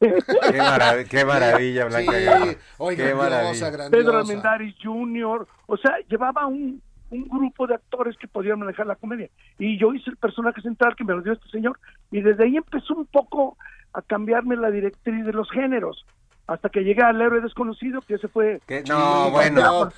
Qué, 0.00 0.58
marav- 0.58 1.06
qué 1.08 1.24
maravilla, 1.24 1.84
Blanca 1.86 2.12
Sí, 2.12 2.56
oye, 2.78 2.96
Qué 2.96 3.02
grandiosa, 3.04 3.16
maravilla. 3.30 3.70
grandiosa. 3.70 3.90
Pedro 3.90 4.18
Armendáriz 4.18 4.74
Jr., 4.82 5.46
o 5.66 5.76
sea, 5.76 5.96
llevaba 6.08 6.46
un, 6.46 6.80
un 7.10 7.28
grupo 7.28 7.66
de 7.66 7.74
actores 7.74 8.16
que 8.18 8.28
podían 8.28 8.58
manejar 8.60 8.86
la 8.86 8.96
comedia. 8.96 9.28
Y 9.58 9.78
yo 9.78 9.92
hice 9.92 10.10
el 10.10 10.16
personaje 10.16 10.60
central 10.62 10.94
que 10.96 11.04
me 11.04 11.12
lo 11.14 11.20
dio 11.22 11.32
este 11.34 11.48
señor, 11.50 11.78
y 12.10 12.20
desde 12.22 12.44
ahí 12.44 12.56
empezó 12.56 12.94
un 12.94 13.06
poco 13.06 13.56
a 13.92 14.02
cambiarme 14.02 14.56
la 14.56 14.70
directriz 14.70 15.24
de 15.26 15.32
los 15.32 15.50
géneros, 15.50 16.04
hasta 16.46 16.70
que 16.70 16.80
llegué 16.80 17.02
al 17.02 17.20
héroe 17.20 17.40
desconocido, 17.42 18.00
que 18.00 18.14
ese 18.14 18.28
fue... 18.28 18.60
No, 18.88 19.30
bueno. 19.30 19.90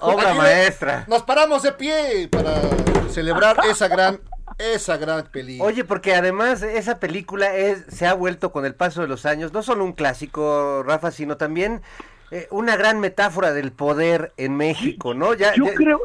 Obra, 0.00 0.34
maestra. 0.34 1.04
Nos 1.08 1.22
paramos 1.22 1.62
de 1.62 1.72
pie 1.72 2.28
para 2.30 2.60
celebrar 3.08 3.56
esa 3.70 3.88
gran, 3.88 4.18
esa 4.62 4.96
gran 4.96 5.26
película. 5.26 5.68
Oye, 5.68 5.84
porque 5.84 6.14
además 6.14 6.62
esa 6.62 6.98
película 7.00 7.54
es, 7.54 7.84
se 7.88 8.06
ha 8.06 8.14
vuelto 8.14 8.52
con 8.52 8.64
el 8.64 8.74
paso 8.74 9.02
de 9.02 9.08
los 9.08 9.26
años 9.26 9.52
no 9.52 9.62
solo 9.62 9.84
un 9.84 9.92
clásico, 9.92 10.82
Rafa, 10.84 11.10
sino 11.10 11.36
también 11.36 11.82
eh, 12.30 12.48
una 12.50 12.76
gran 12.76 13.00
metáfora 13.00 13.52
del 13.52 13.72
poder 13.72 14.32
en 14.36 14.56
México, 14.56 15.14
¿no? 15.14 15.34
Ya, 15.34 15.54
Yo 15.54 15.64
ya- 15.66 15.74
creo, 15.74 16.00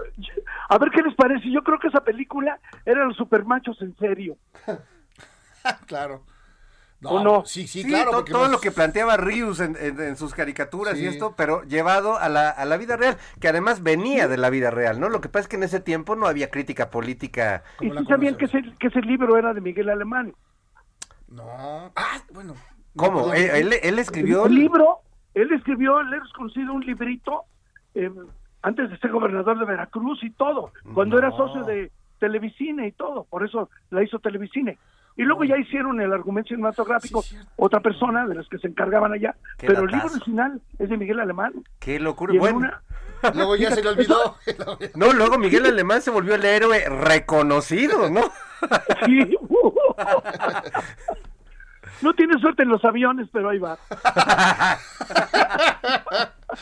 a 0.70 0.78
ver 0.78 0.90
qué 0.92 1.02
les 1.02 1.16
parece, 1.16 1.50
yo 1.52 1.64
creo 1.64 1.80
que 1.80 1.88
esa 1.88 2.02
película 2.02 2.60
era 2.86 3.06
los 3.06 3.16
supermachos 3.16 3.82
en 3.82 3.96
serio. 3.98 4.38
claro. 5.86 6.24
¿O 7.04 7.24
no? 7.24 7.46
Sí, 7.46 7.68
sí, 7.68 7.84
Sí, 7.84 7.88
claro. 7.90 8.10
to- 8.12 8.26
todo 8.26 8.48
lo 8.48 8.60
que 8.60 8.72
planteaba 8.72 9.18
Rius 9.18 9.60
en, 9.60 9.76
en- 9.80 10.02
en 10.02 10.16
sus 10.18 10.34
caricaturas 10.34 10.98
y 10.98 11.06
esto, 11.06 11.36
pero 11.38 11.62
llevado 11.64 12.18
a 12.18 12.28
la, 12.28 12.50
a 12.50 12.66
la 12.66 12.78
vida 12.78 12.98
real, 12.98 13.18
que 13.40 13.48
además 13.48 13.84
venía 13.84 14.28
de 14.28 14.38
la 14.38 14.50
vida 14.50 14.72
real, 14.72 15.00
¿no? 15.00 15.08
Lo 15.10 15.22
que 15.22 15.30
pasa 15.30 15.42
es 15.44 15.48
que 15.48 15.58
en 15.58 15.64
ese 15.64 15.80
tiempo 15.80 16.16
no 16.16 16.26
había 16.26 16.50
crítica 16.50 16.90
política. 16.90 17.64
Y 17.82 17.92
sí 17.92 18.06
sabían 18.08 18.36
que 18.36 18.46
ese, 18.46 18.64
que 18.80 18.88
ese 18.88 19.02
libro 19.02 19.38
era 19.38 19.54
de 19.54 19.62
Miguel 19.62 19.90
Alemán. 19.90 20.34
No. 21.30 21.92
Ah, 21.96 22.20
bueno. 22.34 22.56
¿Cómo? 22.96 23.28
No, 23.28 23.34
Él, 23.34 23.50
él- 23.74 23.80
él 23.84 24.00
escribió... 24.00 24.46
El 24.48 24.56
libro, 24.56 25.02
él 25.36 25.52
escribió, 25.54 26.00
él 26.00 26.14
es 26.16 26.34
conocido 26.34 26.74
un 26.74 26.84
librito 26.84 27.44
eh, 27.94 28.10
antes 28.64 28.90
de 28.90 28.98
ser 28.98 29.12
gobernador 29.12 29.60
de 29.60 29.66
Veracruz 29.66 30.24
y 30.24 30.32
todo, 30.32 30.72
cuando 30.96 31.20
era 31.20 31.30
socio 31.32 31.64
de 31.64 31.92
Televicine 32.20 32.88
y 32.88 32.92
todo, 32.92 33.26
por 33.26 33.46
eso 33.46 33.70
la 33.92 34.02
hizo 34.02 34.18
Televicine. 34.18 34.80
Y 35.18 35.24
luego 35.24 35.44
ya 35.44 35.58
hicieron 35.58 36.00
el 36.00 36.14
argumento 36.14 36.50
cinematográfico, 36.50 37.24
otra 37.56 37.80
persona 37.80 38.28
de 38.28 38.36
las 38.36 38.48
que 38.48 38.60
se 38.60 38.68
encargaban 38.68 39.12
allá, 39.14 39.36
Qué 39.58 39.66
pero 39.68 39.82
el 39.84 39.88
libro 39.92 40.08
original 40.12 40.62
es 40.78 40.90
de 40.90 40.96
Miguel 40.98 41.20
Alemán. 41.20 41.54
Qué 41.80 42.00
locura. 42.00 42.34
Bueno, 42.38 42.58
una- 42.60 42.82
Luego 43.34 43.56
ya 43.56 43.72
se 43.72 43.82
le 43.82 43.90
olvidó. 43.90 44.36
no, 44.96 45.12
luego 45.14 45.40
Miguel 45.40 45.66
Alemán 45.66 46.02
se 46.04 46.12
volvió 46.12 46.36
el 46.36 46.46
héroe 46.46 46.88
reconocido, 46.88 48.10
¿no? 48.10 48.22
Sí. 49.06 49.38
No 52.02 52.14
tiene 52.14 52.40
suerte 52.40 52.62
en 52.64 52.70
los 52.70 52.84
aviones, 52.86 53.28
pero 53.34 53.50
ahí 53.50 53.58
va. 53.60 53.78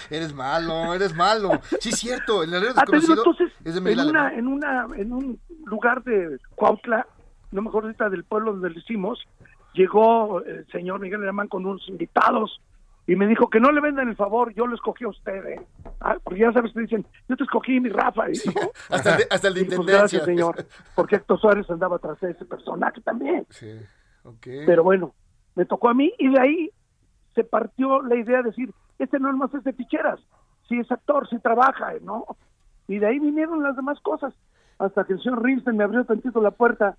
eres 0.09 0.33
malo, 0.33 0.93
eres 0.93 1.13
malo. 1.13 1.59
Sí, 1.79 1.89
es 1.89 1.99
cierto. 1.99 2.43
El 2.43 2.53
héroe 2.53 2.69
Ah, 2.75 2.81
desconocido 2.81 3.13
entonces, 3.17 3.51
es 3.63 3.75
de 3.75 3.81
Miguel 3.81 3.99
en 3.99 4.07
una, 4.09 4.33
en 4.33 4.47
una, 4.47 4.87
en 4.95 5.11
un 5.13 5.39
lugar 5.65 6.03
de 6.03 6.37
Cuautla, 6.55 7.05
no 7.51 7.61
me 7.61 7.69
acuerdo 7.69 7.87
ahorita 7.87 8.09
del 8.09 8.23
pueblo 8.23 8.51
donde 8.53 8.69
lo 8.69 8.79
hicimos, 8.79 9.25
llegó 9.73 10.41
el 10.41 10.65
señor 10.71 10.99
Miguel 10.99 11.23
Alemán 11.23 11.47
con 11.47 11.65
unos 11.65 11.87
invitados 11.89 12.61
y 13.07 13.15
me 13.15 13.27
dijo 13.27 13.49
que 13.49 13.59
no 13.59 13.71
le 13.71 13.81
vendan 13.81 14.09
el 14.09 14.15
favor, 14.15 14.53
yo 14.55 14.65
lo 14.65 14.73
escogí 14.75 15.03
a 15.03 15.09
usted, 15.09 15.45
¿eh? 15.45 15.61
Ah, 16.01 16.17
porque 16.23 16.39
ya 16.39 16.51
sabes 16.51 16.73
que 16.73 16.81
dicen, 16.81 17.05
yo 17.29 17.37
te 17.37 17.43
escogí, 17.43 17.79
mi 17.79 17.89
Rafa. 17.89 18.29
Y 18.29 18.33
digo, 18.33 18.71
Hasta 18.89 19.15
el 19.17 19.23
hasta 19.29 19.47
el 19.47 19.53
de 19.53 19.59
"Sí, 19.61 19.75
pues, 19.75 19.87
gracias, 19.87 20.25
señor, 20.25 20.65
porque 20.95 21.17
Héctor 21.17 21.39
Suárez 21.39 21.69
andaba 21.69 21.99
tras 21.99 22.19
de 22.19 22.31
ese 22.31 22.45
personaje 22.45 23.01
también. 23.01 23.45
Sí, 23.51 23.71
ok. 24.23 24.47
Pero 24.65 24.83
bueno, 24.83 25.13
me 25.53 25.65
tocó 25.65 25.89
a 25.89 25.93
mí 25.93 26.13
y 26.17 26.29
de 26.29 26.39
ahí 26.39 26.71
se 27.35 27.43
partió 27.43 28.01
la 28.01 28.15
idea 28.15 28.37
de 28.37 28.49
decir, 28.49 28.73
este 28.97 29.19
no 29.19 29.31
más 29.33 29.53
es 29.53 29.63
de 29.63 29.73
ficheras, 29.73 30.19
si 30.67 30.79
es 30.79 30.91
actor, 30.91 31.29
si 31.29 31.37
trabaja, 31.39 31.93
¿no? 32.01 32.25
Y 32.87 32.97
de 32.97 33.05
ahí 33.07 33.19
vinieron 33.19 33.61
las 33.61 33.75
demás 33.75 33.99
cosas, 33.99 34.33
hasta 34.79 35.03
que 35.03 35.13
el 35.13 35.21
señor 35.21 35.43
Rinsen 35.43 35.77
me 35.77 35.83
abrió 35.83 36.05
tantito 36.05 36.41
la 36.41 36.51
puerta, 36.51 36.97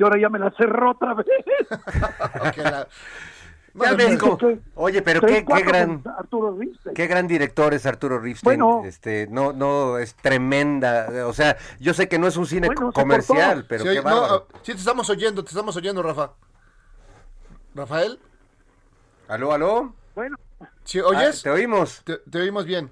que 0.00 0.04
ahora 0.04 0.18
ya 0.18 0.30
me 0.30 0.38
la 0.38 0.50
cerró 0.52 0.92
otra 0.92 1.12
vez. 1.12 1.26
La- 2.56 2.88
Ya 3.96 4.18
cómo- 4.18 4.38
que- 4.38 4.58
Oye, 4.74 5.02
pero 5.02 5.20
qué, 5.20 5.42
gran... 5.42 6.02
Arturo. 6.18 6.58
Qué 6.94 7.06
gran 7.06 7.28
director 7.28 7.72
es 7.74 7.84
Arturo 7.86 8.18
Ripstein. 8.18 8.58
Bueno. 8.60 8.82
este, 8.88 9.28
no, 9.30 9.52
no, 9.52 9.98
es 9.98 10.14
tremenda. 10.14 11.26
O 11.26 11.32
sea, 11.34 11.56
yo 11.78 11.92
sé 11.94 12.08
que 12.08 12.18
no 12.18 12.26
es 12.26 12.36
un 12.36 12.46
cine 12.46 12.66
Bueno, 12.66 12.92
comercial, 12.92 13.66
pero 13.68 13.84
Sí, 13.84 13.90
qué 13.90 14.02
no, 14.02 14.24
ah, 14.24 14.44
sí, 14.62 14.72
te 14.72 14.78
estamos 14.78 15.08
oyendo, 15.10 15.44
te 15.44 15.50
estamos 15.50 15.76
oyendo, 15.76 16.02
Rafa. 16.02 16.32
¿Rafael? 17.74 18.18
Aló, 19.28 19.52
aló. 19.52 19.94
Bueno, 20.16 20.36
¿Sí, 20.82 20.98
¿Oyes? 21.00 21.40
Ah, 21.40 21.42
te 21.44 21.50
oímos. 21.50 22.02
Te, 22.04 22.16
te 22.18 22.38
oímos 22.40 22.64
bien. 22.64 22.90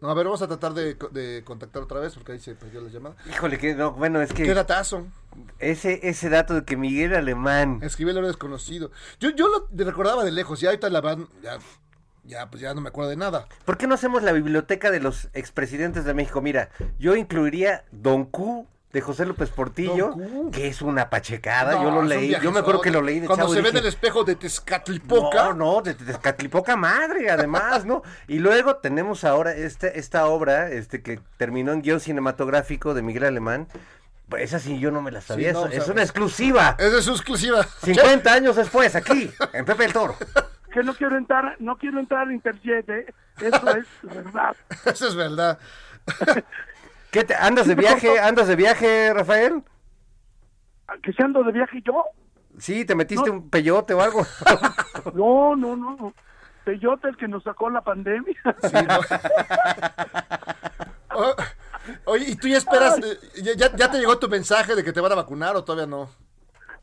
No, 0.00 0.10
a 0.10 0.14
ver, 0.14 0.26
vamos 0.26 0.42
a 0.42 0.46
tratar 0.46 0.74
de, 0.74 0.94
de 1.12 1.42
contactar 1.44 1.82
otra 1.82 2.00
vez 2.00 2.14
porque 2.14 2.32
ahí 2.32 2.38
se 2.38 2.54
perdió 2.54 2.82
la 2.82 2.90
llamada. 2.90 3.16
Híjole, 3.30 3.58
que 3.58 3.74
no, 3.74 3.92
bueno, 3.92 4.20
es 4.20 4.32
¿Qué 4.32 4.42
que 4.44 4.54
datazo? 4.54 5.06
ese, 5.58 6.06
ese 6.06 6.28
dato 6.28 6.54
de 6.54 6.64
que 6.64 6.76
Miguel 6.76 7.14
Alemán. 7.14 7.80
Escribe 7.82 8.12
el 8.12 8.22
desconocido. 8.22 8.90
Yo, 9.20 9.30
yo 9.30 9.48
lo 9.48 9.68
recordaba 9.84 10.22
de 10.24 10.32
lejos, 10.32 10.60
ya 10.60 10.68
ahorita 10.68 10.90
la 10.90 11.00
van, 11.00 11.28
ya, 11.42 11.58
ya, 12.24 12.50
pues 12.50 12.60
ya 12.60 12.74
no 12.74 12.82
me 12.82 12.90
acuerdo 12.90 13.08
de 13.10 13.16
nada. 13.16 13.48
¿Por 13.64 13.78
qué 13.78 13.86
no 13.86 13.94
hacemos 13.94 14.22
la 14.22 14.32
biblioteca 14.32 14.90
de 14.90 15.00
los 15.00 15.28
expresidentes 15.32 16.04
de 16.04 16.12
México? 16.12 16.42
Mira, 16.42 16.68
yo 16.98 17.16
incluiría 17.16 17.84
Don 17.90 18.26
Q 18.26 18.66
de 18.92 19.00
José 19.00 19.26
López 19.26 19.50
Portillo, 19.50 20.14
que 20.52 20.68
es 20.68 20.80
una 20.80 21.10
pachecada. 21.10 21.72
No, 21.72 21.82
yo 21.82 21.90
lo 21.90 22.02
leí, 22.02 22.34
yo 22.40 22.50
me 22.50 22.60
acuerdo 22.60 22.80
que 22.80 22.90
lo 22.90 23.02
leí 23.02 23.20
de 23.20 23.26
Cuando 23.26 23.44
chavo 23.44 23.54
se 23.54 23.60
ve 23.60 23.68
en 23.68 23.76
el 23.76 23.86
espejo 23.86 24.24
de 24.24 24.36
Tezcatlipoca. 24.36 25.44
No, 25.52 25.54
no, 25.54 25.82
de 25.82 25.94
Tezcatlipoca 25.94 26.76
madre, 26.76 27.30
además, 27.30 27.84
¿no? 27.84 28.02
Y 28.28 28.38
luego 28.38 28.76
tenemos 28.76 29.24
ahora 29.24 29.52
este, 29.52 29.98
esta 29.98 30.26
obra 30.26 30.70
este 30.70 31.02
que 31.02 31.20
terminó 31.36 31.72
en 31.72 31.82
guion 31.82 32.00
cinematográfico 32.00 32.94
de 32.94 33.02
Miguel 33.02 33.24
Alemán. 33.24 33.68
Pues 34.28 34.42
esa 34.42 34.58
sí 34.58 34.78
yo 34.80 34.90
no 34.90 35.02
me 35.02 35.12
la 35.12 35.20
sabía, 35.20 35.50
Sí, 35.50 35.54
no, 35.54 35.58
eso- 35.60 35.68
o 35.68 35.70
sea, 35.70 35.78
es 35.82 35.88
una 35.88 36.02
exclusiva. 36.02 36.76
Esa 36.78 36.98
es 36.98 37.04
su 37.04 37.12
exclusiva. 37.12 37.62
50 37.84 38.32
años 38.32 38.56
después, 38.56 38.96
aquí, 38.96 39.30
en 39.52 39.64
Pepe 39.64 39.84
el 39.84 39.92
Toro. 39.92 40.16
que 40.72 40.82
no 40.82 40.94
quiero 40.94 41.16
entrar, 41.16 41.56
no 41.58 41.76
quiero 41.76 42.00
entrar 42.00 42.28
a 42.28 42.32
Interjet, 42.32 42.88
¿eh? 42.88 43.14
eso 43.40 43.56
es 43.76 43.86
verdad. 44.14 44.56
Eso 44.84 45.08
es 45.08 45.14
verdad. 45.14 45.58
¿Qué 47.16 47.24
te, 47.24 47.34
¿Andas 47.34 47.66
de 47.66 47.74
viaje, 47.74 48.20
andas 48.20 48.46
de 48.46 48.56
viaje, 48.56 49.10
Rafael? 49.14 49.62
Que 51.02 51.14
se 51.14 51.22
ando 51.22 51.42
de 51.44 51.52
viaje 51.52 51.80
yo, 51.82 52.04
Sí, 52.58 52.84
te 52.84 52.94
metiste 52.94 53.30
No. 53.30 53.36
un 53.36 53.48
peyote 53.48 53.94
o 53.94 54.02
algo. 54.02 54.26
no, 55.14 55.56
no, 55.56 55.76
no, 55.76 56.12
Peyote 56.64 57.08
el 57.08 57.16
que 57.16 57.26
nos 57.26 57.42
sacó 57.42 57.70
la 57.70 57.80
pandemia. 57.80 58.36
Oh, 61.18 61.34
oye, 62.04 62.32
¿y 62.32 62.36
tú 62.36 62.46
ya 62.48 62.58
esperas? 62.58 62.98
eh, 62.98 63.18
ya, 63.42 63.54
ya- 63.54 63.74
ya 63.74 63.90
te 63.90 63.98
llegó 63.98 64.18
tu 64.18 64.28
mensaje 64.28 64.74
de 64.74 64.84
que 64.84 64.92
te 64.92 65.00
van 65.00 65.12
a 65.12 65.14
vacunar 65.14 65.56
o 65.56 65.64
todavía 65.64 65.86
no? 65.86 66.10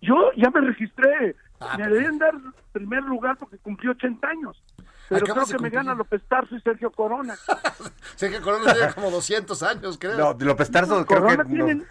Yo 0.01 0.15
ya 0.35 0.49
me 0.49 0.61
registré. 0.61 1.35
Ah, 1.59 1.77
me 1.77 1.87
debían 1.87 2.17
dar 2.17 2.33
primer 2.71 3.03
lugar 3.03 3.37
porque 3.37 3.59
cumplí 3.59 3.89
80 3.89 4.27
años. 4.27 4.63
Pero 5.09 5.25
Acabas 5.25 5.49
creo 5.49 5.57
que 5.57 5.63
me 5.63 5.69
gana 5.69 5.93
López 5.95 6.21
Tarso 6.27 6.55
y 6.55 6.61
Sergio 6.61 6.91
Corona. 6.91 7.35
Que 8.19 8.39
Corona 8.39 8.73
tiene 8.73 8.93
como 8.93 9.11
200 9.11 9.63
años, 9.63 9.97
creo. 9.99 10.17
No, 10.17 10.33
López 10.45 10.71
Tarso 10.71 11.05
creo 11.05 11.21
Corona 11.21 11.43
que 11.43 11.49
tiene, 11.49 11.75
no. 11.75 11.83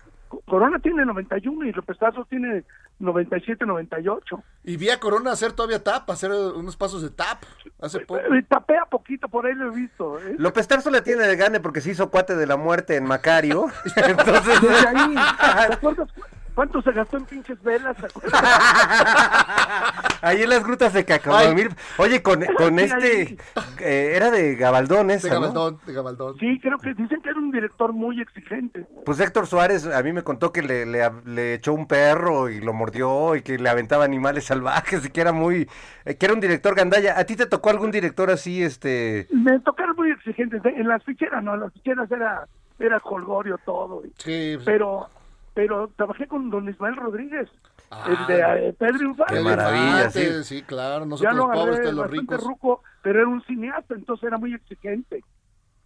Corona 0.46 0.78
tiene 0.78 1.04
91 1.04 1.66
y 1.66 1.72
López 1.72 1.98
Tarso 1.98 2.24
tiene 2.30 2.64
97, 3.00 3.66
98. 3.66 4.42
Y 4.64 4.76
vi 4.78 4.88
a 4.88 4.98
Corona 4.98 5.32
hacer 5.32 5.52
todavía 5.52 5.82
tap, 5.82 6.08
hacer 6.10 6.30
unos 6.30 6.74
pasos 6.76 7.02
de 7.02 7.10
tap 7.10 7.42
hace 7.82 8.00
poco. 8.00 8.18
Eh, 8.20 8.42
Tapea 8.48 8.86
poquito, 8.86 9.28
por 9.28 9.44
ahí 9.44 9.54
lo 9.54 9.70
he 9.72 9.76
visto. 9.76 10.18
¿eh? 10.20 10.36
López 10.38 10.66
Tarso 10.66 10.90
le 10.90 11.02
tiene 11.02 11.24
de 11.26 11.36
gane 11.36 11.60
porque 11.60 11.82
se 11.82 11.90
hizo 11.90 12.10
cuate 12.10 12.34
de 12.34 12.46
la 12.46 12.56
muerte 12.56 12.96
en 12.96 13.04
Macario. 13.04 13.66
Entonces, 13.96 14.60
Desde 14.62 14.88
ahí, 14.88 15.14
¿te 15.68 15.74
acuerdas 15.74 16.08
cu- 16.12 16.22
cuánto 16.54 16.82
se 16.82 16.92
gastó 16.92 17.16
en 17.18 17.24
pinches 17.24 17.62
velas? 17.62 17.96
Ahí 20.22 20.42
en 20.42 20.50
las 20.50 20.62
grutas 20.64 20.92
de 20.92 21.04
Cacabamil. 21.04 21.70
Oye, 21.98 22.22
con, 22.22 22.42
este, 22.78 23.36
eh, 23.80 24.12
era 24.14 24.30
de 24.30 24.54
Gabaldón 24.54 25.08
De 25.08 25.14
esa, 25.14 25.28
¿no? 25.28 25.34
Gabaldón, 25.34 25.80
de 25.84 25.92
Gabaldón. 25.92 26.38
Sí, 26.38 26.58
creo 26.62 26.78
que 26.78 26.94
dicen 26.94 27.20
que 27.22 27.30
era 27.30 27.38
un 27.38 27.50
director 27.50 27.92
muy 27.92 28.20
exigente. 28.20 28.86
Pues 29.04 29.18
Héctor 29.18 29.46
Suárez 29.46 29.86
a 29.86 30.02
mí 30.02 30.12
me 30.12 30.22
contó 30.22 30.52
que 30.52 30.62
le, 30.62 30.86
le, 30.86 31.10
le 31.24 31.54
echó 31.54 31.72
un 31.74 31.86
perro 31.88 32.48
y 32.48 32.60
lo 32.60 32.72
mordió 32.72 33.34
y 33.34 33.42
que 33.42 33.58
le 33.58 33.68
aventaba 33.68 34.04
animales 34.04 34.44
salvajes 34.44 35.04
y 35.04 35.10
que 35.10 35.20
era 35.20 35.32
muy, 35.32 35.68
eh, 36.04 36.16
que 36.16 36.26
era 36.26 36.34
un 36.34 36.40
director 36.40 36.74
gandalla. 36.76 37.18
¿A 37.18 37.24
ti 37.24 37.34
te 37.34 37.46
tocó 37.46 37.70
algún 37.70 37.90
director 37.90 38.30
así, 38.30 38.62
este? 38.62 39.26
Me 39.32 39.58
tocaron 39.60 39.96
muy 39.96 40.10
exigentes. 40.12 40.64
En 40.64 40.86
las 40.86 41.02
ficheras, 41.04 41.42
no, 41.42 41.54
en 41.54 41.60
las 41.60 41.72
ficheras 41.72 42.08
era, 42.10 42.46
era 42.78 43.00
colgorio 43.00 43.58
todo. 43.64 44.02
y- 44.06 44.12
Sí, 44.18 44.52
pues, 44.54 44.64
Pero, 44.66 45.08
pero 45.54 45.88
trabajé 45.96 46.26
con 46.26 46.50
don 46.50 46.68
Ismael 46.68 46.96
Rodríguez, 46.96 47.48
Ah, 47.90 48.06
el 48.08 48.26
de 48.26 48.68
eh, 48.68 48.72
Pedro 48.72 49.04
Infante. 49.08 49.34
Qué 49.34 49.40
maravilla, 49.40 49.96
infante, 50.06 50.42
sí. 50.44 50.44
sí, 50.44 50.62
claro. 50.62 51.00
ya 51.04 51.06
Nosotros 51.10 51.34
lo 51.36 51.46
los 51.46 51.56
pobres, 51.56 51.74
agarré 51.74 51.86
de 51.86 51.92
los 51.92 52.00
bastante 52.10 52.32
ricos. 52.36 52.44
ruco, 52.48 52.82
pero 53.02 53.18
era 53.20 53.28
un 53.28 53.42
cineasta, 53.44 53.94
entonces 53.94 54.24
era 54.26 54.38
muy 54.38 54.54
exigente. 54.54 55.22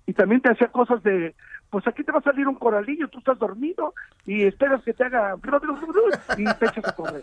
Y 0.06 0.12
también 0.12 0.40
te 0.40 0.52
hacía 0.52 0.68
cosas 0.68 1.02
de, 1.02 1.34
pues 1.68 1.84
aquí 1.88 2.04
te 2.04 2.12
va 2.12 2.20
a 2.20 2.22
salir 2.22 2.46
un 2.46 2.54
coralillo, 2.54 3.08
tú 3.08 3.18
estás 3.18 3.36
dormido 3.40 3.92
y 4.24 4.44
esperas 4.44 4.84
que 4.84 4.92
te 4.94 5.02
haga 5.02 5.34
y 6.38 6.44
te 6.44 6.66
echas 6.66 6.84
a 6.84 6.92
correr. 6.94 7.22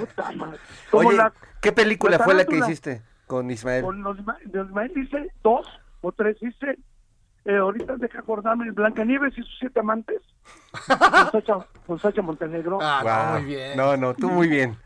Puta 0.00 0.32
madre. 0.32 0.58
Como 0.90 1.08
Oye, 1.10 1.18
la- 1.18 1.32
¿qué 1.60 1.72
película 1.72 2.16
la 2.16 2.24
fue 2.24 2.32
la 2.32 2.46
que 2.46 2.56
hiciste 2.56 3.02
con 3.26 3.50
Ismael? 3.50 3.84
Con 3.84 4.02
los, 4.02 4.16
Ismael 4.18 4.92
hice 4.96 5.30
dos 5.42 5.66
o 6.00 6.12
tres 6.12 6.38
hice. 6.42 6.78
Eh, 7.44 7.56
ahorita 7.56 7.96
deja 7.96 8.20
acordarme, 8.20 8.70
Blancanieves 8.70 9.36
y 9.36 9.42
sus 9.42 9.58
siete 9.58 9.80
amantes. 9.80 10.22
con, 10.88 11.30
Sacha, 11.32 11.66
con 11.86 11.98
Sacha 11.98 12.22
Montenegro. 12.22 12.78
Ah, 12.80 13.36
muy 13.38 13.44
bien. 13.48 13.76
No, 13.76 13.96
no, 13.96 14.14
tú 14.14 14.28
muy 14.30 14.48
bien. 14.48 14.76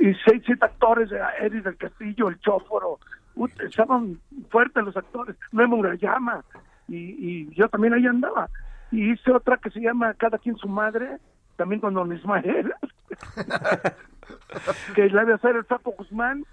y 0.00 0.12
seis, 0.24 0.42
siete 0.44 0.64
actores, 0.64 1.10
Eddie 1.40 1.60
del 1.62 1.76
Castillo, 1.76 2.28
el 2.28 2.40
Chóforo, 2.40 2.98
estaban 3.64 4.18
fuertes 4.50 4.82
los 4.84 4.96
actores, 4.96 5.36
Memo 5.52 5.76
Urayama, 5.76 6.42
y, 6.88 6.96
y 6.96 7.54
yo 7.54 7.68
también 7.68 7.94
ahí 7.94 8.06
andaba. 8.06 8.48
Y 8.90 9.12
hice 9.12 9.30
otra 9.30 9.56
que 9.58 9.70
se 9.70 9.80
llama 9.80 10.12
Cada 10.14 10.38
quien 10.38 10.56
su 10.56 10.66
madre, 10.68 11.18
también 11.56 11.80
con 11.80 11.94
Don 11.94 12.12
Ismael, 12.12 12.74
que 14.94 15.08
la 15.10 15.24
de 15.24 15.34
hacer 15.34 15.56
el 15.56 15.66
Sapo 15.66 15.92
Guzmán, 15.92 16.44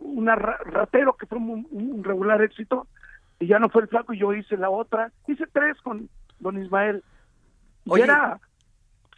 una 0.00 0.34
ra- 0.34 0.58
ratero 0.64 1.14
que 1.14 1.26
fue 1.26 1.38
un, 1.38 1.66
un 1.70 2.04
regular 2.04 2.40
éxito, 2.42 2.86
y 3.40 3.46
ya 3.46 3.58
no 3.58 3.68
fue 3.68 3.82
el 3.82 3.88
flaco, 3.88 4.12
y 4.12 4.18
yo 4.18 4.32
hice 4.32 4.56
la 4.56 4.70
otra, 4.70 5.12
hice 5.26 5.46
tres 5.52 5.76
con 5.82 6.08
Don 6.40 6.62
Ismael. 6.62 7.02
Y 7.84 8.00
era, 8.00 8.40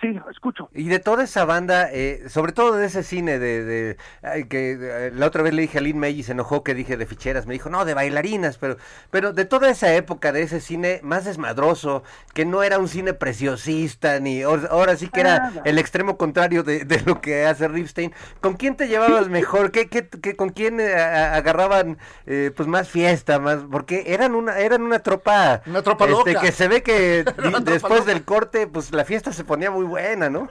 sí, 0.00 0.18
escucho. 0.30 0.68
Y 0.74 0.88
de 0.88 0.98
toda 0.98 1.24
esa 1.24 1.44
banda, 1.44 1.88
eh, 1.92 2.24
sobre 2.28 2.52
todo 2.52 2.76
de 2.76 2.86
ese 2.86 3.02
cine 3.02 3.38
de, 3.38 3.64
de 3.64 3.96
ay, 4.22 4.44
que 4.48 4.78
eh, 4.80 5.12
la 5.14 5.26
otra 5.26 5.42
vez 5.42 5.52
le 5.54 5.62
dije 5.62 5.78
a 5.78 5.80
Lynn 5.80 5.98
May 5.98 6.18
y 6.18 6.22
se 6.22 6.32
enojó 6.32 6.64
que 6.64 6.74
dije 6.74 6.96
de 6.96 7.06
ficheras, 7.06 7.46
me 7.46 7.54
dijo, 7.54 7.68
no, 7.70 7.84
de 7.84 7.94
bailarinas, 7.94 8.58
pero, 8.58 8.76
pero 9.10 9.32
de 9.32 9.44
toda 9.44 9.68
esa 9.70 9.92
época 9.94 10.32
de 10.32 10.42
ese 10.42 10.60
cine 10.60 11.00
más 11.02 11.24
desmadroso, 11.24 12.02
que 12.34 12.44
no 12.46 12.62
era 12.62 12.78
un 12.78 12.88
cine 12.88 13.14
preciosista, 13.14 14.20
ni 14.20 14.42
ahora 14.42 14.68
ahora 14.70 14.96
sí 14.96 15.08
que 15.08 15.20
era 15.20 15.38
Nada. 15.38 15.62
el 15.64 15.78
extremo 15.78 16.16
contrario 16.16 16.62
de, 16.62 16.84
de 16.84 17.00
lo 17.02 17.20
que 17.20 17.44
hace 17.46 17.68
Ripstein, 17.68 18.12
¿con 18.40 18.54
quién 18.54 18.76
te 18.76 18.88
llevabas 18.88 19.28
mejor? 19.28 19.70
¿Qué, 19.72 19.88
qué, 19.88 20.08
qué- 20.08 20.36
con 20.36 20.50
quién 20.50 20.80
eh, 20.80 20.94
a- 20.94 21.34
agarraban 21.34 21.98
eh, 22.26 22.52
pues 22.56 22.68
más 22.68 22.88
fiesta, 22.88 23.38
más, 23.38 23.58
porque 23.70 24.04
eran 24.06 24.34
una, 24.34 24.58
eran 24.58 24.82
una 24.82 25.00
tropa, 25.00 25.62
Una 25.66 25.82
tropa 25.82 26.06
este, 26.06 26.32
loca. 26.34 26.40
que 26.40 26.52
se 26.52 26.68
ve 26.68 26.82
que 26.82 27.24
después 27.64 28.00
loca. 28.00 28.04
del 28.12 28.24
corte, 28.24 28.66
pues 28.66 28.92
la 28.92 29.04
fiesta 29.04 29.32
se 29.32 29.44
ponía 29.44 29.70
muy 29.70 29.84
buena, 29.90 30.30
¿no? 30.30 30.48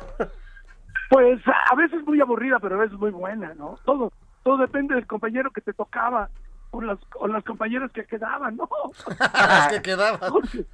Pues 1.09 1.41
a 1.71 1.75
veces 1.75 2.05
muy 2.05 2.21
aburrida, 2.21 2.59
pero 2.59 2.75
a 2.75 2.79
veces 2.79 2.99
muy 2.99 3.09
buena, 3.09 3.55
¿no? 3.55 3.79
Todo 3.83 4.11
todo 4.43 4.57
depende 4.57 4.95
del 4.95 5.07
compañero 5.07 5.51
que 5.51 5.61
te 5.61 5.73
tocaba 5.73 6.29
o 6.71 6.81
las, 6.81 6.99
o 7.15 7.27
las 7.27 7.43
compañeras 7.43 7.91
que 7.91 8.05
quedaban, 8.05 8.55
¿no? 8.57 8.69
Las 9.19 9.67
que 9.73 9.81
quedaban. 9.81 10.31
Porque 10.31 10.65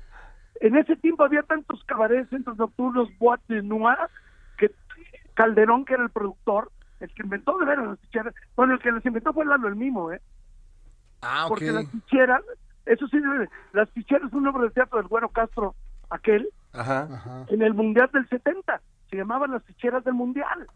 en 0.62 0.76
ese 0.78 0.96
tiempo 0.96 1.24
había 1.24 1.44
tantos 1.44 1.84
cabarets, 1.86 2.30
centros 2.30 2.58
nocturnos, 2.58 3.10
boîtes 3.18 3.48
de 3.48 3.62
noir, 3.62 3.98
que 4.58 4.72
Calderón, 5.34 5.86
que 5.86 5.94
era 5.94 6.04
el 6.04 6.10
productor, 6.10 6.72
el 7.00 7.14
que 7.14 7.24
inventó 7.24 7.58
de 7.58 7.66
veras 7.66 7.88
las 7.88 8.00
ficheras, 8.00 8.34
bueno, 8.56 8.74
el 8.74 8.80
que 8.80 8.92
las 8.92 9.06
inventó 9.06 9.34
fue 9.34 9.46
Lalo 9.46 9.68
el 9.68 9.76
Mimo, 9.76 10.12
¿eh? 10.12 10.22
Ah, 11.22 11.46
ok. 11.46 11.50
Porque 11.50 11.72
las 11.72 11.90
ficheras, 11.90 12.42
eso 12.86 13.08
sí, 13.08 13.18
las 13.74 13.90
ficheras, 13.92 14.32
un 14.34 14.44
nombre 14.44 14.64
de 14.64 14.72
teatro 14.72 15.00
del 15.00 15.08
Güero 15.08 15.30
Castro, 15.30 15.76
aquel, 16.10 16.50
Ajá. 16.76 17.08
Ajá. 17.12 17.46
en 17.48 17.62
el 17.62 17.74
Mundial 17.74 18.10
del 18.14 18.28
70. 18.28 18.82
Se 19.10 19.18
llamaban 19.18 19.52
las 19.52 19.64
ficheras 19.64 20.04
del 20.04 20.14
Mundial. 20.14 20.68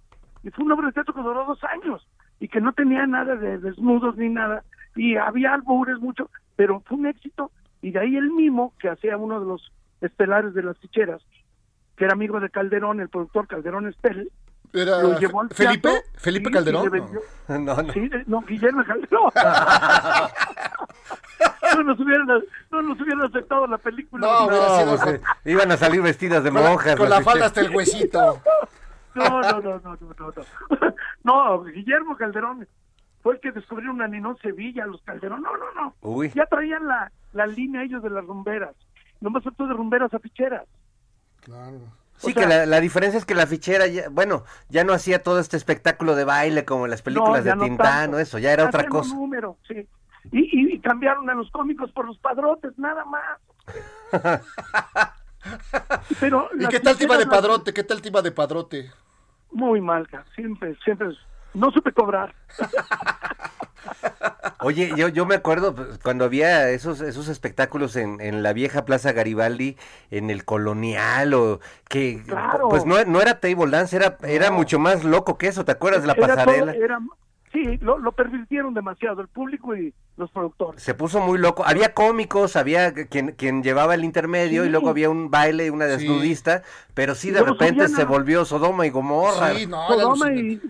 Y 0.43 0.49
fue 0.51 0.65
un 0.65 0.71
hombre 0.71 0.87
de 0.87 0.93
teatro 0.93 1.13
que 1.13 1.21
duró 1.21 1.45
dos 1.45 1.63
años 1.63 2.07
y 2.39 2.47
que 2.47 2.61
no 2.61 2.71
tenía 2.73 3.05
nada 3.05 3.35
de 3.35 3.57
desnudos 3.57 4.15
ni 4.17 4.29
nada. 4.29 4.63
Y 4.95 5.15
había 5.17 5.53
albures 5.53 5.99
mucho, 5.99 6.29
pero 6.55 6.81
fue 6.81 6.97
un 6.97 7.07
éxito. 7.07 7.51
Y 7.81 7.91
de 7.91 7.99
ahí 7.99 8.15
el 8.15 8.31
mimo, 8.31 8.73
que 8.79 8.89
hacía 8.89 9.17
uno 9.17 9.39
de 9.39 9.45
los 9.45 9.71
estelares 10.01 10.53
de 10.53 10.63
las 10.63 10.77
ficheras, 10.77 11.21
que 11.97 12.05
era 12.05 12.13
amigo 12.13 12.39
de 12.39 12.49
Calderón, 12.49 13.01
el 13.01 13.09
productor 13.09 13.47
Calderón 13.47 13.87
Estel, 13.87 14.31
Era 14.73 15.01
lo 15.01 15.19
llevó 15.19 15.41
al 15.41 15.49
Felipe, 15.49 15.89
teatro 15.89 16.01
Felipe 16.15 16.51
Calderón. 16.51 16.89
vendió- 16.89 17.21
No, 17.47 17.57
no. 17.81 17.93
Sí, 17.93 18.09
no, 18.27 18.41
Guillermo 18.41 18.83
Calderón. 18.85 19.31
no, 21.75 21.83
nos 21.83 21.99
hubieran, 21.99 22.27
no 22.71 22.81
nos 22.81 22.99
hubieran 23.01 23.21
aceptado 23.23 23.67
la 23.67 23.77
película. 23.77 24.25
No, 24.27 24.49
No, 24.49 24.97
pues, 24.97 25.13
eh, 25.15 25.21
iban 25.45 25.71
a 25.71 25.77
salir 25.77 26.01
vestidas 26.01 26.43
de 26.43 26.51
monjas. 26.51 26.95
con 26.95 27.09
las 27.09 27.19
la 27.19 27.25
falda 27.25 27.45
hasta 27.47 27.61
el 27.61 27.75
huesito. 27.75 28.41
No, 29.15 29.41
no, 29.41 29.41
no, 29.41 29.59
no, 29.61 29.79
no, 29.79 29.97
no, 29.99 30.31
no. 30.35 30.93
No, 31.23 31.63
Guillermo 31.63 32.15
Calderón 32.15 32.67
fue 33.21 33.33
el 33.35 33.39
que 33.41 33.51
descubrió 33.51 33.91
una 33.91 34.07
Ninón 34.07 34.37
Sevilla, 34.37 34.85
los 34.85 35.01
Calderón. 35.01 35.41
No, 35.41 35.51
no, 35.57 35.65
no. 35.73 35.95
Uy. 36.01 36.31
Ya 36.35 36.45
traían 36.45 36.87
la, 36.87 37.11
la 37.33 37.47
línea 37.47 37.83
ellos 37.83 38.01
de 38.03 38.09
las 38.09 38.23
rumberas. 38.25 38.75
Nomás 39.19 39.43
tú 39.57 39.67
de 39.67 39.73
rumberas 39.73 40.13
a 40.13 40.19
ficheras. 40.19 40.65
Claro. 41.41 41.79
Sí, 42.19 42.31
o 42.31 42.33
sea- 42.33 42.43
que 42.43 42.47
la, 42.49 42.65
la 42.65 42.79
diferencia 42.81 43.17
es 43.17 43.25
que 43.25 43.33
la 43.33 43.47
fichera, 43.47 43.87
ya, 43.87 44.09
bueno, 44.09 44.43
ya 44.69 44.83
no 44.83 44.93
hacía 44.93 45.23
todo 45.23 45.39
este 45.39 45.57
espectáculo 45.57 46.15
de 46.15 46.25
baile 46.25 46.65
como 46.65 46.85
en 46.85 46.91
las 46.91 47.01
películas 47.01 47.43
No, 47.45 47.49
de 47.51 47.55
no 47.55 47.63
Tintán 47.63 47.87
tanto. 47.87 48.17
o 48.17 48.19
eso, 48.19 48.37
ya 48.39 48.51
era 48.53 48.65
otra 48.65 48.87
cosa. 48.87 49.13
un 49.13 49.19
número, 49.21 49.57
sí. 49.67 49.87
Y, 50.31 50.39
y, 50.51 50.73
y 50.75 50.79
cambiaron 50.79 51.29
a 51.29 51.33
los 51.33 51.49
cómicos 51.49 51.91
por 51.93 52.05
los 52.05 52.17
padrotes, 52.19 52.77
nada 52.77 53.05
más. 53.05 53.39
Pero 56.19 56.49
¿Y 56.59 56.67
qué 56.67 56.79
tal 56.81 56.97
tema 56.97 57.17
de 57.17 57.25
padrote? 57.25 57.73
¿Qué 57.73 57.83
tal 57.83 58.01
tema 58.01 58.21
de 58.21 58.31
padrote? 58.31 58.91
Muy 59.51 59.79
mal, 59.81 60.07
siempre, 60.35 60.75
siempre. 60.83 61.07
No 61.53 61.71
supe 61.71 61.91
cobrar. 61.93 62.35
Oye, 64.61 64.91
yo, 64.95 65.07
yo 65.07 65.25
me 65.25 65.35
acuerdo 65.35 65.73
pues, 65.73 65.99
cuando 66.03 66.25
había 66.25 66.69
esos, 66.69 66.99
esos 67.01 67.27
espectáculos 67.29 67.95
en, 67.95 68.19
en 68.19 68.43
la 68.43 68.51
vieja 68.53 68.85
Plaza 68.85 69.13
Garibaldi, 69.13 69.77
en 70.11 70.29
el 70.29 70.43
Colonial, 70.45 71.33
o 71.33 71.59
que 71.87 72.21
Claro. 72.27 72.67
pues 72.69 72.85
no, 72.85 73.03
no 73.05 73.21
era 73.21 73.39
table 73.39 73.71
dance, 73.71 73.95
era, 73.95 74.17
era 74.23 74.51
mucho 74.51 74.77
más 74.79 75.03
loco 75.03 75.37
que 75.37 75.47
eso, 75.47 75.63
¿te 75.65 75.71
acuerdas 75.71 76.01
de 76.01 76.07
la 76.07 76.13
Era 76.13 76.27
todo- 76.27 76.35
pasarela? 76.45 76.73
era- 76.73 76.99
sí, 77.53 77.77
lo, 77.81 77.97
lo 77.97 78.11
pervirtieron 78.11 78.73
demasiado, 78.73 79.21
el 79.21 79.27
público 79.27 79.75
y 79.75 79.93
los 80.17 80.29
productores. 80.31 80.83
Se 80.83 80.93
puso 80.93 81.21
muy 81.21 81.37
loco. 81.39 81.63
Había 81.65 81.93
cómicos, 81.93 82.55
había 82.57 82.93
quien, 82.93 83.31
quien 83.31 83.63
llevaba 83.63 83.95
el 83.95 84.03
intermedio 84.03 84.65
y 84.65 84.69
luego 84.69 84.89
había 84.89 85.09
un 85.09 85.31
baile, 85.31 85.71
una 85.71 85.85
Sí. 85.85 85.91
desnudista, 85.91 86.61
pero 86.93 87.15
sí 87.15 87.31
de 87.31 87.39
luego 87.39 87.53
repente 87.53 87.87
se 87.87 88.03
volvió 88.03 88.43
Sodoma 88.43 88.85
y 88.85 88.89
Gomorra. 88.89 89.55
Sí, 89.55 89.65
no, 89.65 89.87
Sodoma 89.87 90.31
y, 90.33 90.61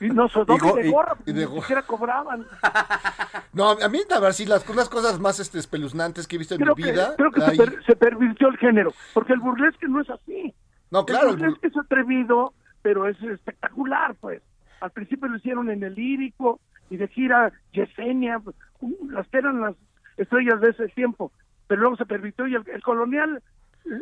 y 0.00 0.08
no 0.10 0.26
Y 0.26 0.58
go- 0.58 0.78
y, 0.78 0.82
de 0.82 0.88
y- 0.88 0.90
gorra, 0.92 1.16
y 1.26 1.32
de 1.32 1.40
ni 1.40 1.44
go- 1.46 1.60
siquiera 1.60 1.82
cobraban. 1.82 2.46
No, 3.52 3.70
a 3.70 3.88
mí, 3.88 4.00
la 4.08 4.20
verdad, 4.20 4.32
sí, 4.36 4.46
las 4.46 4.68
unas 4.68 4.88
cosas 4.88 5.18
más 5.18 5.40
este, 5.40 5.58
espeluznantes 5.58 6.28
que 6.28 6.36
he 6.36 6.38
visto 6.38 6.54
en 6.54 6.60
Creo 6.60 6.76
mi 6.76 6.82
que, 6.84 6.92
vida. 6.92 7.14
creo 7.16 7.30
que 7.32 7.40
se, 7.40 7.56
per- 7.56 7.84
se 7.84 7.96
pervirtió 7.96 8.48
el 8.48 8.56
género, 8.58 8.92
porque 9.14 9.32
el 9.32 9.40
burlesque 9.40 9.88
no 9.88 10.00
es 10.00 10.10
así. 10.10 10.54
No, 10.90 11.04
claro. 11.04 11.30
el 11.30 11.36
burlesque 11.38 11.66
es 11.68 11.76
atrevido, 11.76 12.52
pero 12.82 13.08
es 13.08 13.20
espectacular, 13.22 14.14
pues. 14.20 14.42
Al 14.80 14.90
principio 14.92 15.28
lo 15.28 15.36
hicieron 15.38 15.70
en 15.70 15.82
el 15.82 15.94
lírico 15.94 16.60
y 16.90 16.98
de 16.98 17.08
gira 17.08 17.52
Yesenia, 17.72 18.40
uh, 18.80 19.08
las 19.10 19.26
que 19.28 19.38
eran 19.38 19.60
las 19.60 19.74
estrellas 20.16 20.60
de 20.60 20.70
ese 20.70 20.88
tiempo, 20.88 21.32
pero 21.66 21.80
luego 21.80 21.96
se 21.96 22.06
permitió 22.06 22.46
y 22.46 22.54
el, 22.54 22.62
el 22.72 22.82
colonial 22.82 23.42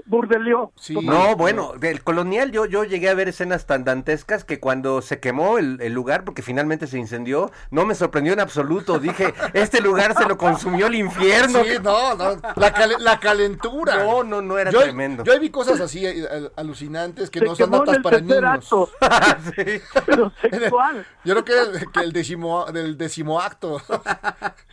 burdeleó. 0.07 0.73
No, 1.03 1.37
bueno, 1.37 1.73
del 1.79 2.03
colonial 2.03 2.51
yo, 2.51 2.67
yo 2.67 2.85
llegué 2.85 3.09
a 3.09 3.15
ver 3.15 3.29
escenas 3.29 3.67
tan 3.67 3.85
dantescas 3.85 4.45
que 4.45 4.59
cuando 4.59 5.01
se 5.01 5.21
quemó 5.21 5.59
el, 5.59 5.79
el 5.81 5.93
lugar, 5.93 6.25
porque 6.25 6.43
finalmente 6.43 6.87
se 6.89 6.99
incendió, 6.99 7.53
no 7.71 7.87
me 7.87 7.95
sorprendió 7.95 8.33
en 8.33 8.41
absoluto. 8.41 8.99
Dije, 8.99 9.33
este 9.55 9.81
lugar 9.81 10.15
se 10.17 10.27
lo 10.27 10.37
consumió 10.37 10.89
el 10.89 10.97
infierno. 10.97 11.63
Sí, 11.65 11.71
no, 11.83 12.15
no, 12.17 12.37
la, 12.57 12.73
cal- 12.73 12.97
la 12.99 13.21
calentura. 13.21 14.03
No, 14.03 14.25
no, 14.25 14.43
no, 14.43 14.59
era 14.59 14.71
yo, 14.71 14.83
tremendo. 14.83 15.23
Yo 15.25 15.39
vi 15.39 15.51
cosas 15.51 15.81
así 15.81 16.05
eh, 16.05 16.27
al- 16.31 16.53
alucinantes 16.57 17.31
que 17.31 17.39
Se 17.41 17.45
no 17.45 17.55
son 17.55 17.89
el 17.95 18.03
para 18.03 18.21
niños. 18.21 18.43
acto. 18.45 18.89
Sí. 19.55 19.81
Pero 20.05 20.33
sexual. 20.41 21.07
Yo 21.25 21.35
creo 21.35 21.45
que 21.45 21.79
el, 21.79 21.91
que 21.93 22.01
el 22.01 22.13
décimo, 22.13 22.65
del 22.73 22.97
décimo 22.99 23.41
acto. 23.41 23.81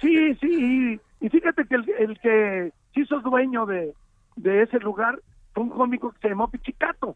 Sí, 0.01 0.34
sí, 0.41 0.99
y, 1.22 1.26
y 1.26 1.30
fíjate 1.30 1.66
que 1.68 1.76
el, 1.76 1.89
el 1.99 2.20
que 2.20 2.72
se 2.93 2.99
hizo 3.01 3.20
dueño 3.22 3.66
de, 3.66 3.93
de 4.36 4.63
ese 4.63 4.79
lugar 4.79 5.19
fue 5.53 5.63
un 5.63 5.69
cómico 5.69 6.11
que 6.11 6.19
se 6.19 6.29
llamó 6.29 6.49
Pichicato, 6.49 7.15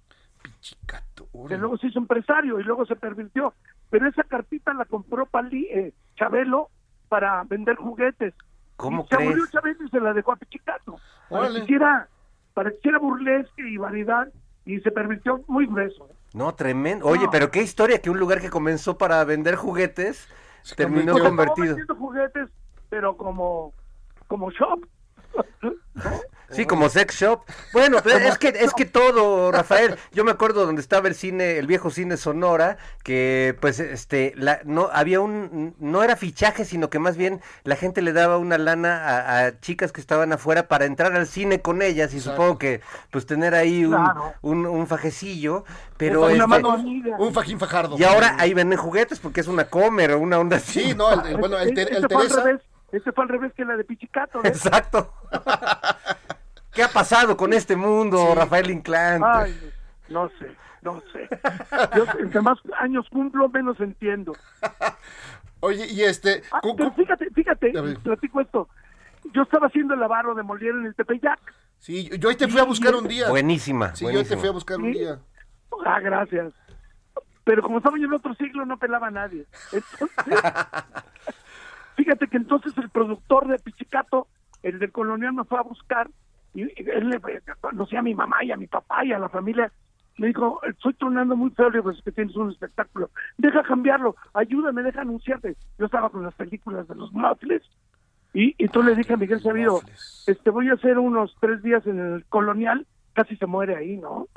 Chicato. 0.61 1.28
que 1.47 1.57
luego 1.57 1.78
se 1.78 1.88
hizo 1.88 1.99
empresario 1.99 2.59
y 2.59 2.63
luego 2.63 2.86
se 2.86 2.95
pervirtió. 2.95 3.53
Pero 3.89 4.07
esa 4.07 4.24
cartita 4.24 4.74
la 4.74 4.86
compró 4.86 5.26
Pali, 5.26 5.65
eh, 5.72 5.93
Chabelo 6.15 6.70
para 7.09 7.43
vender 7.45 7.76
juguetes. 7.78 8.34
¿Cómo 8.76 9.03
y 9.03 9.07
se 9.07 9.15
crees? 9.15 9.30
murió 9.32 9.45
Chabelo 9.47 9.84
y 9.86 9.89
se 9.89 9.99
la 9.99 10.13
dejó 10.13 10.34
a 10.34 10.36
Pichicato. 10.36 10.99
Para 11.30 11.49
que 11.49 11.59
hiciera, 11.59 12.07
para 12.53 12.70
que 12.72 12.78
hiciera 12.78 12.99
burlesque 12.99 13.68
y 13.68 13.78
variedad 13.78 14.28
y 14.65 14.80
se 14.82 14.91
pervirtió 14.91 15.41
muy 15.47 15.65
grueso. 15.65 16.09
No, 16.34 16.53
tremendo. 16.53 17.05
Oye, 17.07 17.26
No. 17.26 17.32
pero 17.32 17.49
qué 17.49 17.61
historia 17.61 18.01
que 18.01 18.09
un 18.09 18.20
lugar 18.20 18.41
que 18.41 18.49
comenzó 18.49 18.97
para 18.97 19.24
vender 19.24 19.55
juguetes 19.55 20.28
terminó 20.76 21.13
convirtió- 21.13 21.24
convertido. 21.30 21.68
vendiendo 21.68 21.95
juguetes, 21.95 22.49
pero 22.89 23.15
como, 23.18 23.74
como 24.28 24.51
shop. 24.51 24.86
Sí, 26.50 26.66
como 26.66 26.88
sex 26.88 27.16
shop. 27.20 27.41
Bueno, 27.74 27.98
pero 28.04 28.20
es 28.20 28.38
que 28.38 28.48
es 28.48 28.74
que 28.74 28.86
todo, 28.86 29.52
Rafael. 29.52 29.98
Yo 30.14 30.24
me 30.24 30.32
acuerdo 30.32 30.66
donde 30.66 30.82
estaba 30.82 31.08
el 31.10 31.16
cine, 31.16 31.58
el 31.58 31.68
viejo 31.68 31.89
cine 31.89 32.16
Sonora, 32.16 32.78
que 33.04 33.56
pues 33.60 33.80
este 33.82 34.34
la, 34.38 34.62
no 34.64 34.89
había 34.93 35.20
un 35.20 35.76
no 35.80 36.04
era 36.04 36.16
fichaje, 36.16 36.64
sino 36.64 36.89
que 36.89 37.00
más 37.00 37.18
bien 37.18 37.41
la 37.64 37.76
gente 37.76 38.02
le 38.02 38.14
daba 38.14 38.38
una 38.38 38.58
lana 38.58 38.95
a, 39.06 39.45
a 39.48 39.60
chicas 39.60 39.91
que 39.91 40.00
estaban 40.00 40.32
afuera 40.32 40.70
para 40.70 40.86
entrar 40.86 41.14
al 41.14 41.28
cine 41.28 41.62
con 41.62 41.82
ellas 41.82 42.14
y 42.14 42.18
Exacto. 42.18 42.38
supongo 42.41 42.58
que 42.60 42.80
pues 43.12 43.26
tener 43.26 43.54
ahí 43.54 43.84
un, 43.84 43.91
Claro. 43.95 44.34
un, 44.41 44.66
un 44.66 44.88
fajecillo, 44.88 45.66
pero 45.98 46.22
Una 46.24 46.32
este, 46.34 46.48
mano 46.48 46.72
amiga. 46.72 47.18
Un 47.20 47.34
fajín 47.34 47.60
fajardo. 47.60 47.98
y 47.98 48.04
ahora 48.06 48.36
ahí 48.39 48.54
venden 48.54 48.80
juguetes 48.80 49.20
porque 49.20 49.41
es 49.41 49.48
una 49.48 49.66
comer 49.66 50.12
o 50.14 50.20
una 50.20 50.39
onda 50.39 50.58
así. 50.58 50.82
Sí, 50.82 50.95
no, 50.95 51.12
el, 51.12 51.28
el- 51.32 51.38
bueno, 51.38 51.58
el, 51.60 51.70
el 51.70 51.78
este 51.80 52.08
fue 52.08 52.22
al 52.22 52.28
Teresa. 52.30 52.43
revés, 52.43 52.62
este 52.93 53.12
fue 53.12 53.24
al 53.26 53.30
revés 53.30 53.52
que 53.54 53.66
la 53.66 53.76
de 53.76 53.84
Pichicato. 53.84 54.41
¿ves? 54.41 54.64
Exacto. 54.66 55.12
¿Qué 56.78 56.84
ha 56.84 56.90
pasado 56.90 57.36
con 57.36 57.54
este 57.54 57.76
mundo, 57.76 58.34
Rafael 58.36 58.70
Inclán? 58.70 59.22
Ay, 59.26 59.60
no 60.10 60.30
sé, 60.40 60.56
no 60.84 61.02
sé. 61.12 61.28
Yo 61.96 62.06
entre 62.20 62.40
más 62.42 62.60
años 62.80 63.08
cumplo, 63.10 63.50
menos 63.50 63.80
entiendo. 63.80 64.34
Oye, 65.60 65.88
y 65.92 66.04
este. 66.04 66.44
Ah, 66.52 66.60
pero 66.62 66.92
cu- 66.92 66.96
fíjate, 66.96 67.32
fíjate, 67.32 67.74
platico 68.04 68.42
esto. 68.42 68.70
Yo 69.34 69.42
estaba 69.42 69.66
haciendo 69.68 69.96
el 69.96 70.04
avaro 70.04 70.36
de 70.36 70.44
Molière 70.44 70.80
en 70.80 70.86
el 70.86 70.94
Tepeyac. 70.96 71.40
Sí, 71.80 72.10
yo 72.20 72.30
ahí 72.30 72.36
te 72.36 72.48
fui 72.48 72.62
a 72.62 72.64
buscar 72.64 72.94
un 72.96 73.08
día. 73.08 73.28
Buenísima. 73.30 73.96
Sí, 73.96 74.06
yo 74.06 74.10
te 74.10 74.14
buenísima. 74.14 74.40
fui 74.40 74.50
a 74.50 74.52
buscar 74.54 74.78
un 74.78 74.94
Sí. 74.94 75.00
día. 75.00 75.20
Ah, 75.86 76.00
gracias. 76.00 76.54
Pero 77.44 77.64
como 77.64 77.78
estaba 77.80 77.98
yo 77.98 78.06
en 78.06 78.14
otro 78.14 78.36
siglo, 78.36 78.66
no 78.66 78.78
pelaba 78.78 79.08
a 79.08 79.12
nadie. 79.12 79.46
Entonces, 79.72 80.42
fíjate 81.96 82.28
que 82.28 82.38
entonces 82.38 82.74
el 82.78 82.90
productor 82.92 83.48
de 83.48 83.58
Pichicato, 83.58 84.28
el 84.64 84.80
del 84.80 84.92
colonial, 84.92 85.34
me 85.34 85.44
fue 85.44 85.58
a 85.58 85.64
buscar 85.64 86.08
y, 86.54 86.62
él 86.62 87.10
le 87.10 87.22
conocía 87.62 88.00
a 88.00 88.04
mi 88.04 88.16
mamá 88.16 88.43
y 88.43 88.52
a 88.52 88.58
mi 88.58 88.68
papá 88.68 89.06
y 89.06 89.12
a 89.12 89.20
la 89.20 89.30
familia. 89.30 89.72
Me 90.18 90.28
dijo, 90.28 90.60
estoy 90.64 90.93
tronando 90.95 91.36
muy 91.36 91.52
feo, 91.52 91.70
le 91.70 91.78
digo, 91.78 91.91
es 91.91 92.02
que 92.02 92.12
tienes 92.12 92.36
un 92.36 92.52
espectáculo. 92.52 93.12
Deja 93.38 93.62
cambiarlo, 93.62 94.16
ayúdame, 94.34 94.82
deja 94.82 95.02
anunciarte. 95.02 95.56
Yo 95.78 95.86
estaba 95.86 96.10
con 96.10 96.24
las 96.24 96.34
películas 96.34 96.88
de 96.88 96.95
los 96.95 97.14
Muffles 97.14 97.62
y, 98.34 98.56
y 98.58 98.68
tú 98.68 98.82
le 98.82 98.95
dije 98.95 99.14
a 99.14 99.18
Miguel 99.18 99.41
Sabido, 99.41 99.82
este, 100.26 100.50
voy 100.50 100.70
a 100.70 100.74
hacer 100.74 100.98
unos 100.98 101.36
tres 101.39 101.62
días 101.62 101.86
en 101.86 102.00
el 102.00 102.26
colonial, 102.26 102.88
casi 103.14 103.36
se 103.38 103.45
muere 103.45 103.76
ahí, 103.76 103.98
¿no? 103.98 104.28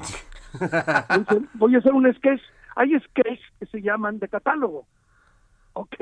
Voy 1.55 1.75
a 1.75 1.79
hacer 1.79 1.93
un 1.93 2.13
sketch. 2.15 2.41
Hay 2.77 2.99
sketches 2.99 3.41
que 3.59 3.67
se 3.67 3.83
llaman 3.83 4.19
de 4.19 4.29
catálogo. 4.29 4.87
¿Ok? 5.81 5.97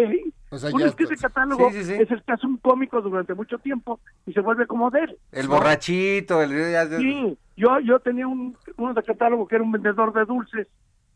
O 0.51 0.59
sea, 0.59 0.71
un 0.75 0.81
ya 0.81 0.89
sketch 0.89 1.11
de 1.11 1.17
catálogo 1.17 1.71
Sí, 1.71 1.79
sí, 1.79 1.85
sí. 1.85 1.93
es 1.95 2.11
el 2.11 2.23
que 2.23 2.33
hace 2.33 2.47
un 2.47 2.57
cómico 2.57 3.01
durante 3.01 3.35
mucho 3.35 3.59
tiempo 3.59 4.01
y 4.27 4.33
se 4.33 4.41
vuelve 4.41 4.67
como 4.67 4.91
de 4.91 5.01
él. 5.01 5.19
El 5.31 5.47
¿no? 5.47 5.53
borrachito, 5.53 6.43
el... 6.43 6.51
Sí, 6.99 7.39
yo, 7.57 7.79
yo 7.81 8.01
tenía 8.01 8.27
un, 8.27 8.57
uno 8.77 8.95
de 8.95 9.03
catálogo 9.05 9.47
que 9.47 9.55
era 9.55 9.65
un 9.65 9.71
vendedor 9.71 10.13
de 10.13 10.25
dulces 10.25 10.67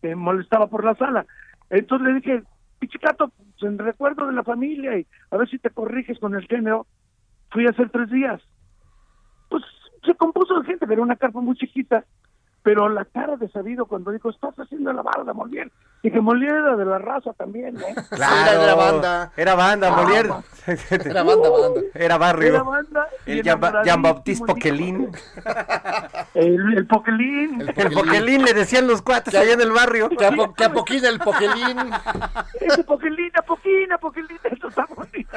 que 0.00 0.14
molestaba 0.14 0.68
por 0.68 0.84
la 0.84 0.94
sala. 0.94 1.26
Entonces 1.70 2.06
le 2.06 2.14
dije, 2.14 2.42
Pichicato, 2.78 3.28
pues, 3.30 3.62
en 3.62 3.78
recuerdo 3.78 4.26
de 4.26 4.32
la 4.32 4.44
familia 4.44 4.96
y 4.96 5.06
a 5.30 5.36
ver 5.36 5.48
si 5.48 5.58
te 5.58 5.70
corriges 5.70 6.18
con 6.20 6.34
el 6.34 6.46
género. 6.46 6.86
Fui 7.50 7.66
a 7.66 7.70
hacer 7.70 7.90
tres 7.90 8.10
días. 8.10 8.40
Pues 9.48 9.64
se 10.04 10.14
compuso 10.14 10.60
de 10.60 10.66
gente, 10.66 10.86
pero 10.86 11.02
una 11.02 11.16
carpa 11.16 11.40
muy 11.40 11.56
chiquita. 11.56 12.04
Pero 12.62 12.88
la 12.88 13.04
cara 13.04 13.36
de 13.36 13.48
Sabido 13.48 13.86
cuando 13.86 14.10
dijo, 14.12 14.30
estás 14.30 14.54
haciendo 14.56 14.92
la 14.92 15.02
barra 15.02 15.24
de 15.24 15.32
Molière. 15.32 15.70
Dije, 16.02 16.20
Molière 16.20 16.58
era 16.58 16.76
de 16.76 16.84
la 16.84 16.98
raza 16.98 17.32
también, 17.32 17.74
¿no? 17.74 17.86
Claro, 18.10 18.62
Era 18.62 18.74
banda. 18.74 19.32
Era 19.36 19.54
banda, 19.54 19.88
Ah, 19.88 19.96
Molière. 20.02 20.30
Era 21.04 21.22
banda, 21.24 21.48
banda. 21.50 21.80
Era 21.94 22.18
barrio. 22.18 22.48
Era 22.48 22.62
banda 22.62 23.08
y 23.26 23.32
el 23.32 23.42
Jean-Baptiste 23.42 24.44
dijo. 24.44 24.46
Poquelín. 24.54 25.10
El, 26.34 26.78
el 26.78 26.86
Poquelín. 26.86 27.60
El 27.60 27.72
El 27.76 27.92
Poquelín 27.92 28.44
le 28.44 28.54
decían 28.54 28.86
los 28.86 29.02
cuates 29.02 29.34
allá 29.34 29.52
en 29.52 29.60
el 29.60 29.70
barrio. 29.72 30.08
Que 30.08 30.24
a, 30.26 30.32
po- 30.32 30.54
que 30.54 30.64
a 30.64 30.72
poquín 30.72 31.04
el 31.04 31.18
poquelín. 31.18 31.78
Ese 32.60 32.84
Poquelín, 32.84 33.30
a 33.38 33.42
Poquín, 33.42 33.92
a 33.92 33.98
Poquelín, 33.98 34.38
eso 34.44 34.68
está 34.68 34.86
bonito. 34.94 35.28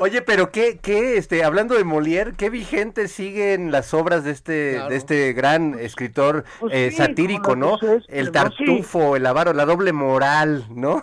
Oye, 0.00 0.22
pero 0.22 0.50
qué, 0.52 0.78
qué, 0.82 1.16
este, 1.16 1.42
hablando 1.44 1.74
de 1.74 1.84
Molière, 1.84 2.34
qué 2.36 2.50
vigente 2.50 3.08
siguen 3.08 3.72
las 3.72 3.94
obras 3.94 4.24
de 4.24 4.30
este, 4.30 4.72
Claro. 4.74 4.90
de 4.90 4.96
este 4.96 5.32
gran 5.32 5.78
escritor 5.78 6.25
Pues 6.60 6.72
eh, 6.74 6.90
sí, 6.90 6.96
satírico, 6.96 7.54
¿no? 7.56 7.78
El 7.80 8.02
pero 8.08 8.24
sí. 8.26 8.30
tartufo, 8.32 9.16
el 9.16 9.26
avaro, 9.26 9.52
la 9.52 9.64
doble 9.64 9.92
moral, 9.92 10.64
¿no? 10.70 11.02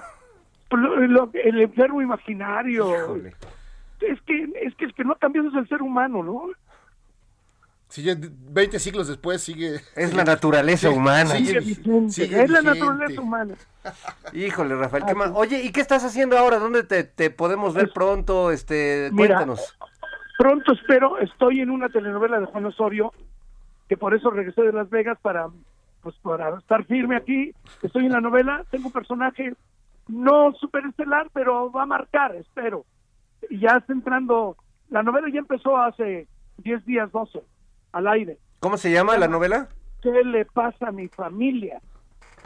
Lo- 0.71 0.95
lo- 1.07 1.29
el 1.33 1.61
enfermo 1.61 2.01
imaginario. 2.01 2.89
Híjole. 2.95 3.35
Es 4.01 4.19
que, 4.23 4.43
es 4.63 4.75
que 4.75 4.85
el 4.85 4.93
que 4.93 5.03
no 5.03 5.13
ha 5.13 5.17
cambiado 5.19 5.47
es 5.49 5.55
el 5.55 5.67
ser 5.69 5.81
humano, 5.81 6.23
¿no? 6.23 6.45
Si 7.89 8.01
ya 8.01 8.15
20 8.17 8.79
siglos 8.79 9.07
después 9.07 9.41
sigue. 9.43 9.79
Es 9.95 10.15
la 10.15 10.23
naturaleza 10.23 10.89
Sí, 10.89 10.95
humana. 10.95 11.29
sí. 11.35 11.45
Sigue 11.45 11.59
vigente. 11.59 12.11
sigue 12.11 12.43
es 12.43 12.49
la 12.49 12.61
vigente. 12.61 12.79
naturaleza 12.79 13.21
humana. 13.21 13.55
Híjole, 14.33 14.75
Rafael, 14.75 15.03
¿qué 15.05 15.13
más? 15.13 15.31
Oye, 15.35 15.61
¿y 15.61 15.71
qué 15.71 15.79
estás 15.81 16.03
haciendo 16.03 16.37
ahora? 16.37 16.57
¿Dónde 16.57 16.81
te, 16.83 17.03
te 17.03 17.29
podemos 17.29 17.75
ver 17.75 17.91
pronto? 17.93 18.49
Este, 18.49 19.09
Pues, 19.11 19.13
Mira, 19.13 19.35
cuéntanos. 19.35 19.77
Pronto 20.39 20.73
espero, 20.73 21.19
estoy 21.19 21.59
en 21.59 21.69
una 21.69 21.87
telenovela 21.89 22.39
de 22.39 22.47
Juan 22.47 22.65
Osorio, 22.65 23.13
que 23.89 23.97
por 23.97 24.13
eso 24.13 24.29
regresé 24.31 24.61
de 24.61 24.73
Las 24.73 24.89
Vegas 24.89 25.17
para, 25.21 25.47
pues, 26.01 26.15
para 26.17 26.57
estar 26.57 26.83
firme 26.85 27.15
aquí. 27.15 27.51
Estoy 27.81 28.05
en 28.05 28.11
la 28.13 28.21
novela, 28.21 28.65
tengo 28.71 28.87
un 28.87 28.93
personaje 28.93 29.53
no 30.07 30.53
superestelar, 30.53 31.29
pero 31.33 31.71
va 31.71 31.83
a 31.83 31.87
marcar, 31.87 32.35
espero. 32.35 32.85
Y 33.49 33.59
ya 33.59 33.77
está 33.77 33.93
entrando, 33.93 34.57
la 34.89 35.03
novela 35.03 35.27
ya 35.31 35.39
empezó 35.39 35.77
hace 35.77 36.27
10 36.57 36.85
días, 36.85 37.11
12, 37.11 37.41
al 37.91 38.07
aire. 38.07 38.37
¿Cómo 38.59 38.77
se 38.77 38.91
llama 38.91 39.17
la 39.17 39.27
novela? 39.27 39.67
¿Qué 40.01 40.11
le 40.23 40.45
pasa 40.45 40.87
a 40.89 40.91
mi 40.91 41.07
familia? 41.07 41.81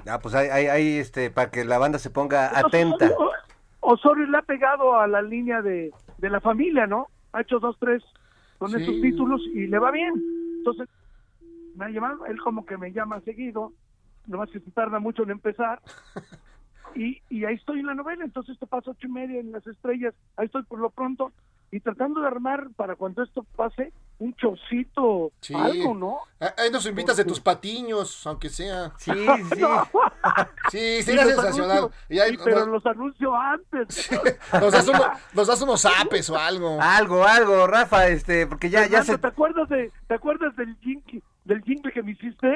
Ah, 0.07 0.19
pues 0.19 0.35
ahí, 0.35 0.47
ahí, 0.49 0.67
ahí, 0.67 0.97
este, 0.97 1.29
para 1.31 1.49
que 1.49 1.65
la 1.65 1.77
banda 1.79 1.97
se 1.99 2.09
ponga 2.11 2.57
atenta. 2.57 3.05
Osorio, 3.05 3.29
Osorio 3.79 4.25
le 4.27 4.37
ha 4.37 4.41
pegado 4.43 4.99
a 4.99 5.07
la 5.07 5.21
línea 5.21 5.61
de, 5.61 5.91
de 6.19 6.29
la 6.29 6.39
familia, 6.39 6.85
¿no? 6.87 7.07
Ha 7.33 7.41
hecho 7.41 7.59
dos, 7.59 7.75
tres 7.79 8.03
con 8.59 8.69
Sí. 8.71 8.81
esos 8.81 9.01
títulos 9.01 9.41
y 9.53 9.67
le 9.67 9.79
va 9.79 9.91
bien. 9.91 10.13
Entonces, 10.59 10.87
me 11.77 11.85
ha 11.85 11.89
llamado, 11.89 12.25
él 12.25 12.39
como 12.41 12.65
que 12.65 12.77
me 12.77 12.91
llama 12.91 13.21
seguido, 13.21 13.71
nomás 14.25 14.49
que 14.49 14.59
se 14.59 14.71
tarda 14.71 14.99
mucho 14.99 15.23
en 15.23 15.31
empezar. 15.31 15.81
Y, 16.95 17.21
y 17.29 17.45
ahí 17.45 17.53
estoy 17.55 17.81
en 17.81 17.85
la 17.87 17.93
novela, 17.93 18.23
entonces 18.23 18.57
te 18.57 18.65
paso 18.65 18.91
ocho 18.91 19.05
y 19.07 19.11
media 19.11 19.39
en 19.39 19.51
las 19.51 19.67
estrellas, 19.67 20.15
ahí 20.35 20.45
estoy 20.47 20.63
por 20.63 20.79
lo 20.79 20.89
pronto, 20.89 21.31
y 21.69 21.79
tratando 21.81 22.21
de 22.21 22.27
armar 22.27 22.69
para 22.75 22.95
cuando 22.95 23.21
esto 23.21 23.45
pase 23.55 23.91
un 24.19 24.33
chocito, 24.35 25.31
Sí. 25.41 25.53
algo, 25.53 25.93
¿no? 25.93 26.19
Ah, 26.39 26.53
Ahí 26.57 26.71
nos 26.71 26.85
invitas 26.87 27.17
de 27.17 27.25
tus 27.25 27.39
patiños, 27.39 28.25
aunque 28.25 28.49
sea. 28.49 28.93
Sí, 28.97 29.11
sí. 29.53 29.59
No. 29.61 29.83
Sí, 30.71 31.03
sería 31.03 31.25
los 31.25 31.33
sensacional. 31.35 31.77
anuncio- 31.77 31.91
Y 32.09 32.19
ahí 32.19 32.31
sí, 32.31 32.37
pero 32.43 32.59
nos, 32.61 32.69
los 32.69 32.85
anuncio 32.87 33.35
antes. 33.35 34.09
nos 34.53 34.71
das 34.71 34.87
uno- 34.87 35.11
nos 35.33 35.47
das 35.47 35.61
unos 35.61 35.85
apes 35.85 36.29
o 36.31 36.37
algo. 36.37 36.79
Algo, 36.81 37.23
algo, 37.25 37.67
Rafa, 37.67 38.07
este, 38.07 38.47
porque 38.47 38.69
ya, 38.71 38.83
ya 38.87 39.03
Fernando, 39.03 39.11
se... 39.13 39.17
¿te 39.19 39.27
acuerdas 39.27 39.69
de 39.69 39.91
te 40.07 40.13
acuerdas 40.15 40.55
del 40.55 40.75
jingle 40.77 41.21
del 41.47 41.63
jingle 41.63 41.91
que 41.91 42.03
me 42.03 42.11
hiciste 42.11 42.47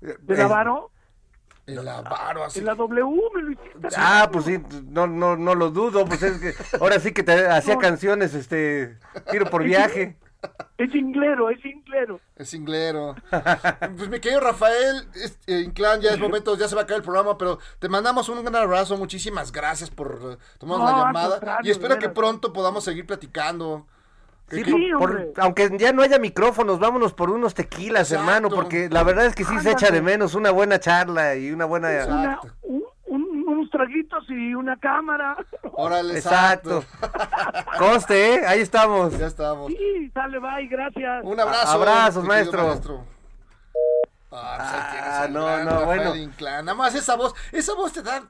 de 0.00 0.34
eh, 0.34 0.36
Lavaro? 0.36 0.90
El 1.66 1.86
avaro 1.86 2.44
así. 2.44 2.60
En 2.60 2.64
la 2.64 2.74
W 2.74 3.04
me 3.34 3.42
lo 3.42 3.50
hiciste. 3.52 3.88
Ah, 3.96 4.30
pues 4.32 4.46
sí, 4.46 4.58
no, 4.86 5.06
no, 5.06 5.36
no 5.36 5.54
lo 5.54 5.70
dudo, 5.70 6.06
pues 6.06 6.22
es 6.22 6.40
que 6.40 6.54
ahora 6.80 6.98
sí 6.98 7.12
que 7.12 7.22
te 7.22 7.46
hacía 7.46 7.74
No. 7.74 7.80
canciones, 7.80 8.32
este, 8.32 8.96
tiro 9.30 9.50
por 9.50 9.62
viaje. 9.64 10.16
Es 10.78 10.94
inglero, 10.94 11.50
es 11.50 11.62
inglero. 11.64 12.20
Es 12.36 12.54
inglero. 12.54 13.16
Pues 13.96 14.08
mi 14.08 14.20
querido 14.20 14.40
Rafael 14.40 15.08
es- 15.14 15.38
eh, 15.46 15.60
Inclán, 15.60 16.00
ya 16.00 16.10
es 16.12 16.18
momento, 16.20 16.56
ya 16.56 16.68
se 16.68 16.76
va 16.76 16.82
a 16.82 16.86
caer 16.86 16.98
el 17.00 17.04
programa, 17.04 17.36
pero 17.36 17.58
te 17.80 17.88
mandamos 17.88 18.28
un 18.30 18.42
gran 18.42 18.54
abrazo. 18.56 18.96
Muchísimas 18.96 19.50
gracias 19.52 19.90
por 19.90 20.18
eh, 20.22 20.36
tomarnos 20.58 20.90
No, 20.90 20.96
la 20.96 21.04
llamada. 21.06 21.58
Y 21.64 21.70
espero 21.70 21.98
que 21.98 22.08
pronto 22.08 22.52
podamos 22.52 22.84
seguir 22.84 23.04
platicando. 23.04 23.86
Sí, 24.50 24.62
Que- 24.62 24.70
Sí, 24.72 24.90
por- 24.98 25.10
hombre. 25.10 25.32
aunque 25.36 25.70
ya 25.78 25.92
no 25.92 26.02
haya 26.02 26.18
micrófonos, 26.18 26.78
vámonos 26.78 27.12
por 27.12 27.30
unos 27.30 27.52
tequilas, 27.54 28.10
Exacto. 28.10 28.30
hermano, 28.30 28.48
porque 28.54 28.88
la 28.88 29.02
verdad 29.02 29.26
es 29.26 29.34
que 29.34 29.44
sí 29.44 29.58
se 29.60 29.72
echa 29.72 29.90
de 29.90 30.00
menos 30.00 30.34
una 30.34 30.50
buena 30.50 30.80
charla 30.80 31.34
y 31.36 31.50
una 31.52 31.66
buena... 31.66 31.92
Exacto. 31.92 32.16
Una, 32.16 32.40
un- 32.62 32.84
un- 33.06 33.48
unos 33.48 33.70
traguitos 33.70 34.24
y 34.30 34.54
una 34.54 34.76
cámara. 34.78 35.36
Órale, 35.72 36.14
Exacto. 36.16 36.78
exacto. 36.78 37.68
Conste, 37.78 38.34
¿eh? 38.36 38.46
Ahí 38.46 38.60
estamos. 38.60 39.18
Ya 39.18 39.26
estamos. 39.26 39.70
Sí, 39.72 40.10
sale, 40.14 40.38
bye, 40.38 40.66
gracias. 40.66 41.24
Un 41.24 41.38
abrazo. 41.40 41.68
Abrazos, 41.72 42.24
maestro. 42.24 43.04
Ah, 44.30 44.56
pues 44.58 44.68
ahí 44.72 44.98
Ah, 45.02 45.26
no, 45.30 45.44
gran 45.46 45.64
no, 45.64 45.70
Rafael 45.80 45.86
bueno. 45.86 46.16
Inclán. 46.16 46.64
Nada 46.66 46.76
más 46.76 46.94
esa 46.94 47.16
voz, 47.16 47.34
esa 47.52 47.74
voz 47.74 47.92
te 47.92 48.02
da, 48.02 48.22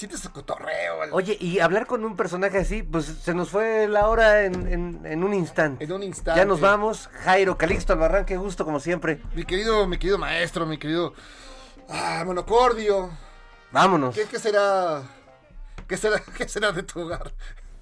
sientes 0.00 0.24
el 0.24 0.32
cotorreo. 0.32 1.04
el- 1.04 1.12
Oye, 1.12 1.36
y 1.38 1.60
hablar 1.60 1.86
con 1.86 2.04
un 2.04 2.16
personaje 2.16 2.58
así, 2.58 2.82
pues 2.82 3.04
se 3.04 3.34
nos 3.34 3.50
fue 3.50 3.86
la 3.86 4.08
hora 4.08 4.42
en, 4.44 4.66
en- 4.66 5.00
en 5.04 5.22
un 5.24 5.34
instante. 5.34 5.84
En 5.84 5.92
un 5.92 6.02
instante. 6.02 6.40
Ya 6.40 6.46
nos 6.46 6.60
vamos. 6.60 7.08
Jairo, 7.24 7.56
Calixto 7.58 7.92
Albarrán, 7.92 8.24
qué 8.24 8.36
gusto 8.36 8.64
como 8.64 8.80
siempre. 8.80 9.20
Mi 9.34 9.44
querido, 9.44 9.86
mi 9.86 9.98
querido 9.98 10.16
maestro, 10.18 10.64
mi 10.66 10.78
querido 10.78 11.12
ah, 11.90 12.22
monocordio. 12.24 13.10
Vámonos. 13.72 14.14
¿Qué, 14.14 14.24
qué 14.24 14.38
será? 14.38 15.02
¿Qué 15.86 15.96
será, 15.96 16.20
qué 16.36 16.48
será 16.48 16.72
de 16.72 16.82
tu 16.82 17.00
hogar 17.00 17.30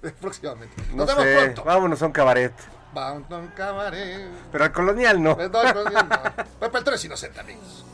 próximamente? 0.21 0.75
No 0.91 1.05
Nos 1.05 1.07
vemos 1.07 1.23
sé, 1.23 1.35
pronto. 1.37 1.63
vámonos 1.63 2.01
a 2.01 2.05
un 2.05 2.11
cabaret. 2.11 2.53
Vamos 2.93 3.31
a 3.31 3.37
un 3.37 3.47
cabaret. 3.49 4.29
Pero 4.51 4.63
al 4.65 4.71
colonial 4.73 5.21
no. 5.23 5.39
Eh, 5.39 5.49
no, 5.51 5.63
no, 5.63 5.83
no, 5.83 5.89
no. 6.03 6.09
Pepe 6.71 7.05
inocente, 7.05 7.39
amigos. 7.39 7.85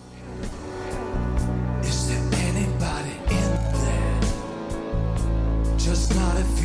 Just 5.78 6.16
not 6.16 6.38
if 6.38 6.64
you 6.64 6.65